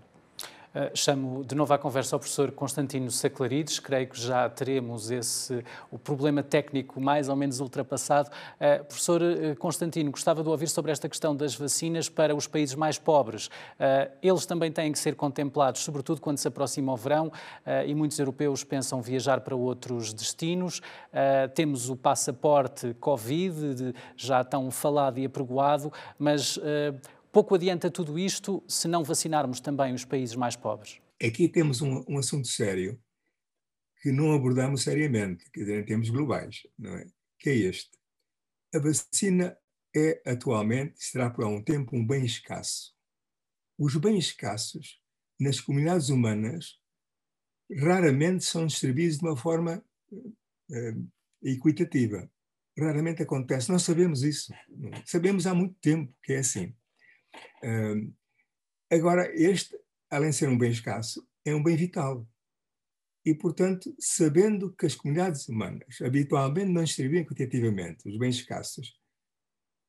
Uh, 0.74 0.94
chamo 0.94 1.42
de 1.44 1.54
novo 1.54 1.72
à 1.72 1.78
conversa 1.78 2.14
o 2.14 2.18
professor 2.18 2.52
Constantino 2.52 3.10
Saclarides, 3.10 3.78
creio 3.78 4.06
que 4.06 4.20
já 4.20 4.50
teremos 4.50 5.10
esse, 5.10 5.64
o 5.90 5.98
problema 5.98 6.42
técnico 6.42 7.00
mais 7.00 7.30
ou 7.30 7.36
menos 7.36 7.58
ultrapassado. 7.58 8.28
Uh, 8.28 8.84
professor 8.84 9.22
uh, 9.22 9.56
Constantino, 9.56 10.10
gostava 10.10 10.42
de 10.42 10.48
ouvir 10.48 10.68
sobre 10.68 10.92
esta 10.92 11.08
questão 11.08 11.34
das 11.34 11.54
vacinas 11.54 12.10
para 12.10 12.36
os 12.36 12.46
países 12.46 12.74
mais 12.74 12.98
pobres. 12.98 13.48
eles 14.22 14.44
também 14.44 14.70
têm 14.70 14.92
que 14.92 14.98
ser 14.98 15.14
contemplados, 15.14 15.82
sobretudo 15.82 16.20
quando 16.20 16.36
se 16.38 16.48
aproxima 16.48 16.92
o 16.92 16.96
verão 16.96 17.32
e 17.86 17.94
muitos 17.94 18.18
europeus 18.18 18.64
pensam 18.64 19.00
viajar 19.00 19.40
para 19.40 19.54
outros 19.54 20.12
destinos. 20.12 20.80
temos 21.54 21.88
o 21.88 21.96
passaporte 21.96 22.94
Covid, 23.00 23.74
de, 23.74 23.94
já 24.16 24.44
tão 24.44 24.70
falado 24.70 25.18
e 25.18 25.24
apregoado, 25.24 25.92
mas 26.18 26.58
Pouco 27.38 27.54
adianta 27.54 27.88
tudo 27.88 28.18
isto 28.18 28.64
se 28.66 28.88
não 28.88 29.04
vacinarmos 29.04 29.60
também 29.60 29.94
os 29.94 30.04
países 30.04 30.34
mais 30.34 30.56
pobres. 30.56 31.00
Aqui 31.22 31.48
temos 31.48 31.80
um, 31.80 32.04
um 32.08 32.18
assunto 32.18 32.48
sério 32.48 33.00
que 34.02 34.10
não 34.10 34.32
abordamos 34.32 34.82
seriamente, 34.82 35.48
dizer, 35.54 35.80
em 35.80 35.84
termos 35.84 36.10
globais, 36.10 36.66
não 36.76 36.96
é? 36.96 37.06
Que 37.38 37.50
é 37.50 37.54
este. 37.54 37.96
A 38.74 38.80
vacina 38.80 39.56
é 39.94 40.20
atualmente, 40.26 40.94
será 40.96 41.30
por 41.30 41.44
algum 41.44 41.62
tempo, 41.62 41.94
um 41.94 42.04
bem 42.04 42.24
escasso. 42.24 42.92
Os 43.78 43.94
bens 43.94 44.24
escassos, 44.24 45.00
nas 45.38 45.60
comunidades 45.60 46.08
humanas, 46.08 46.80
raramente 47.72 48.42
são 48.46 48.66
distribuídos 48.66 49.18
de 49.18 49.24
uma 49.24 49.36
forma 49.36 49.80
uh, 50.10 51.08
equitativa. 51.40 52.28
Raramente 52.76 53.22
acontece. 53.22 53.70
Nós 53.70 53.82
sabemos 53.82 54.24
isso. 54.24 54.52
Sabemos 55.06 55.46
há 55.46 55.54
muito 55.54 55.76
tempo 55.80 56.12
que 56.20 56.32
é 56.32 56.38
assim 56.38 56.74
agora, 58.90 59.30
este, 59.34 59.76
além 60.10 60.30
de 60.30 60.36
ser 60.36 60.48
um 60.48 60.58
bem 60.58 60.70
escasso, 60.70 61.26
é 61.44 61.54
um 61.54 61.62
bem 61.62 61.76
vital. 61.76 62.26
E, 63.24 63.34
portanto, 63.34 63.94
sabendo 63.98 64.74
que 64.74 64.86
as 64.86 64.94
comunidades 64.94 65.48
humanas 65.48 66.00
habitualmente 66.00 66.70
não 66.70 66.84
distribuem 66.84 67.22
equitativamente 67.22 68.08
os 68.08 68.16
bens 68.18 68.36
escassos, 68.36 68.96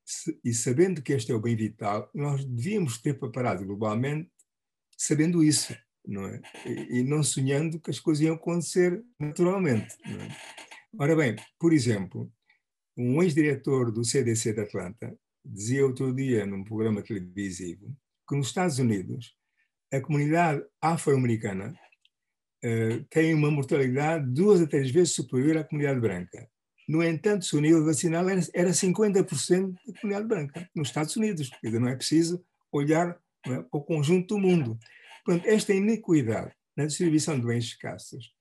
se, 0.06 0.40
e 0.44 0.54
sabendo 0.54 1.02
que 1.02 1.14
este 1.14 1.32
é 1.32 1.36
o 1.36 1.40
bem 1.40 1.56
vital, 1.56 2.10
nós 2.14 2.44
devíamos 2.44 3.00
ter 3.00 3.20
preparado 3.20 3.66
globalmente 3.66 4.30
sabendo 4.98 5.44
isso, 5.44 5.74
não 6.06 6.26
é? 6.26 6.42
E, 6.66 7.00
e 7.00 7.04
não 7.04 7.24
sonhando 7.24 7.80
que 7.80 7.92
as 7.92 8.00
coisas 8.00 8.24
iam 8.24 8.36
acontecer 8.36 9.04
naturalmente. 9.20 9.96
É? 10.06 10.28
Ora 10.98 11.16
bem, 11.16 11.36
por 11.58 11.72
exemplo, 11.72 12.32
um 12.98 13.22
ex-diretor 13.24 13.92
do 13.92 14.04
CDC 14.04 14.54
de 14.54 14.62
Atlanta 14.62 15.18
dizia 15.44 15.86
outro 15.86 16.14
dia 16.14 16.46
num 16.46 16.64
programa 16.64 17.02
televisivo 17.02 17.96
que 18.28 18.36
nos 18.36 18.48
Estados 18.48 18.80
Unidos 18.80 19.36
a 19.92 20.00
comunidade 20.00 20.64
afro-americana 20.82 21.74
uh, 22.64 23.04
tem 23.10 23.34
uma 23.34 23.50
mortalidade 23.50 24.30
duas 24.32 24.62
a 24.62 24.68
três 24.68 24.92
vezes 24.92 25.14
superior 25.14 25.58
à 25.58 25.64
comunidade 25.64 26.00
branca. 26.00 26.48
No 26.88 27.04
entanto, 27.04 27.46
o 27.56 27.62
nível 27.62 27.86
vacinal 27.86 28.28
era, 28.30 28.42
era 28.54 28.70
50% 28.72 29.74
da 29.86 30.00
comunidade 30.00 30.28
branca 30.28 30.70
nos 30.76 30.88
Estados 30.88 31.16
Unidos. 31.16 31.50
Dizer, 31.64 31.80
não 31.80 31.88
é 31.88 31.96
preciso 31.96 32.44
olhar 32.72 33.20
é, 33.46 33.62
para 33.62 33.68
o 33.72 33.84
conjunto 33.84 34.36
do 34.36 34.40
mundo. 34.40 34.78
Portanto, 35.24 35.48
esta 35.48 35.74
iniquidade 35.74 36.52
na 36.76 36.86
distribuição 36.86 37.40
de 37.40 37.46
bens 37.46 37.66
escassos 37.66 38.32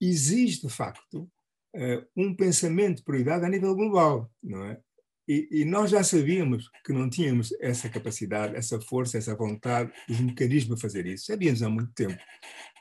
exige, 0.00 0.62
de 0.62 0.68
facto, 0.68 1.30
uh, 1.74 2.06
um 2.16 2.34
pensamento 2.34 2.98
de 2.98 3.04
prioridade 3.04 3.44
a 3.44 3.48
nível 3.48 3.74
global, 3.74 4.30
não 4.42 4.64
é? 4.64 4.80
E, 5.28 5.60
e, 5.60 5.64
nós 5.66 5.90
já 5.90 6.02
sabíamos 6.02 6.70
que 6.82 6.92
não 6.92 7.10
tínhamos 7.10 7.52
essa 7.60 7.86
capacidade, 7.88 8.56
essa 8.56 8.80
força, 8.80 9.18
essa 9.18 9.36
vontade, 9.36 9.92
os 10.08 10.18
mecanismos 10.18 10.80
para 10.80 10.88
fazer 10.88 11.04
isso. 11.04 11.26
Sabíamos 11.26 11.62
há 11.62 11.68
muito 11.68 11.92
tempo. 11.92 12.18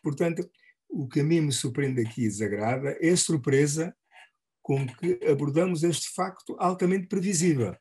Portanto, 0.02 0.50
o 0.90 1.10
que 1.10 1.20
a 1.20 1.24
mim 1.24 1.42
me 1.42 1.52
surpreende 1.52 2.02
aqui 2.02 2.22
e 2.22 2.30
desagrada 2.30 2.98
é 3.02 3.10
a 3.10 3.18
surpresa 3.18 3.94
com 4.62 4.88
que 4.88 5.20
abordamos 5.26 5.84
este 5.84 6.10
facto 6.16 6.56
altamente 6.58 7.08
previsível. 7.08 7.76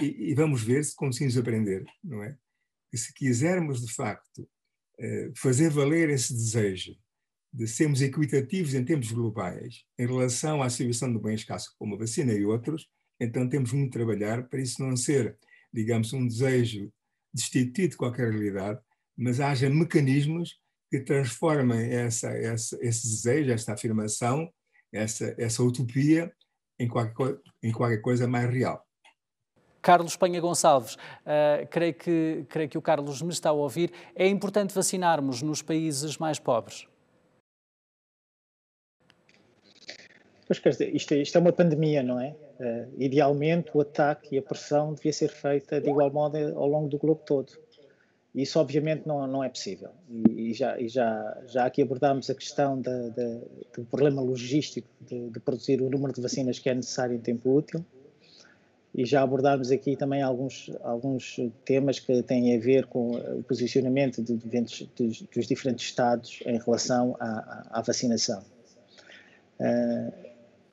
E, 0.00 0.30
e 0.30 0.34
vamos 0.34 0.62
ver 0.62 0.82
se 0.82 0.96
conseguimos 0.96 1.36
aprender, 1.36 1.84
não 2.02 2.22
é? 2.22 2.36
Que 2.90 2.96
se 2.96 3.12
quisermos, 3.12 3.84
de 3.84 3.92
facto, 3.92 4.48
eh, 4.98 5.30
fazer 5.36 5.70
valer 5.70 6.08
esse 6.08 6.32
desejo 6.32 6.96
de 7.52 7.66
sermos 7.66 8.00
equitativos 8.00 8.74
em 8.74 8.84
termos 8.84 9.12
globais 9.12 9.84
em 9.98 10.06
relação 10.06 10.62
à 10.62 10.66
distribuição 10.68 11.12
de 11.12 11.20
bem 11.20 11.34
escasso, 11.34 11.74
como 11.78 11.94
a 11.94 11.98
vacina 11.98 12.32
e 12.32 12.44
outros, 12.44 12.88
então 13.20 13.48
temos 13.48 13.72
muito 13.72 13.90
a 13.90 13.98
trabalhar 13.98 14.48
para 14.48 14.60
isso 14.60 14.82
não 14.82 14.96
ser, 14.96 15.36
digamos, 15.72 16.12
um 16.12 16.26
desejo 16.26 16.92
destituído 17.32 17.90
de 17.90 17.96
qualquer 17.96 18.30
realidade, 18.30 18.80
mas 19.16 19.40
haja 19.40 19.68
mecanismos 19.68 20.58
que 20.90 21.00
transformem 21.00 21.92
essa, 21.92 22.28
essa, 22.30 22.78
esse 22.80 23.08
desejo, 23.08 23.50
esta 23.50 23.72
afirmação, 23.72 24.48
essa, 24.92 25.34
essa 25.38 25.62
utopia 25.62 26.32
em 26.78 26.88
qualquer, 26.88 27.38
em 27.62 27.72
qualquer 27.72 28.00
coisa 28.00 28.28
mais 28.28 28.48
real. 28.50 28.84
Carlos 29.82 30.16
Penha 30.16 30.40
Gonçalves, 30.40 30.94
uh, 30.94 31.66
creio, 31.70 31.94
que, 31.94 32.46
creio 32.48 32.68
que 32.70 32.78
o 32.78 32.82
Carlos 32.82 33.20
me 33.20 33.30
está 33.30 33.50
a 33.50 33.52
ouvir. 33.52 33.92
É 34.14 34.26
importante 34.26 34.74
vacinarmos 34.74 35.42
nos 35.42 35.60
países 35.60 36.16
mais 36.16 36.38
pobres? 36.38 36.86
Pois 40.54 40.58
quer 40.58 40.68
dizer, 40.70 40.94
isto, 40.94 41.14
é, 41.14 41.18
isto 41.18 41.36
é 41.36 41.40
uma 41.40 41.52
pandemia, 41.52 42.02
não 42.02 42.20
é? 42.20 42.36
Uh, 42.60 43.02
idealmente, 43.02 43.70
o 43.74 43.80
ataque 43.80 44.36
e 44.36 44.38
a 44.38 44.42
pressão 44.42 44.94
devia 44.94 45.12
ser 45.12 45.28
feita 45.28 45.80
de 45.80 45.90
igual 45.90 46.12
modo 46.12 46.36
ao 46.36 46.68
longo 46.68 46.88
do 46.88 46.98
globo 46.98 47.22
todo. 47.26 47.52
Isso, 48.32 48.58
obviamente, 48.60 49.06
não, 49.06 49.26
não 49.26 49.42
é 49.42 49.48
possível. 49.48 49.90
E, 50.08 50.50
e, 50.50 50.54
já, 50.54 50.80
e 50.80 50.88
já, 50.88 51.42
já 51.46 51.64
aqui 51.66 51.82
abordámos 51.82 52.30
a 52.30 52.34
questão 52.34 52.80
da, 52.80 53.08
da, 53.08 53.40
do 53.76 53.84
problema 53.84 54.22
logístico 54.22 54.88
de, 55.00 55.30
de, 55.30 55.40
produzir 55.40 55.80
o 55.80 55.90
número 55.90 56.12
de 56.12 56.20
vacinas 56.20 56.58
que 56.58 56.68
é 56.68 56.74
necessário 56.74 57.16
em 57.16 57.20
tempo 57.20 57.52
útil. 57.52 57.84
E 58.94 59.04
já 59.04 59.22
abordámos 59.22 59.72
aqui 59.72 59.96
também 59.96 60.22
alguns, 60.22 60.70
alguns 60.82 61.36
temas 61.64 61.98
que 61.98 62.22
têm 62.22 62.56
a 62.56 62.60
ver 62.60 62.86
com 62.86 63.16
o 63.16 63.42
posicionamento 63.42 64.22
de, 64.22 64.36
de, 64.36 64.88
dos, 64.96 65.22
dos 65.22 65.46
diferentes 65.48 65.84
Estados 65.84 66.40
em 66.46 66.58
relação 66.58 67.16
à, 67.18 67.78
à 67.78 67.82
vacinação. 67.82 68.42
Uh, 69.58 70.23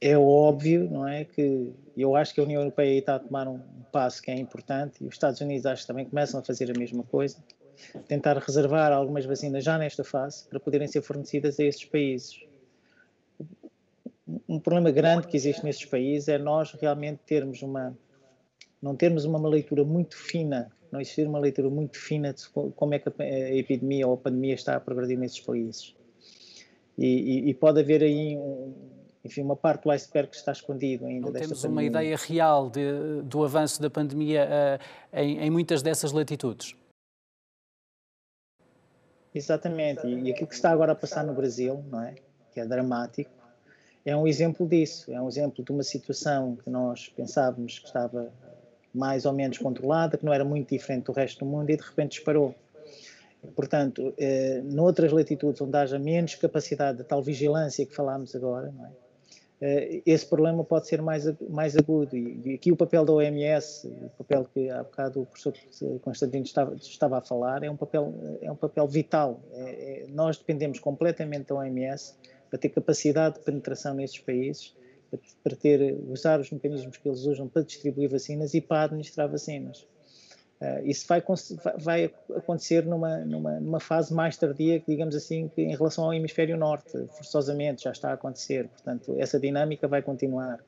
é 0.02 0.18
óbvio, 0.18 0.89
não 0.89 1.08
é, 1.08 1.24
que 1.24 1.72
eu 1.95 2.16
acho 2.16 2.34
que 2.34 2.41
a 2.41 2.43
União 2.43 2.62
Europeia 2.62 2.97
está 2.97 3.16
a 3.16 3.20
tomar 3.20 3.47
um 3.47 3.60
passo 3.91 4.20
que 4.20 4.32
é 4.32 4.36
importante 4.36 5.04
e 5.04 5.08
os 5.08 5.14
Estados 5.14 5.39
Unidos 5.41 5.68
acho 5.68 5.84
que 5.84 5.88
também 5.88 6.06
começam 6.06 6.39
a 6.39 6.43
fazer 6.43 6.76
a 6.76 6.78
mesma 6.78 7.04
coisa, 7.04 7.38
tentar 8.08 8.36
reservar 8.39 8.91
algumas 8.91 9.26
vacinas 9.26 9.64
já 9.64 9.78
nesta 9.78 10.04
fase 10.04 10.47
para 10.49 10.60
poderem 10.60 10.88
ser 10.88 11.04
fornecidas 11.04 11.60
a 11.60 11.64
esses 11.64 11.86
países. 11.86 12.43
Um 14.49 14.60
problema 14.60 14.89
grande 14.89 15.28
que 15.28 15.38
existe 15.38 15.64
nesses 15.64 15.86
países 15.86 16.28
é 16.28 16.39
nós 16.39 16.72
realmente 16.74 17.20
termos 17.26 17.62
uma 17.62 17.95
não 18.82 18.95
termos 18.95 19.26
uma 19.26 19.47
leitura 19.47 19.84
muito 19.84 20.18
fina, 20.18 20.72
não 20.91 20.99
existir 20.99 21.28
uma 21.28 21.38
leitura 21.38 21.70
muito 21.70 21.99
fina 21.99 22.34
de 22.34 22.49
como 22.49 22.95
é 22.95 22.97
que 22.97 23.10
a 23.22 23.56
epidemia 23.56 24.08
ou 24.08 24.16
a 24.16 24.18
pandemia 24.18 24.56
está 24.56 24.76
a 24.76 24.80
progredir 24.80 25.20
nesses 25.20 25.39
países. 25.39 25.95
E, 26.97 27.06
e, 27.06 27.49
e 27.49 27.54
pode 27.54 27.80
haver 27.80 28.02
aí 28.02 28.36
um, 28.36 28.74
enfim, 29.24 29.41
uma 29.41 29.55
parte 29.55 29.84
do 29.84 29.91
iceberg 29.91 30.30
que 30.30 30.36
está 30.36 30.51
escondido 30.51 31.05
ainda 31.05 31.28
Não 31.28 31.32
desta 31.32 31.47
temos 31.47 31.61
pandemia. 31.61 31.76
uma 31.76 31.84
ideia 31.84 32.17
real 32.17 32.69
de, 32.69 33.22
do 33.24 33.43
avanço 33.43 33.82
da 33.82 33.89
pandemia 33.89 34.47
uh, 34.47 35.17
em, 35.17 35.39
em, 35.39 35.49
muitas 35.49 35.82
dessas 35.82 36.11
latitudes. 36.11 36.76
Exatamente, 39.34 40.05
e, 40.05 40.28
e 40.28 40.32
aquilo 40.32 40.47
que 40.47 40.55
está 40.55 40.72
agora 40.72 40.91
a 40.91 40.95
passar 40.95 41.24
no 41.24 41.34
Brasil, 41.34 41.84
não 41.89 42.01
é? 42.01 42.15
que 42.51 42.59
é 42.59 42.65
dramático, 42.65 43.32
é 44.03 44.15
um 44.15 44.28
exemplo 44.28 44.67
disso, 44.67 45.11
é 45.13 45.22
um 45.22 45.28
exemplo 45.28 45.63
de 45.63 45.72
uma 45.72 45.84
situação 45.84 46.55
que 46.55 46.69
nós 46.69 47.07
pensávamos 47.09 47.80
que 47.80 47.86
estava 47.86 48.32
mais 48.93 49.26
ou 49.26 49.32
menos 49.32 49.57
controlada, 49.57 50.17
que 50.17 50.26
não 50.26 50.34
era 50.34 50.43
muito 50.43 50.69
diferente 50.69 51.05
do 51.05 51.11
resto 51.11 51.45
do 51.45 51.45
mundo 51.45 51.69
e 51.69 51.78
de 51.78 51.84
repente 51.84 52.13
disparou. 52.17 52.53
Portanto, 53.55 54.13
eh, 54.17 54.61
noutras 54.65 55.11
latitudes 55.11 55.61
onde 55.61 55.78
haja 55.78 55.97
menos 55.97 56.36
capacidade 56.36 56.97
de 56.97 57.03
tal 57.03 57.24
vigilância 57.24 57.86
que 57.86 57.95
falámos 57.95 58.36
agora, 58.36 58.72
não 58.72 58.86
é? 58.86 58.91
Esse 60.05 60.26
problema 60.26 60.64
pode 60.64 60.88
ser 60.88 61.01
mais, 61.03 61.26
mais 61.47 61.78
agudo. 61.78 62.18
E, 62.18 62.55
aqui 62.55 62.72
o 62.72 62.76
papel 62.76 63.05
da 63.05 63.14
OMS, 63.14 63.88
o 63.88 64.09
papel 64.18 64.47
que 64.51 64.70
há 64.72 64.82
bocado 64.82 65.22
o 65.22 65.26
professor 65.26 65.53
Constantino 66.01 66.43
estava, 66.43 66.76
estava 66.76 67.18
a 67.20 67.22
falar, 67.22 67.64
é 67.64 67.70
um 67.70 67.78
papel, 67.78 68.14
é 68.41 68.51
um 68.51 68.55
papel 68.55 68.88
vital. 68.88 69.39
É, 69.53 69.62
é, 69.62 70.05
nós 70.09 70.38
dependemos 70.38 70.80
completamente 70.80 71.47
da 71.47 71.55
OMS 71.55 72.16
para 72.49 72.57
ter 72.57 72.70
capacidade 72.70 73.36
de 73.36 73.45
penetração 73.45 73.93
nesses 73.93 74.18
países, 74.18 74.76
para 75.43 75.55
ter, 75.55 75.95
usar 76.09 76.39
os 76.39 76.49
mecanismos 76.49 76.97
que 76.97 77.07
eles 77.07 77.24
usam 77.26 77.47
para 77.47 77.62
distribuir 77.62 78.09
vacinas 78.09 78.55
e 78.55 78.62
para 78.62 78.84
administrar 78.84 79.30
vacinas. 79.30 79.86
Uh, 80.62 80.86
isso 80.86 81.07
vai, 81.07 81.24
vai, 81.80 82.14
acontecer 82.36 82.86
numa, 82.86 83.18
numa, 83.26 83.59
numa, 83.59 83.80
fase 83.80 84.14
mais 84.14 84.38
tardia, 84.38 84.82
digamos 84.88 85.16
assim, 85.16 85.47
que 85.47 85.64
em 85.64 85.76
relação 85.76 86.03
ao 86.03 86.14
hemisfério 86.14 86.55
norte, 86.55 86.91
forçosamente 87.18 87.84
já 87.84 87.91
está 87.91 88.12
a 88.12 88.14
acontecer. 88.14 88.68
Portanto, 88.68 89.16
essa 89.18 89.39
dinâmica 89.39 89.88
vai 89.88 90.03
continuar. 90.03 90.59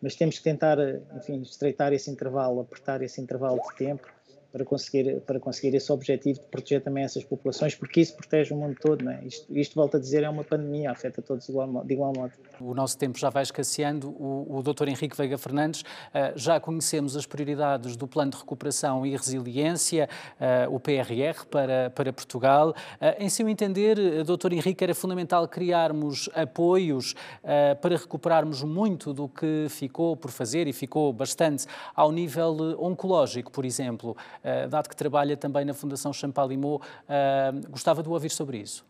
Mas 0.00 0.14
temos 0.14 0.38
que 0.38 0.44
tentar, 0.44 0.78
enfim, 1.16 1.42
estreitar 1.42 1.92
esse 1.92 2.08
intervalo, 2.10 2.60
apertar 2.60 3.02
esse 3.02 3.20
intervalo 3.20 3.60
de 3.60 3.76
tempo 3.76 4.06
para 4.52 4.64
conseguir, 4.64 5.20
para 5.20 5.38
conseguir 5.38 5.76
esse 5.76 5.90
objetivo 5.92 6.40
de 6.40 6.46
proteger 6.46 6.82
também 6.82 7.04
essas 7.04 7.22
populações, 7.24 7.74
porque 7.74 8.00
isso 8.00 8.16
protege 8.16 8.52
o 8.52 8.56
mundo 8.56 8.76
todo. 8.80 9.04
Não 9.04 9.12
é? 9.12 9.24
isto, 9.24 9.56
isto, 9.56 9.74
volta 9.74 9.96
a 9.96 10.00
dizer, 10.00 10.24
é 10.24 10.28
uma 10.28 10.42
pandemia, 10.42 10.90
afeta 10.90 11.22
todos 11.22 11.46
de 11.46 11.52
igual, 11.52 11.84
de 11.84 11.94
igual 11.94 12.12
modo. 12.14 12.32
O 12.60 12.74
nosso 12.74 12.98
tempo 12.98 13.18
já 13.18 13.30
vai 13.30 13.42
escasseando. 13.42 14.08
O, 14.10 14.58
o 14.58 14.62
Dr. 14.62 14.88
Henrique 14.88 15.16
Veiga 15.16 15.38
Fernandes, 15.38 15.82
uh, 15.82 16.36
já 16.36 16.58
conhecemos 16.58 17.16
as 17.16 17.26
prioridades 17.26 17.96
do 17.96 18.06
Plano 18.06 18.32
de 18.32 18.38
Recuperação 18.38 19.06
e 19.06 19.16
Resiliência, 19.16 20.08
uh, 20.40 20.74
o 20.74 20.80
PRR, 20.80 21.46
para, 21.48 21.90
para 21.90 22.12
Portugal. 22.12 22.70
Uh, 22.70 23.22
em 23.22 23.28
seu 23.28 23.48
entender, 23.48 23.96
Dr. 24.24 24.52
Henrique, 24.52 24.82
era 24.82 24.94
fundamental 24.94 25.46
criarmos 25.46 26.28
apoios 26.34 27.14
para 27.80 27.96
recuperarmos 27.96 28.62
muito 28.62 29.12
do 29.12 29.28
que 29.28 29.66
ficou 29.68 30.16
por 30.16 30.30
fazer 30.30 30.66
e 30.66 30.72
ficou 30.72 31.12
bastante 31.12 31.66
ao 31.94 32.10
nível 32.10 32.76
oncológico, 32.78 33.50
por 33.50 33.64
exemplo. 33.64 34.16
Eh, 34.42 34.68
dado 34.68 34.88
que 34.88 34.96
trabalha 34.96 35.36
também 35.36 35.64
na 35.64 35.74
Fundação 35.74 36.12
Champalimau, 36.12 36.80
eh, 37.08 37.52
gostava 37.70 38.02
de 38.02 38.08
ouvir 38.08 38.30
sobre 38.30 38.58
isso. 38.58 38.84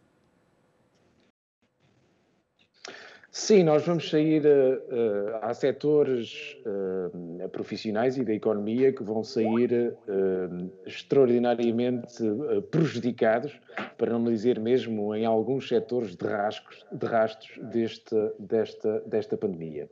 Sim, 3.33 3.63
nós 3.63 3.87
vamos 3.87 4.11
sair. 4.11 4.45
Uh, 4.45 5.37
há 5.41 5.55
setores 5.55 6.57
uh, 6.67 7.49
profissionais 7.51 8.17
e 8.17 8.25
da 8.25 8.35
economia 8.35 8.93
que 8.93 9.05
vão 9.05 9.23
sair 9.23 9.95
uh, 10.09 10.71
extraordinariamente 10.85 12.25
prejudicados, 12.73 13.57
para 13.97 14.19
não 14.19 14.25
dizer 14.25 14.59
mesmo 14.59 15.15
em 15.15 15.25
alguns 15.25 15.69
setores 15.69 16.17
de, 16.17 16.27
de 16.93 17.07
rastros 17.07 17.57
deste, 17.71 18.17
desta, 18.37 19.01
desta 19.07 19.37
pandemia. 19.37 19.89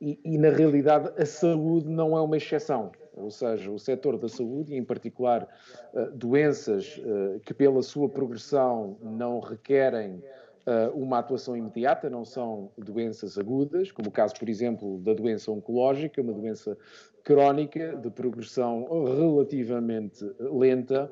E, 0.00 0.20
e, 0.24 0.38
na 0.38 0.50
realidade, 0.50 1.10
a 1.20 1.26
saúde 1.26 1.88
não 1.88 2.16
é 2.16 2.20
uma 2.20 2.36
exceção 2.36 2.92
ou 3.16 3.30
seja, 3.30 3.70
o 3.70 3.78
setor 3.78 4.18
da 4.18 4.28
saúde, 4.28 4.74
e 4.74 4.76
em 4.76 4.84
particular 4.84 5.48
eh, 5.94 6.10
doenças 6.14 7.00
eh, 7.02 7.40
que, 7.44 7.54
pela 7.54 7.82
sua 7.82 8.08
progressão, 8.08 8.98
não 9.02 9.40
requerem 9.40 10.22
eh, 10.66 10.90
uma 10.94 11.18
atuação 11.18 11.56
imediata, 11.56 12.10
não 12.10 12.24
são 12.24 12.70
doenças 12.76 13.38
agudas, 13.38 13.90
como 13.90 14.08
o 14.08 14.12
caso, 14.12 14.34
por 14.38 14.48
exemplo, 14.48 14.98
da 14.98 15.14
doença 15.14 15.50
oncológica, 15.50 16.20
uma 16.20 16.34
doença 16.34 16.76
crónica 17.24 17.96
de 17.96 18.10
progressão 18.10 18.86
relativamente 19.04 20.24
lenta, 20.38 21.10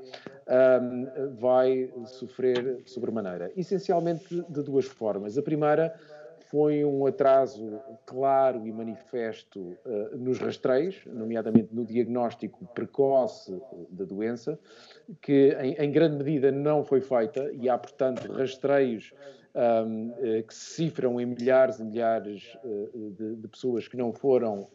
vai 1.41 1.93
sofrer 2.07 2.83
sobremaneira. 2.85 3.51
Essencialmente 3.57 4.45
de 4.49 4.63
duas 4.63 4.85
formas. 4.85 5.37
A 5.37 5.43
primeira 5.43 5.93
foi 6.55 6.85
um 6.85 7.05
atraso 7.05 7.81
claro 8.07 8.65
e 8.65 8.71
manifesto 8.71 9.77
uh, 9.85 10.17
nos 10.17 10.39
rastreios, 10.39 11.03
nomeadamente 11.05 11.75
no 11.75 11.85
diagnóstico 11.85 12.65
precoce 12.73 13.61
da 13.91 14.05
doença, 14.05 14.57
que 15.21 15.49
em, 15.61 15.73
em, 15.73 15.91
grande 15.91 16.19
medida 16.19 16.53
não 16.53 16.85
foi 16.85 17.01
feita 17.01 17.51
e 17.53 17.69
há, 17.69 17.77
portanto, 17.77 18.33
rastreios 18.33 19.13
eh, 19.13 19.44
que 20.49 20.53
se 20.53 20.75
cifram 20.75 21.21
em 21.21 21.27
milhares 21.27 21.79
e 21.79 21.85
milhares 21.85 22.59
uh, 22.65 23.11
de, 23.13 23.37
de, 23.37 23.49
pessoas 23.49 23.87
que 23.87 23.97
não 23.97 24.13
foram 24.13 24.69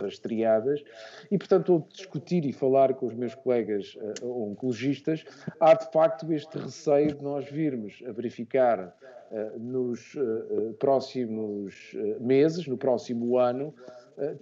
rastreadas. 0.00 0.82
E, 1.30 1.36
portanto, 1.36 1.72
ao 1.74 1.86
discutir 1.92 2.46
e 2.46 2.52
falar 2.52 2.94
com 2.94 3.06
os 3.06 3.14
meus 3.14 3.34
colegas 3.34 3.98
oncologistas, 4.22 5.24
há 5.60 5.74
de 5.74 5.90
facto 5.92 6.32
este 6.32 6.56
receio 6.56 7.14
de 7.14 7.22
nós 7.22 7.44
virmos 7.50 8.02
a 8.06 8.12
verificar 8.12 8.94
eh, 9.34 9.52
nos 9.58 10.14
eh, 10.14 10.74
próximos 10.78 11.92
eh, 11.94 12.18
meses, 12.20 12.68
no 12.68 12.78
próximo 12.78 13.36
ano, 13.36 13.74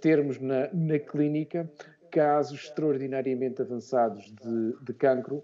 termos 0.01 0.39
na, 0.39 0.69
na 0.71 0.99
clínica 0.99 1.67
casos 2.11 2.65
extraordinariamente 2.65 3.59
avançados 3.59 4.25
de, 4.25 4.73
de 4.83 4.93
cancro, 4.93 5.43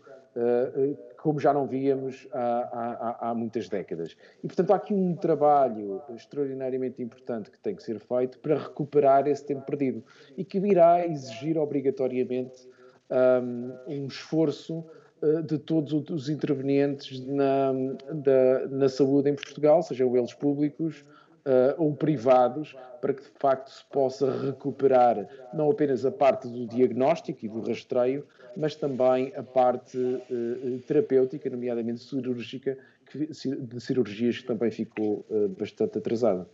como 1.18 1.40
já 1.40 1.54
não 1.54 1.68
víamos 1.68 2.28
há, 2.32 3.18
há, 3.22 3.30
há, 3.30 3.36
muitas 3.36 3.68
décadas. 3.68 4.16
E, 4.44 4.48
portanto, 4.48 4.72
há 4.72 4.76
aqui 4.76 4.94
um 4.94 5.16
trabalho 5.16 6.02
extraordinariamente 6.16 7.02
importante 7.02 7.52
que 7.52 7.60
tem 7.60 7.76
que 7.76 7.84
ser 7.84 8.00
feito 8.00 8.40
para 8.40 8.58
recuperar 8.58 9.28
esse 9.28 9.46
tempo 9.46 9.66
perdido 9.66 10.04
e 10.38 10.44
que 10.44 10.58
irá 10.60 11.06
exigir 11.06 11.58
obrigatoriamente 11.58 12.68
um, 13.10 13.74
um 13.88 14.08
esforço 14.08 14.86
eh, 15.22 15.42
de 15.42 15.58
todos 15.58 15.92
os 16.10 16.30
intervenientes 16.30 17.20
na, 17.26 17.74
da, 18.14 18.68
na 18.70 18.90
saúde 18.90 19.30
em 19.30 19.36
Portugal, 19.36 19.84
sejam 19.84 20.16
eles 20.16 20.34
públicos 20.34 21.04
uh, 21.46 21.76
ou 21.78 21.94
privados, 21.94 22.76
para 23.02 23.14
que 23.14 23.24
de 23.24 23.32
facto 23.38 23.70
se 23.70 23.84
possa 23.92 24.32
recuperar 24.32 25.28
não 25.54 25.70
apenas 25.70 26.06
a 26.06 26.12
parte 26.12 26.48
do 26.48 26.66
diagnóstico 26.68 27.46
e 27.46 27.50
do 27.50 27.60
rastreio, 27.62 28.26
mas 28.56 28.76
também 28.76 29.34
a 29.36 29.44
parte 29.44 29.98
uh, 29.98 30.80
terapêutica, 30.88 31.50
nomeadamente 31.50 32.02
cirúrgica, 32.02 32.78
que, 33.10 33.28
de 33.28 33.80
cirurgias 33.82 34.40
que 34.40 34.46
também 34.46 34.72
ficou 34.72 35.26
uh, 35.30 35.50
bastante 35.50 35.98
atrasada. 35.98 36.48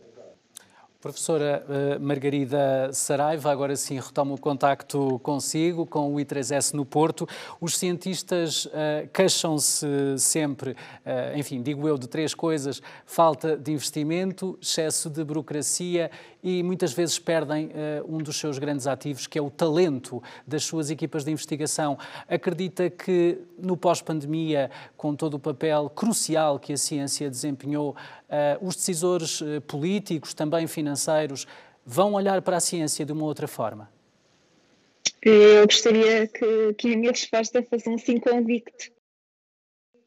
Professora 1.06 1.64
uh, 1.68 2.00
Margarida 2.00 2.90
Saraiva, 2.92 3.52
agora 3.52 3.76
sim 3.76 4.00
retomo 4.00 4.34
o 4.34 4.40
contacto 4.40 5.20
consigo, 5.20 5.86
com 5.86 6.12
o 6.12 6.16
I3S 6.16 6.74
no 6.74 6.84
Porto. 6.84 7.28
Os 7.60 7.78
cientistas 7.78 8.64
uh, 8.64 8.70
queixam-se 9.12 9.86
sempre, 10.18 10.72
uh, 10.72 11.38
enfim, 11.38 11.62
digo 11.62 11.86
eu, 11.86 11.96
de 11.96 12.08
três 12.08 12.34
coisas: 12.34 12.82
falta 13.04 13.56
de 13.56 13.70
investimento, 13.70 14.58
excesso 14.60 15.08
de 15.08 15.22
burocracia 15.22 16.10
e 16.42 16.60
muitas 16.62 16.92
vezes 16.92 17.18
perdem 17.18 17.72
um 18.08 18.18
dos 18.18 18.36
seus 18.36 18.56
grandes 18.56 18.86
ativos, 18.86 19.26
que 19.26 19.36
é 19.36 19.42
o 19.42 19.50
talento 19.50 20.22
das 20.46 20.62
suas 20.62 20.90
equipas 20.90 21.24
de 21.24 21.32
investigação. 21.32 21.98
Acredita 22.28 22.88
que 22.88 23.40
no 23.58 23.76
pós-pandemia, 23.76 24.70
com 24.96 25.16
todo 25.16 25.34
o 25.34 25.40
papel 25.40 25.90
crucial 25.90 26.60
que 26.60 26.72
a 26.72 26.76
ciência 26.76 27.28
desempenhou, 27.28 27.96
os 28.60 28.76
decisores 28.76 29.42
políticos, 29.66 30.34
também 30.34 30.66
financeiros, 30.66 31.46
vão 31.84 32.14
olhar 32.14 32.42
para 32.42 32.56
a 32.56 32.60
ciência 32.60 33.04
de 33.04 33.12
uma 33.12 33.24
outra 33.24 33.46
forma? 33.46 33.90
Eu 35.22 35.66
gostaria 35.66 36.26
que, 36.26 36.74
que 36.74 36.94
a 36.94 36.96
minha 36.96 37.10
resposta 37.10 37.62
fosse 37.62 37.88
um 37.88 37.98
sim 37.98 38.18
convicto, 38.18 38.92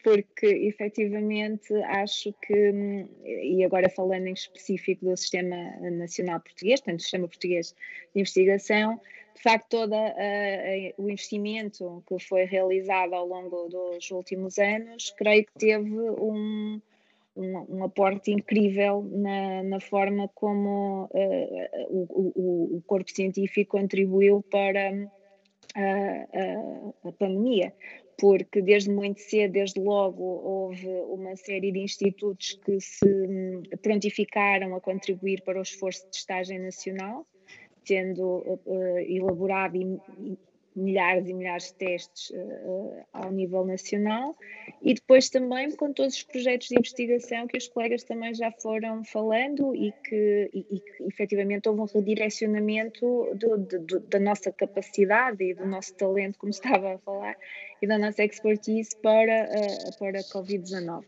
porque 0.04 0.46
efetivamente 0.46 1.74
acho 1.84 2.34
que, 2.42 3.06
e 3.26 3.64
agora 3.64 3.90
falando 3.90 4.28
em 4.28 4.34
específico 4.34 5.06
do 5.06 5.18
Sistema 5.18 5.56
Nacional 5.92 6.40
Português, 6.40 6.80
portanto, 6.80 6.98
do 6.98 7.02
Sistema 7.02 7.28
Português 7.28 7.76
de 8.14 8.22
Investigação, 8.22 9.00
de 9.36 9.44
facto, 9.44 9.70
todo 9.70 9.96
o 10.98 11.10
investimento 11.10 12.04
que 12.08 12.20
foi 12.20 12.44
realizado 12.44 13.14
ao 13.14 13.26
longo 13.26 13.68
dos 13.70 14.12
últimos 14.12 14.58
anos, 14.58 15.14
creio 15.18 15.46
que 15.46 15.54
teve 15.54 15.90
um, 15.90 16.82
um, 17.40 17.78
um 17.78 17.84
aporte 17.84 18.32
incrível 18.32 19.08
na, 19.10 19.64
na 19.64 19.80
forma 19.80 20.28
como 20.36 21.06
uh, 21.06 21.88
o, 21.90 22.08
o, 22.10 22.78
o, 22.78 22.82
corpo 22.86 23.10
científico 23.10 23.78
contribuiu 23.78 24.44
para 24.52 24.90
a, 25.76 25.82
a, 25.82 27.10
a 27.10 27.12
pandemia. 27.14 27.74
Porque 28.20 28.62
desde 28.62 28.92
muito 28.92 29.22
cedo, 29.22 29.54
desde 29.54 29.80
logo, 29.80 30.22
houve 30.22 30.90
uma 31.08 31.38
série 31.38 31.72
de 31.72 31.80
institutos 31.80 32.60
que 32.66 32.78
se 32.82 33.06
hum, 33.06 33.64
prontificaram 33.82 34.76
a 34.76 34.82
contribuir 34.82 35.42
para 35.44 35.58
o 35.58 35.62
esforço 35.62 36.04
de 36.04 36.12
testagem 36.12 36.60
nacional, 36.60 37.26
tendo 37.86 38.60
uh, 38.66 39.00
elaborado 39.08 39.78
milhares 40.76 41.28
e 41.28 41.34
milhares 41.34 41.68
de 41.68 41.74
testes 41.74 42.30
uh, 42.32 43.06
ao 43.14 43.32
nível 43.32 43.66
nacional 43.66 44.36
e 44.82 44.94
depois 44.94 45.30
também 45.30 45.76
com 45.76 45.92
todos 45.92 46.16
os 46.16 46.24
projetos 46.24 46.68
de 46.70 46.76
investigação 46.76 47.48
que 47.48 47.58
os 47.58 47.68
colegas 47.68 48.04
também 48.04 48.34
já 48.34 48.52
foram 48.52 49.04
falando 49.04 49.76
e 49.76 49.92
que, 50.04 50.50
e, 50.54 50.66
e 50.70 50.80
que 50.80 51.04
efetivamente 51.04 51.68
houve 51.68 51.82
um 51.82 51.86
redirecionamento 51.86 53.30
do, 53.36 53.58
do, 53.58 54.00
da 54.00 54.20
nossa 54.20 54.52
capacidade 54.52 55.44
e 55.44 55.54
do 55.54 55.66
nosso 55.66 55.94
talento, 55.96 56.38
como 56.38 56.52
estava 56.52 56.96
a 56.96 56.98
falar, 57.00 57.36
e 57.82 57.88
da 57.88 57.98
nossa 57.98 58.24
expertise 58.24 58.96
para, 59.02 59.50
uh, 59.50 59.98
para 59.98 60.20
a 60.20 60.24
Covid-19. 60.24 61.04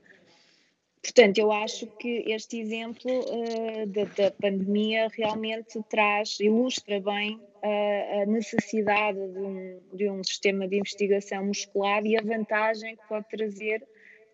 Portanto, 1.04 1.40
eu 1.40 1.52
acho 1.52 1.88
que 1.98 2.24
este 2.28 2.60
exemplo 2.60 3.12
uh, 3.12 3.88
da, 3.88 4.04
da, 4.04 4.32
pandemia 4.32 5.08
realmente 5.08 5.82
traz, 5.90 6.40
ilustra 6.40 7.00
bem 7.00 7.40
a 7.64 8.26
necessidade 8.26 9.18
de 9.18 9.40
um, 9.40 9.80
de 9.94 10.10
um 10.10 10.24
sistema 10.24 10.68
de 10.68 10.78
investigação 10.78 11.46
muscular 11.46 12.06
e 12.06 12.18
a 12.18 12.22
vantagem 12.22 12.96
que 12.96 13.08
pode 13.08 13.28
trazer, 13.30 13.84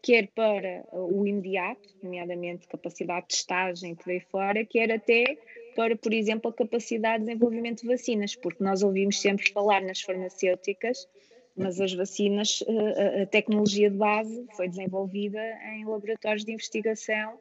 quer 0.01 0.27
para 0.35 0.85
o 0.93 1.25
imediato, 1.25 1.89
nomeadamente 2.01 2.67
capacidade 2.67 3.27
de 3.27 3.35
estagem 3.35 3.95
por 3.95 4.09
aí 4.09 4.19
fora, 4.19 4.65
quer 4.65 4.91
até 4.91 5.37
para, 5.75 5.95
por 5.95 6.13
exemplo, 6.13 6.49
a 6.49 6.53
capacidade 6.53 7.19
de 7.19 7.27
desenvolvimento 7.27 7.81
de 7.81 7.87
vacinas, 7.87 8.35
porque 8.35 8.63
nós 8.63 8.81
ouvimos 8.83 9.19
sempre 9.19 9.51
falar 9.51 9.81
nas 9.81 10.01
farmacêuticas 10.01 11.07
mas 11.57 11.81
as 11.81 11.91
vacinas, 11.93 12.63
eh, 12.67 13.23
a 13.23 13.25
tecnologia 13.25 13.89
de 13.89 13.97
base 13.97 14.45
foi 14.55 14.69
desenvolvida 14.69 15.41
em 15.73 15.85
laboratórios 15.85 16.45
de 16.45 16.51
investigação, 16.51 17.39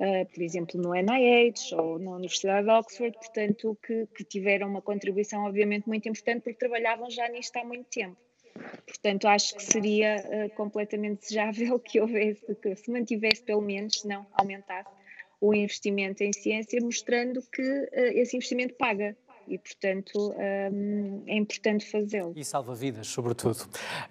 eh, 0.00 0.24
por 0.26 0.42
exemplo, 0.42 0.80
no 0.80 0.94
NIH 0.94 1.74
ou 1.76 1.98
na 1.98 2.12
Universidade 2.12 2.66
de 2.66 2.72
Oxford, 2.72 3.16
portanto, 3.18 3.76
que, 3.84 4.06
que 4.14 4.24
tiveram 4.24 4.68
uma 4.68 4.80
contribuição, 4.80 5.44
obviamente, 5.44 5.88
muito 5.88 6.08
importante, 6.08 6.42
porque 6.42 6.58
trabalhavam 6.58 7.10
já 7.10 7.28
nisto 7.28 7.56
há 7.56 7.64
muito 7.64 7.86
tempo. 7.90 8.16
Portanto, 8.86 9.26
acho 9.26 9.56
que 9.56 9.62
seria 9.62 10.16
uh, 10.16 10.50
completamente 10.54 11.20
desejável 11.20 11.78
que 11.80 12.00
houvesse, 12.00 12.54
que 12.56 12.76
se 12.76 12.90
mantivesse 12.90 13.42
pelo 13.42 13.60
menos, 13.60 14.00
se 14.00 14.08
não 14.08 14.26
aumentasse, 14.32 14.90
o 15.40 15.54
investimento 15.54 16.22
em 16.22 16.32
ciência, 16.32 16.80
mostrando 16.80 17.40
que 17.50 17.62
uh, 17.62 17.88
esse 17.92 18.36
investimento 18.36 18.74
paga 18.74 19.16
e, 19.48 19.58
portanto, 19.58 20.34
um, 20.72 21.22
é 21.26 21.36
importante 21.36 21.84
fazê-lo. 21.90 22.32
E 22.36 22.44
salva 22.44 22.74
vidas, 22.74 23.06
sobretudo. 23.08 23.66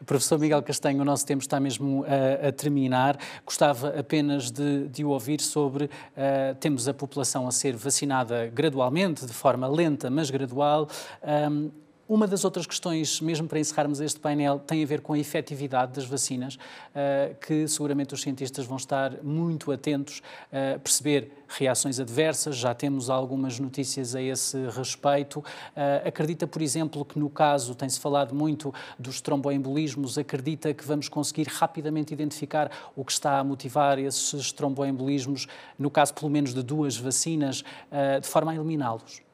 Professor 0.06 0.40
Miguel 0.40 0.62
Castanho, 0.64 1.02
o 1.02 1.06
nosso 1.06 1.26
tempo 1.26 1.42
está 1.42 1.60
mesmo 1.60 2.06
a, 2.06 2.48
a 2.48 2.52
terminar. 2.52 3.18
Gostava 3.46 4.00
apenas 4.00 4.52
de, 4.52 4.88
de 4.88 5.06
ouvir 5.06 5.42
sobre. 5.42 5.86
Uh, 5.86 6.56
temos 6.60 6.88
a 6.88 6.94
população 6.94 7.48
a 7.48 7.52
ser 7.52 7.76
vacinada 7.76 8.48
gradualmente, 8.48 9.26
de 9.26 9.34
forma 9.34 9.68
lenta, 9.68 10.10
mas 10.10 10.30
gradual. 10.30 10.88
Um, 11.24 11.72
uma 12.08 12.26
das 12.26 12.46
outras 12.46 12.66
questões, 12.66 13.20
mesmo 13.20 13.48
para 13.48 13.60
encerrarmos 13.60 14.00
este 14.00 14.20
painel, 14.20 14.60
tem 14.60 14.82
a 14.84 14.88
ver 14.88 15.02
com 15.02 15.14
a 15.14 15.20
efetividade 15.20 15.94
das 15.94 16.06
vacinas, 16.06 16.58
eh, 16.96 17.36
que 17.46 17.68
seguramente 17.68 18.14
os 18.14 18.22
cientistas 18.22 18.66
vão 18.66 18.78
estar 18.78 19.22
muito 19.24 19.72
atentos 19.72 20.22
a 20.52 20.80
perceber 20.80 21.32
reações 21.48 22.00
adversas, 22.00 22.56
já 22.56 22.74
temos 22.74 23.10
algumas 23.10 23.60
notícias 23.60 24.16
a 24.16 24.22
esse 24.22 24.58
respeito. 24.70 25.44
Eh, 25.76 26.04
acredita, 26.06 26.48
por 26.48 26.62
exemplo, 26.62 27.04
que 27.04 27.20
no 27.20 27.30
caso, 27.30 27.76
tem-se 27.76 28.00
falado 28.00 28.34
muito 28.34 28.74
dos 28.98 29.22
tromboembolismos, 29.22 30.18
acredita 30.18 30.74
que 30.74 30.86
vamos 30.86 31.10
conseguir 31.10 31.48
rapidamente 31.48 32.14
identificar 32.14 32.72
o 32.96 33.04
que 33.04 33.12
está 33.12 33.40
a 33.40 33.44
motivar 33.44 34.00
esses 34.00 34.52
tromboembolismos, 34.52 35.48
no 35.78 35.90
caso 35.90 36.14
pelo 36.14 36.30
menos 36.30 36.54
de 36.54 36.64
duas 36.64 36.98
vacinas, 36.98 37.64
eh, 37.92 38.20
de 38.20 38.28
forma 38.28 38.52
a 38.52 38.56
eliminá-los? 38.56 39.27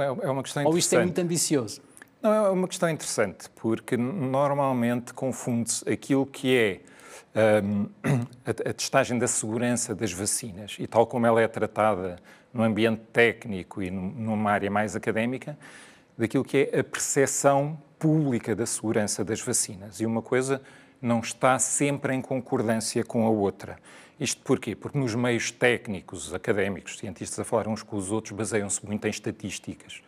É, 0.00 0.26
é 0.26 0.30
uma 0.30 0.42
questão 0.42 0.64
Ou 0.64 0.76
isto 0.76 0.94
é 0.94 1.02
muito 1.02 1.18
ambicioso? 1.20 1.80
Não, 2.20 2.32
é 2.32 2.50
uma 2.50 2.66
questão 2.66 2.88
interessante, 2.88 3.48
porque 3.50 3.96
normalmente 3.96 5.14
confunde-se 5.14 5.88
aquilo 5.88 6.26
que 6.26 6.56
é 6.56 6.80
um, 7.62 7.88
a, 8.44 8.70
a 8.70 8.72
testagem 8.72 9.18
da 9.18 9.28
segurança 9.28 9.94
das 9.94 10.12
vacinas 10.12 10.76
e 10.78 10.86
tal 10.86 11.06
como 11.06 11.26
ela 11.26 11.40
é 11.40 11.46
tratada 11.46 12.16
no 12.52 12.62
ambiente 12.62 13.02
técnico 13.12 13.82
e 13.82 13.90
numa 13.90 14.50
área 14.50 14.70
mais 14.70 14.96
académica, 14.96 15.56
daquilo 16.16 16.44
que 16.44 16.68
é 16.72 16.80
a 16.80 16.84
percepção 16.84 17.80
pública 17.98 18.56
da 18.56 18.66
segurança 18.66 19.24
das 19.24 19.40
vacinas. 19.40 20.00
E 20.00 20.06
uma 20.06 20.22
coisa 20.22 20.60
não 21.00 21.20
está 21.20 21.58
sempre 21.58 22.14
em 22.14 22.20
concordância 22.20 23.04
com 23.04 23.26
a 23.26 23.30
outra. 23.30 23.78
Isto 24.18 24.42
porquê? 24.42 24.74
Porque 24.74 24.98
nos 24.98 25.14
meios 25.14 25.50
técnicos, 25.50 26.34
académicos, 26.34 26.98
cientistas 26.98 27.38
a 27.38 27.44
falar 27.44 27.68
uns 27.68 27.82
com 27.82 27.96
os 27.96 28.10
outros, 28.10 28.32
baseiam-se 28.32 28.84
muito 28.84 29.06
em 29.06 29.10
estatísticas 29.10 30.02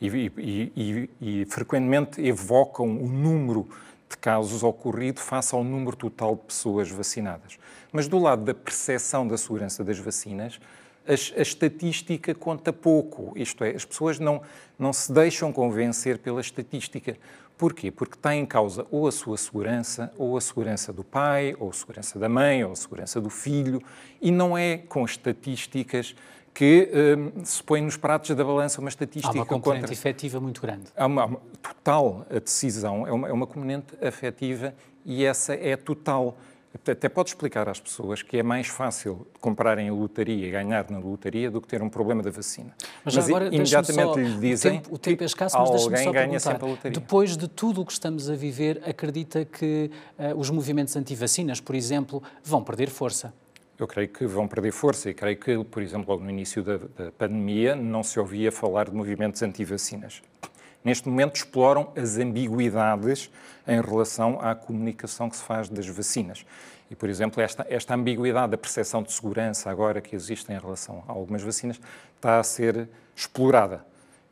e, 0.00 0.06
e, 0.08 0.72
e, 0.76 1.10
e, 1.20 1.44
frequentemente 1.46 2.20
evocam 2.20 2.86
o 2.86 3.08
número 3.08 3.68
de 4.08 4.16
casos 4.16 4.62
ocorrido 4.62 5.20
face 5.20 5.54
ao 5.54 5.64
número 5.64 5.96
total 5.96 6.36
de 6.36 6.42
pessoas 6.42 6.90
vacinadas. 6.90 7.58
Mas 7.90 8.06
do 8.06 8.18
lado 8.18 8.44
da 8.44 8.54
percepção 8.54 9.26
da 9.26 9.36
segurança 9.36 9.82
das 9.82 9.98
vacinas, 9.98 10.60
a, 11.06 11.12
a, 11.12 11.42
estatística 11.42 12.34
conta 12.34 12.72
pouco. 12.72 13.32
Isto 13.36 13.64
é, 13.64 13.70
as 13.70 13.84
pessoas 13.84 14.18
não, 14.18 14.42
não 14.78 14.92
se 14.92 15.10
deixam 15.10 15.52
convencer 15.52 16.18
pela 16.18 16.40
estatística. 16.40 17.16
Porquê? 17.58 17.90
Porque 17.90 18.16
está 18.16 18.34
em 18.34 18.44
causa 18.44 18.86
ou 18.90 19.08
a 19.08 19.12
sua 19.12 19.36
segurança, 19.36 20.12
ou 20.18 20.36
a 20.36 20.40
segurança 20.40 20.92
do 20.92 21.02
pai, 21.02 21.56
ou 21.58 21.70
a 21.70 21.72
segurança 21.72 22.18
da 22.18 22.28
mãe, 22.28 22.62
ou 22.64 22.72
a 22.72 22.76
segurança 22.76 23.20
do 23.20 23.30
filho, 23.30 23.82
e 24.20 24.30
não 24.30 24.56
é 24.56 24.76
com 24.76 25.04
estatísticas 25.04 26.14
que 26.52 26.88
um, 27.36 27.44
se 27.44 27.62
põe 27.62 27.82
nos 27.82 27.98
pratos 27.98 28.34
da 28.34 28.42
balança 28.42 28.80
uma 28.80 28.88
estatística. 28.88 29.30
Há 29.30 29.40
uma 29.40 29.46
componente 29.46 29.82
contra... 29.82 29.92
efetiva 29.92 30.40
muito 30.40 30.60
grande. 30.60 30.86
Há 30.96 31.06
uma, 31.06 31.26
uma, 31.26 31.40
total, 31.62 32.26
a 32.30 32.38
decisão 32.38 33.06
é 33.06 33.12
uma, 33.12 33.28
é 33.28 33.32
uma 33.32 33.46
componente 33.46 33.94
afetiva 34.02 34.74
e 35.04 35.24
essa 35.24 35.54
é 35.54 35.76
total. 35.76 36.36
Até 36.90 37.08
pode 37.08 37.30
explicar 37.30 37.68
às 37.68 37.80
pessoas 37.80 38.22
que 38.22 38.36
é 38.36 38.42
mais 38.42 38.68
fácil 38.68 39.26
comprarem 39.40 39.88
a 39.88 39.92
lotaria 39.92 40.46
e 40.46 40.50
ganhar 40.50 40.90
na 40.90 40.98
lotaria 40.98 41.50
do 41.50 41.60
que 41.60 41.68
ter 41.68 41.82
um 41.82 41.88
problema 41.88 42.22
da 42.22 42.30
vacina. 42.30 42.74
Mas, 43.04 43.14
mas 43.14 43.28
agora, 43.28 43.46
imediatamente 43.54 44.14
só, 44.14 44.14
lhe 44.14 44.38
dizem 44.38 44.72
o 44.72 44.74
tempo, 44.74 44.94
o 44.94 44.98
tempo 44.98 45.22
é 45.22 45.26
escasso, 45.26 45.56
mas 45.58 46.06
alguém 46.06 46.38
só 46.38 46.52
lotaria. 46.52 46.90
Depois 46.90 47.36
de 47.36 47.48
tudo 47.48 47.82
o 47.82 47.86
que 47.86 47.92
estamos 47.92 48.28
a 48.28 48.34
viver, 48.34 48.82
acredita 48.86 49.44
que 49.44 49.90
uh, 50.18 50.38
os 50.38 50.50
movimentos 50.50 50.96
anti-vacinas, 50.96 51.60
por 51.60 51.74
exemplo, 51.74 52.22
vão 52.44 52.62
perder 52.62 52.90
força? 52.90 53.32
Eu 53.78 53.86
creio 53.86 54.08
que 54.08 54.26
vão 54.26 54.48
perder 54.48 54.72
força 54.72 55.10
e 55.10 55.14
creio 55.14 55.36
que, 55.36 55.64
por 55.64 55.82
exemplo, 55.82 56.10
logo 56.10 56.24
no 56.24 56.30
início 56.30 56.62
da, 56.62 56.78
da 56.78 57.12
pandemia 57.12 57.76
não 57.76 58.02
se 58.02 58.18
ouvia 58.18 58.50
falar 58.50 58.88
de 58.88 58.94
movimentos 58.96 59.42
anti-vacinas 59.42 60.22
neste 60.86 61.08
momento 61.08 61.34
exploram 61.34 61.90
as 61.96 62.16
ambiguidades 62.16 63.28
em 63.66 63.80
relação 63.80 64.38
à 64.40 64.54
comunicação 64.54 65.28
que 65.28 65.36
se 65.36 65.42
faz 65.42 65.68
das 65.68 65.84
vacinas. 65.88 66.46
E, 66.88 66.94
por 66.94 67.08
exemplo, 67.08 67.42
esta, 67.42 67.66
esta 67.68 67.92
ambiguidade 67.92 68.52
da 68.52 68.56
percepção 68.56 69.02
de 69.02 69.10
segurança 69.10 69.68
agora 69.68 70.00
que 70.00 70.14
existe 70.14 70.52
em 70.52 70.56
relação 70.56 71.02
a 71.08 71.10
algumas 71.10 71.42
vacinas 71.42 71.80
está 72.14 72.38
a 72.38 72.42
ser 72.44 72.88
explorada. 73.16 73.84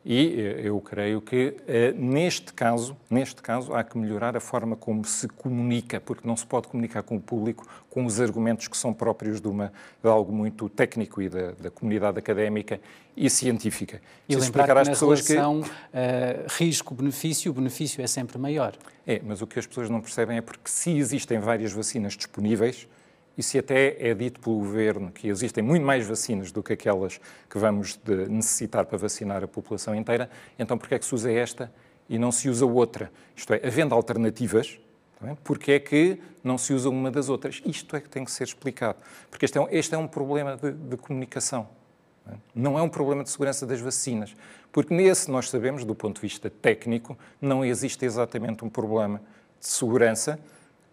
E 0.04 0.38
eh, 0.38 0.60
eu 0.64 0.78
creio 0.82 1.22
que 1.22 1.56
eh, 1.66 1.92
neste 1.96 2.52
caso, 2.52 2.94
neste 3.08 3.40
caso, 3.40 3.72
há 3.72 3.82
que 3.82 3.96
melhorar 3.96 4.36
a 4.36 4.40
forma 4.40 4.76
como 4.76 5.02
se 5.04 5.26
comunica, 5.28 5.98
porque 5.98 6.28
não 6.28 6.36
se 6.36 6.44
pode 6.44 6.68
comunicar 6.68 7.02
com 7.02 7.16
o 7.16 7.20
público 7.20 7.66
com 7.88 8.04
os 8.04 8.20
argumentos 8.20 8.68
que 8.68 8.76
são 8.76 8.92
próprios 8.92 9.40
de, 9.40 9.48
uma, 9.48 9.72
de 10.02 10.08
algo 10.08 10.30
muito 10.30 10.68
técnico 10.68 11.22
e 11.22 11.28
da, 11.30 11.52
da 11.52 11.70
comunidade 11.70 12.18
académica 12.18 12.78
e 13.16 13.30
científica. 13.30 14.02
E 14.28 14.34
lembrar 14.34 14.44
explicar 14.44 14.74
que 14.74 14.80
às 14.80 14.88
pessoas 14.88 15.26
relação, 15.26 15.62
que 15.62 15.68
uh, 15.70 16.46
risco-benefício, 16.58 17.50
o 17.50 17.54
benefício 17.54 18.02
é 18.02 18.06
sempre 18.06 18.36
maior. 18.36 18.74
É, 19.06 19.22
mas 19.24 19.40
o 19.40 19.46
que 19.46 19.58
as 19.58 19.66
pessoas 19.66 19.88
não 19.88 20.00
percebem 20.00 20.36
é 20.36 20.40
porque 20.42 20.68
se 20.68 20.90
existem 20.98 21.38
várias 21.38 21.72
vacinas 21.72 22.14
disponíveis, 22.14 22.86
e 23.36 23.42
se 23.42 23.58
até 23.58 23.96
é 23.98 24.14
dito 24.14 24.40
pelo 24.40 24.58
governo 24.58 25.10
que 25.10 25.28
existem 25.28 25.62
muito 25.62 25.84
mais 25.84 26.06
vacinas 26.06 26.52
do 26.52 26.62
que 26.62 26.72
aquelas 26.72 27.20
que 27.50 27.58
vamos 27.58 27.98
necessitar 28.28 28.84
para 28.86 28.96
vacinar 28.96 29.42
a 29.42 29.48
população 29.48 29.94
inteira, 29.94 30.30
então 30.58 30.78
por 30.78 30.88
que 30.88 30.94
é 30.94 30.98
que 30.98 31.04
se 31.04 31.14
usa 31.14 31.32
esta 31.32 31.72
e 32.08 32.18
não 32.18 32.30
se 32.30 32.48
usa 32.48 32.64
outra? 32.64 33.10
Isto 33.34 33.54
é, 33.54 33.60
havendo 33.66 33.94
alternativas, 33.94 34.78
é? 35.22 35.36
porque 35.42 35.72
é 35.72 35.80
que 35.80 36.20
não 36.42 36.58
se 36.58 36.72
usa 36.72 36.88
uma 36.88 37.10
das 37.10 37.28
outras? 37.28 37.62
Isto 37.64 37.96
é 37.96 38.00
que 38.00 38.08
tem 38.08 38.24
que 38.24 38.30
ser 38.30 38.44
explicado, 38.44 38.98
porque 39.30 39.44
este 39.44 39.58
é 39.58 39.60
um, 39.60 39.68
este 39.70 39.94
é 39.94 39.98
um 39.98 40.06
problema 40.06 40.56
de, 40.56 40.70
de 40.70 40.96
comunicação. 40.96 41.68
Não 42.54 42.78
é? 42.78 42.80
é 42.80 42.82
um 42.82 42.88
problema 42.88 43.22
de 43.22 43.30
segurança 43.30 43.66
das 43.66 43.80
vacinas, 43.80 44.34
porque 44.72 44.94
nesse 44.94 45.30
nós 45.30 45.50
sabemos, 45.50 45.84
do 45.84 45.94
ponto 45.94 46.16
de 46.16 46.22
vista 46.22 46.48
técnico, 46.48 47.18
não 47.40 47.64
existe 47.64 48.04
exatamente 48.04 48.64
um 48.64 48.68
problema 48.68 49.20
de 49.60 49.68
segurança 49.68 50.38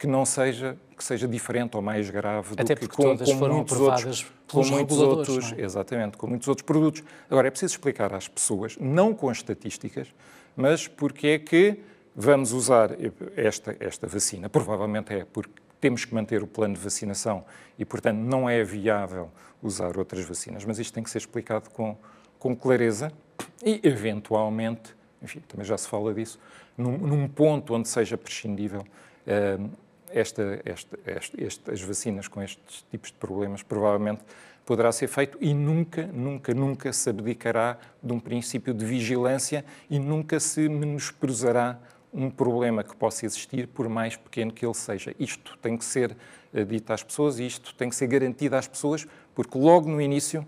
que 0.01 0.07
não 0.07 0.25
seja 0.25 0.75
que 0.97 1.03
seja 1.03 1.27
diferente 1.27 1.75
ou 1.75 1.81
mais 1.81 2.09
grave 2.09 2.53
Até 2.57 2.73
do 2.73 2.81
que 2.81 2.87
com, 2.87 3.15
com 3.15 3.37
foram 3.37 3.55
muitos 3.57 3.79
outros, 3.79 4.25
com 4.47 4.65
muitos 4.65 4.97
outros, 4.97 5.53
é? 5.53 5.61
exatamente, 5.61 6.17
com 6.17 6.25
muitos 6.25 6.47
outros 6.47 6.65
produtos. 6.65 7.03
Agora 7.29 7.47
é 7.47 7.51
preciso 7.51 7.73
explicar 7.73 8.11
às 8.11 8.27
pessoas, 8.27 8.77
não 8.79 9.13
com 9.13 9.31
estatísticas, 9.31 10.07
mas 10.55 10.87
porque 10.87 11.27
é 11.27 11.39
que 11.39 11.79
vamos 12.15 12.51
usar 12.51 12.91
esta 13.35 13.75
esta 13.79 14.07
vacina. 14.07 14.49
Provavelmente 14.49 15.13
é 15.13 15.23
porque 15.23 15.53
temos 15.79 16.03
que 16.03 16.15
manter 16.15 16.41
o 16.41 16.47
plano 16.47 16.73
de 16.73 16.79
vacinação 16.79 17.45
e, 17.77 17.85
portanto, 17.85 18.17
não 18.17 18.49
é 18.49 18.63
viável 18.63 19.29
usar 19.61 19.95
outras 19.99 20.25
vacinas. 20.25 20.65
Mas 20.65 20.79
isto 20.79 20.95
tem 20.95 21.03
que 21.03 21.11
ser 21.11 21.19
explicado 21.19 21.69
com 21.69 21.95
com 22.39 22.55
clareza 22.55 23.11
e, 23.63 23.79
eventualmente, 23.83 24.95
enfim, 25.21 25.41
também 25.47 25.63
já 25.63 25.77
se 25.77 25.87
fala 25.87 26.11
disso, 26.11 26.39
num, 26.75 26.97
num 26.97 27.27
ponto 27.27 27.75
onde 27.75 27.87
seja 27.87 28.17
prescindível. 28.17 28.83
Uh, 29.27 29.69
esta, 30.13 30.61
esta, 30.65 30.99
esta, 31.37 31.71
as 31.71 31.81
vacinas 31.81 32.27
com 32.27 32.41
estes 32.41 32.85
tipos 32.89 33.11
de 33.11 33.17
problemas 33.17 33.63
provavelmente 33.63 34.21
poderá 34.65 34.91
ser 34.91 35.07
feito 35.07 35.37
e 35.41 35.53
nunca, 35.53 36.07
nunca, 36.07 36.53
nunca 36.53 36.93
se 36.93 37.09
abdicará 37.09 37.77
de 38.01 38.13
um 38.13 38.19
princípio 38.19 38.73
de 38.73 38.85
vigilância 38.85 39.65
e 39.89 39.99
nunca 39.99 40.39
se 40.39 40.69
menosprezará 40.69 41.79
um 42.13 42.29
problema 42.29 42.83
que 42.83 42.95
possa 42.95 43.25
existir, 43.25 43.67
por 43.67 43.87
mais 43.87 44.15
pequeno 44.15 44.51
que 44.51 44.65
ele 44.65 44.73
seja. 44.73 45.15
Isto 45.17 45.57
tem 45.57 45.77
que 45.77 45.85
ser 45.85 46.15
uh, 46.53 46.65
dito 46.65 46.91
às 46.91 47.03
pessoas, 47.03 47.39
isto 47.39 47.73
tem 47.75 47.89
que 47.89 47.95
ser 47.95 48.07
garantido 48.07 48.55
às 48.55 48.67
pessoas, 48.67 49.07
porque 49.33 49.57
logo 49.57 49.89
no 49.89 50.01
início 50.01 50.45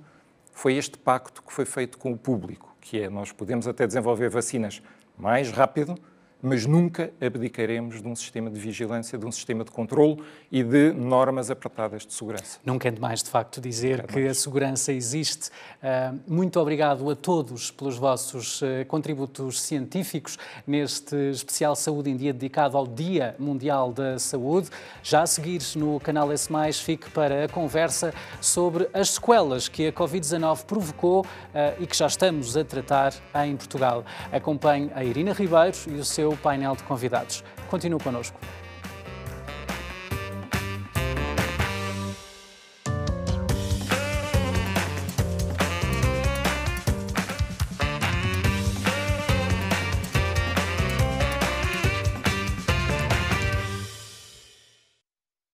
foi 0.51 0.75
este 0.75 0.97
pacto 0.97 1.41
que 1.41 1.51
foi 1.51 1.65
feito 1.65 1.97
com 1.97 2.11
o 2.11 2.17
público, 2.17 2.75
que 2.79 3.01
é 3.01 3.09
nós 3.09 3.31
podemos 3.31 3.67
até 3.67 3.87
desenvolver 3.87 4.29
vacinas 4.29 4.81
mais 5.17 5.51
rápido, 5.51 5.97
mas 6.43 6.65
nunca 6.65 7.09
abdicaremos 7.21 8.01
de 8.01 8.07
um 8.07 8.13
sistema 8.13 8.49
de 8.49 8.59
vigilância, 8.59 9.17
de 9.17 9.25
um 9.25 9.31
sistema 9.31 9.63
de 9.63 9.71
controle 9.71 10.21
e 10.51 10.61
de 10.61 10.91
normas 10.91 11.49
apertadas 11.49 12.05
de 12.05 12.13
segurança. 12.13 12.59
Nunca 12.65 12.89
é 12.89 12.91
demais, 12.91 13.23
de 13.23 13.29
facto, 13.29 13.61
dizer 13.61 14.05
que 14.05 14.27
a 14.27 14.33
segurança 14.33 14.91
existe. 14.91 15.47
Uh, 15.47 16.19
muito 16.27 16.59
obrigado 16.59 17.09
a 17.09 17.15
todos 17.15 17.71
pelos 17.71 17.97
vossos 17.97 18.61
uh, 18.61 18.65
contributos 18.89 19.61
científicos 19.61 20.37
neste 20.67 21.15
especial 21.31 21.77
Saúde 21.77 22.09
em 22.09 22.17
Dia 22.17 22.33
dedicado 22.33 22.77
ao 22.77 22.85
Dia 22.85 23.37
Mundial 23.39 23.93
da 23.93 24.19
Saúde. 24.19 24.69
Já 25.01 25.21
a 25.21 25.27
seguir 25.27 25.61
no 25.77 25.97
canal 26.01 26.29
S+, 26.29 26.49
fique 26.83 27.09
para 27.11 27.45
a 27.45 27.47
conversa 27.47 28.13
sobre 28.41 28.89
as 28.93 29.11
sequelas 29.11 29.69
que 29.69 29.87
a 29.87 29.93
Covid-19 29.93 30.65
provocou 30.65 31.21
uh, 31.21 31.25
e 31.81 31.87
que 31.87 31.95
já 31.95 32.07
estamos 32.07 32.57
a 32.57 32.65
tratar 32.65 33.13
em 33.45 33.55
Portugal. 33.55 34.03
Acompanhe 34.29 34.91
a 34.93 35.05
Irina 35.05 35.31
Ribeiro 35.31 35.77
e 35.87 35.93
o 35.93 36.03
seu 36.03 36.32
painel 36.37 36.75
de 36.75 36.83
convidados. 36.83 37.43
Continue 37.69 37.99
connosco. 37.99 38.39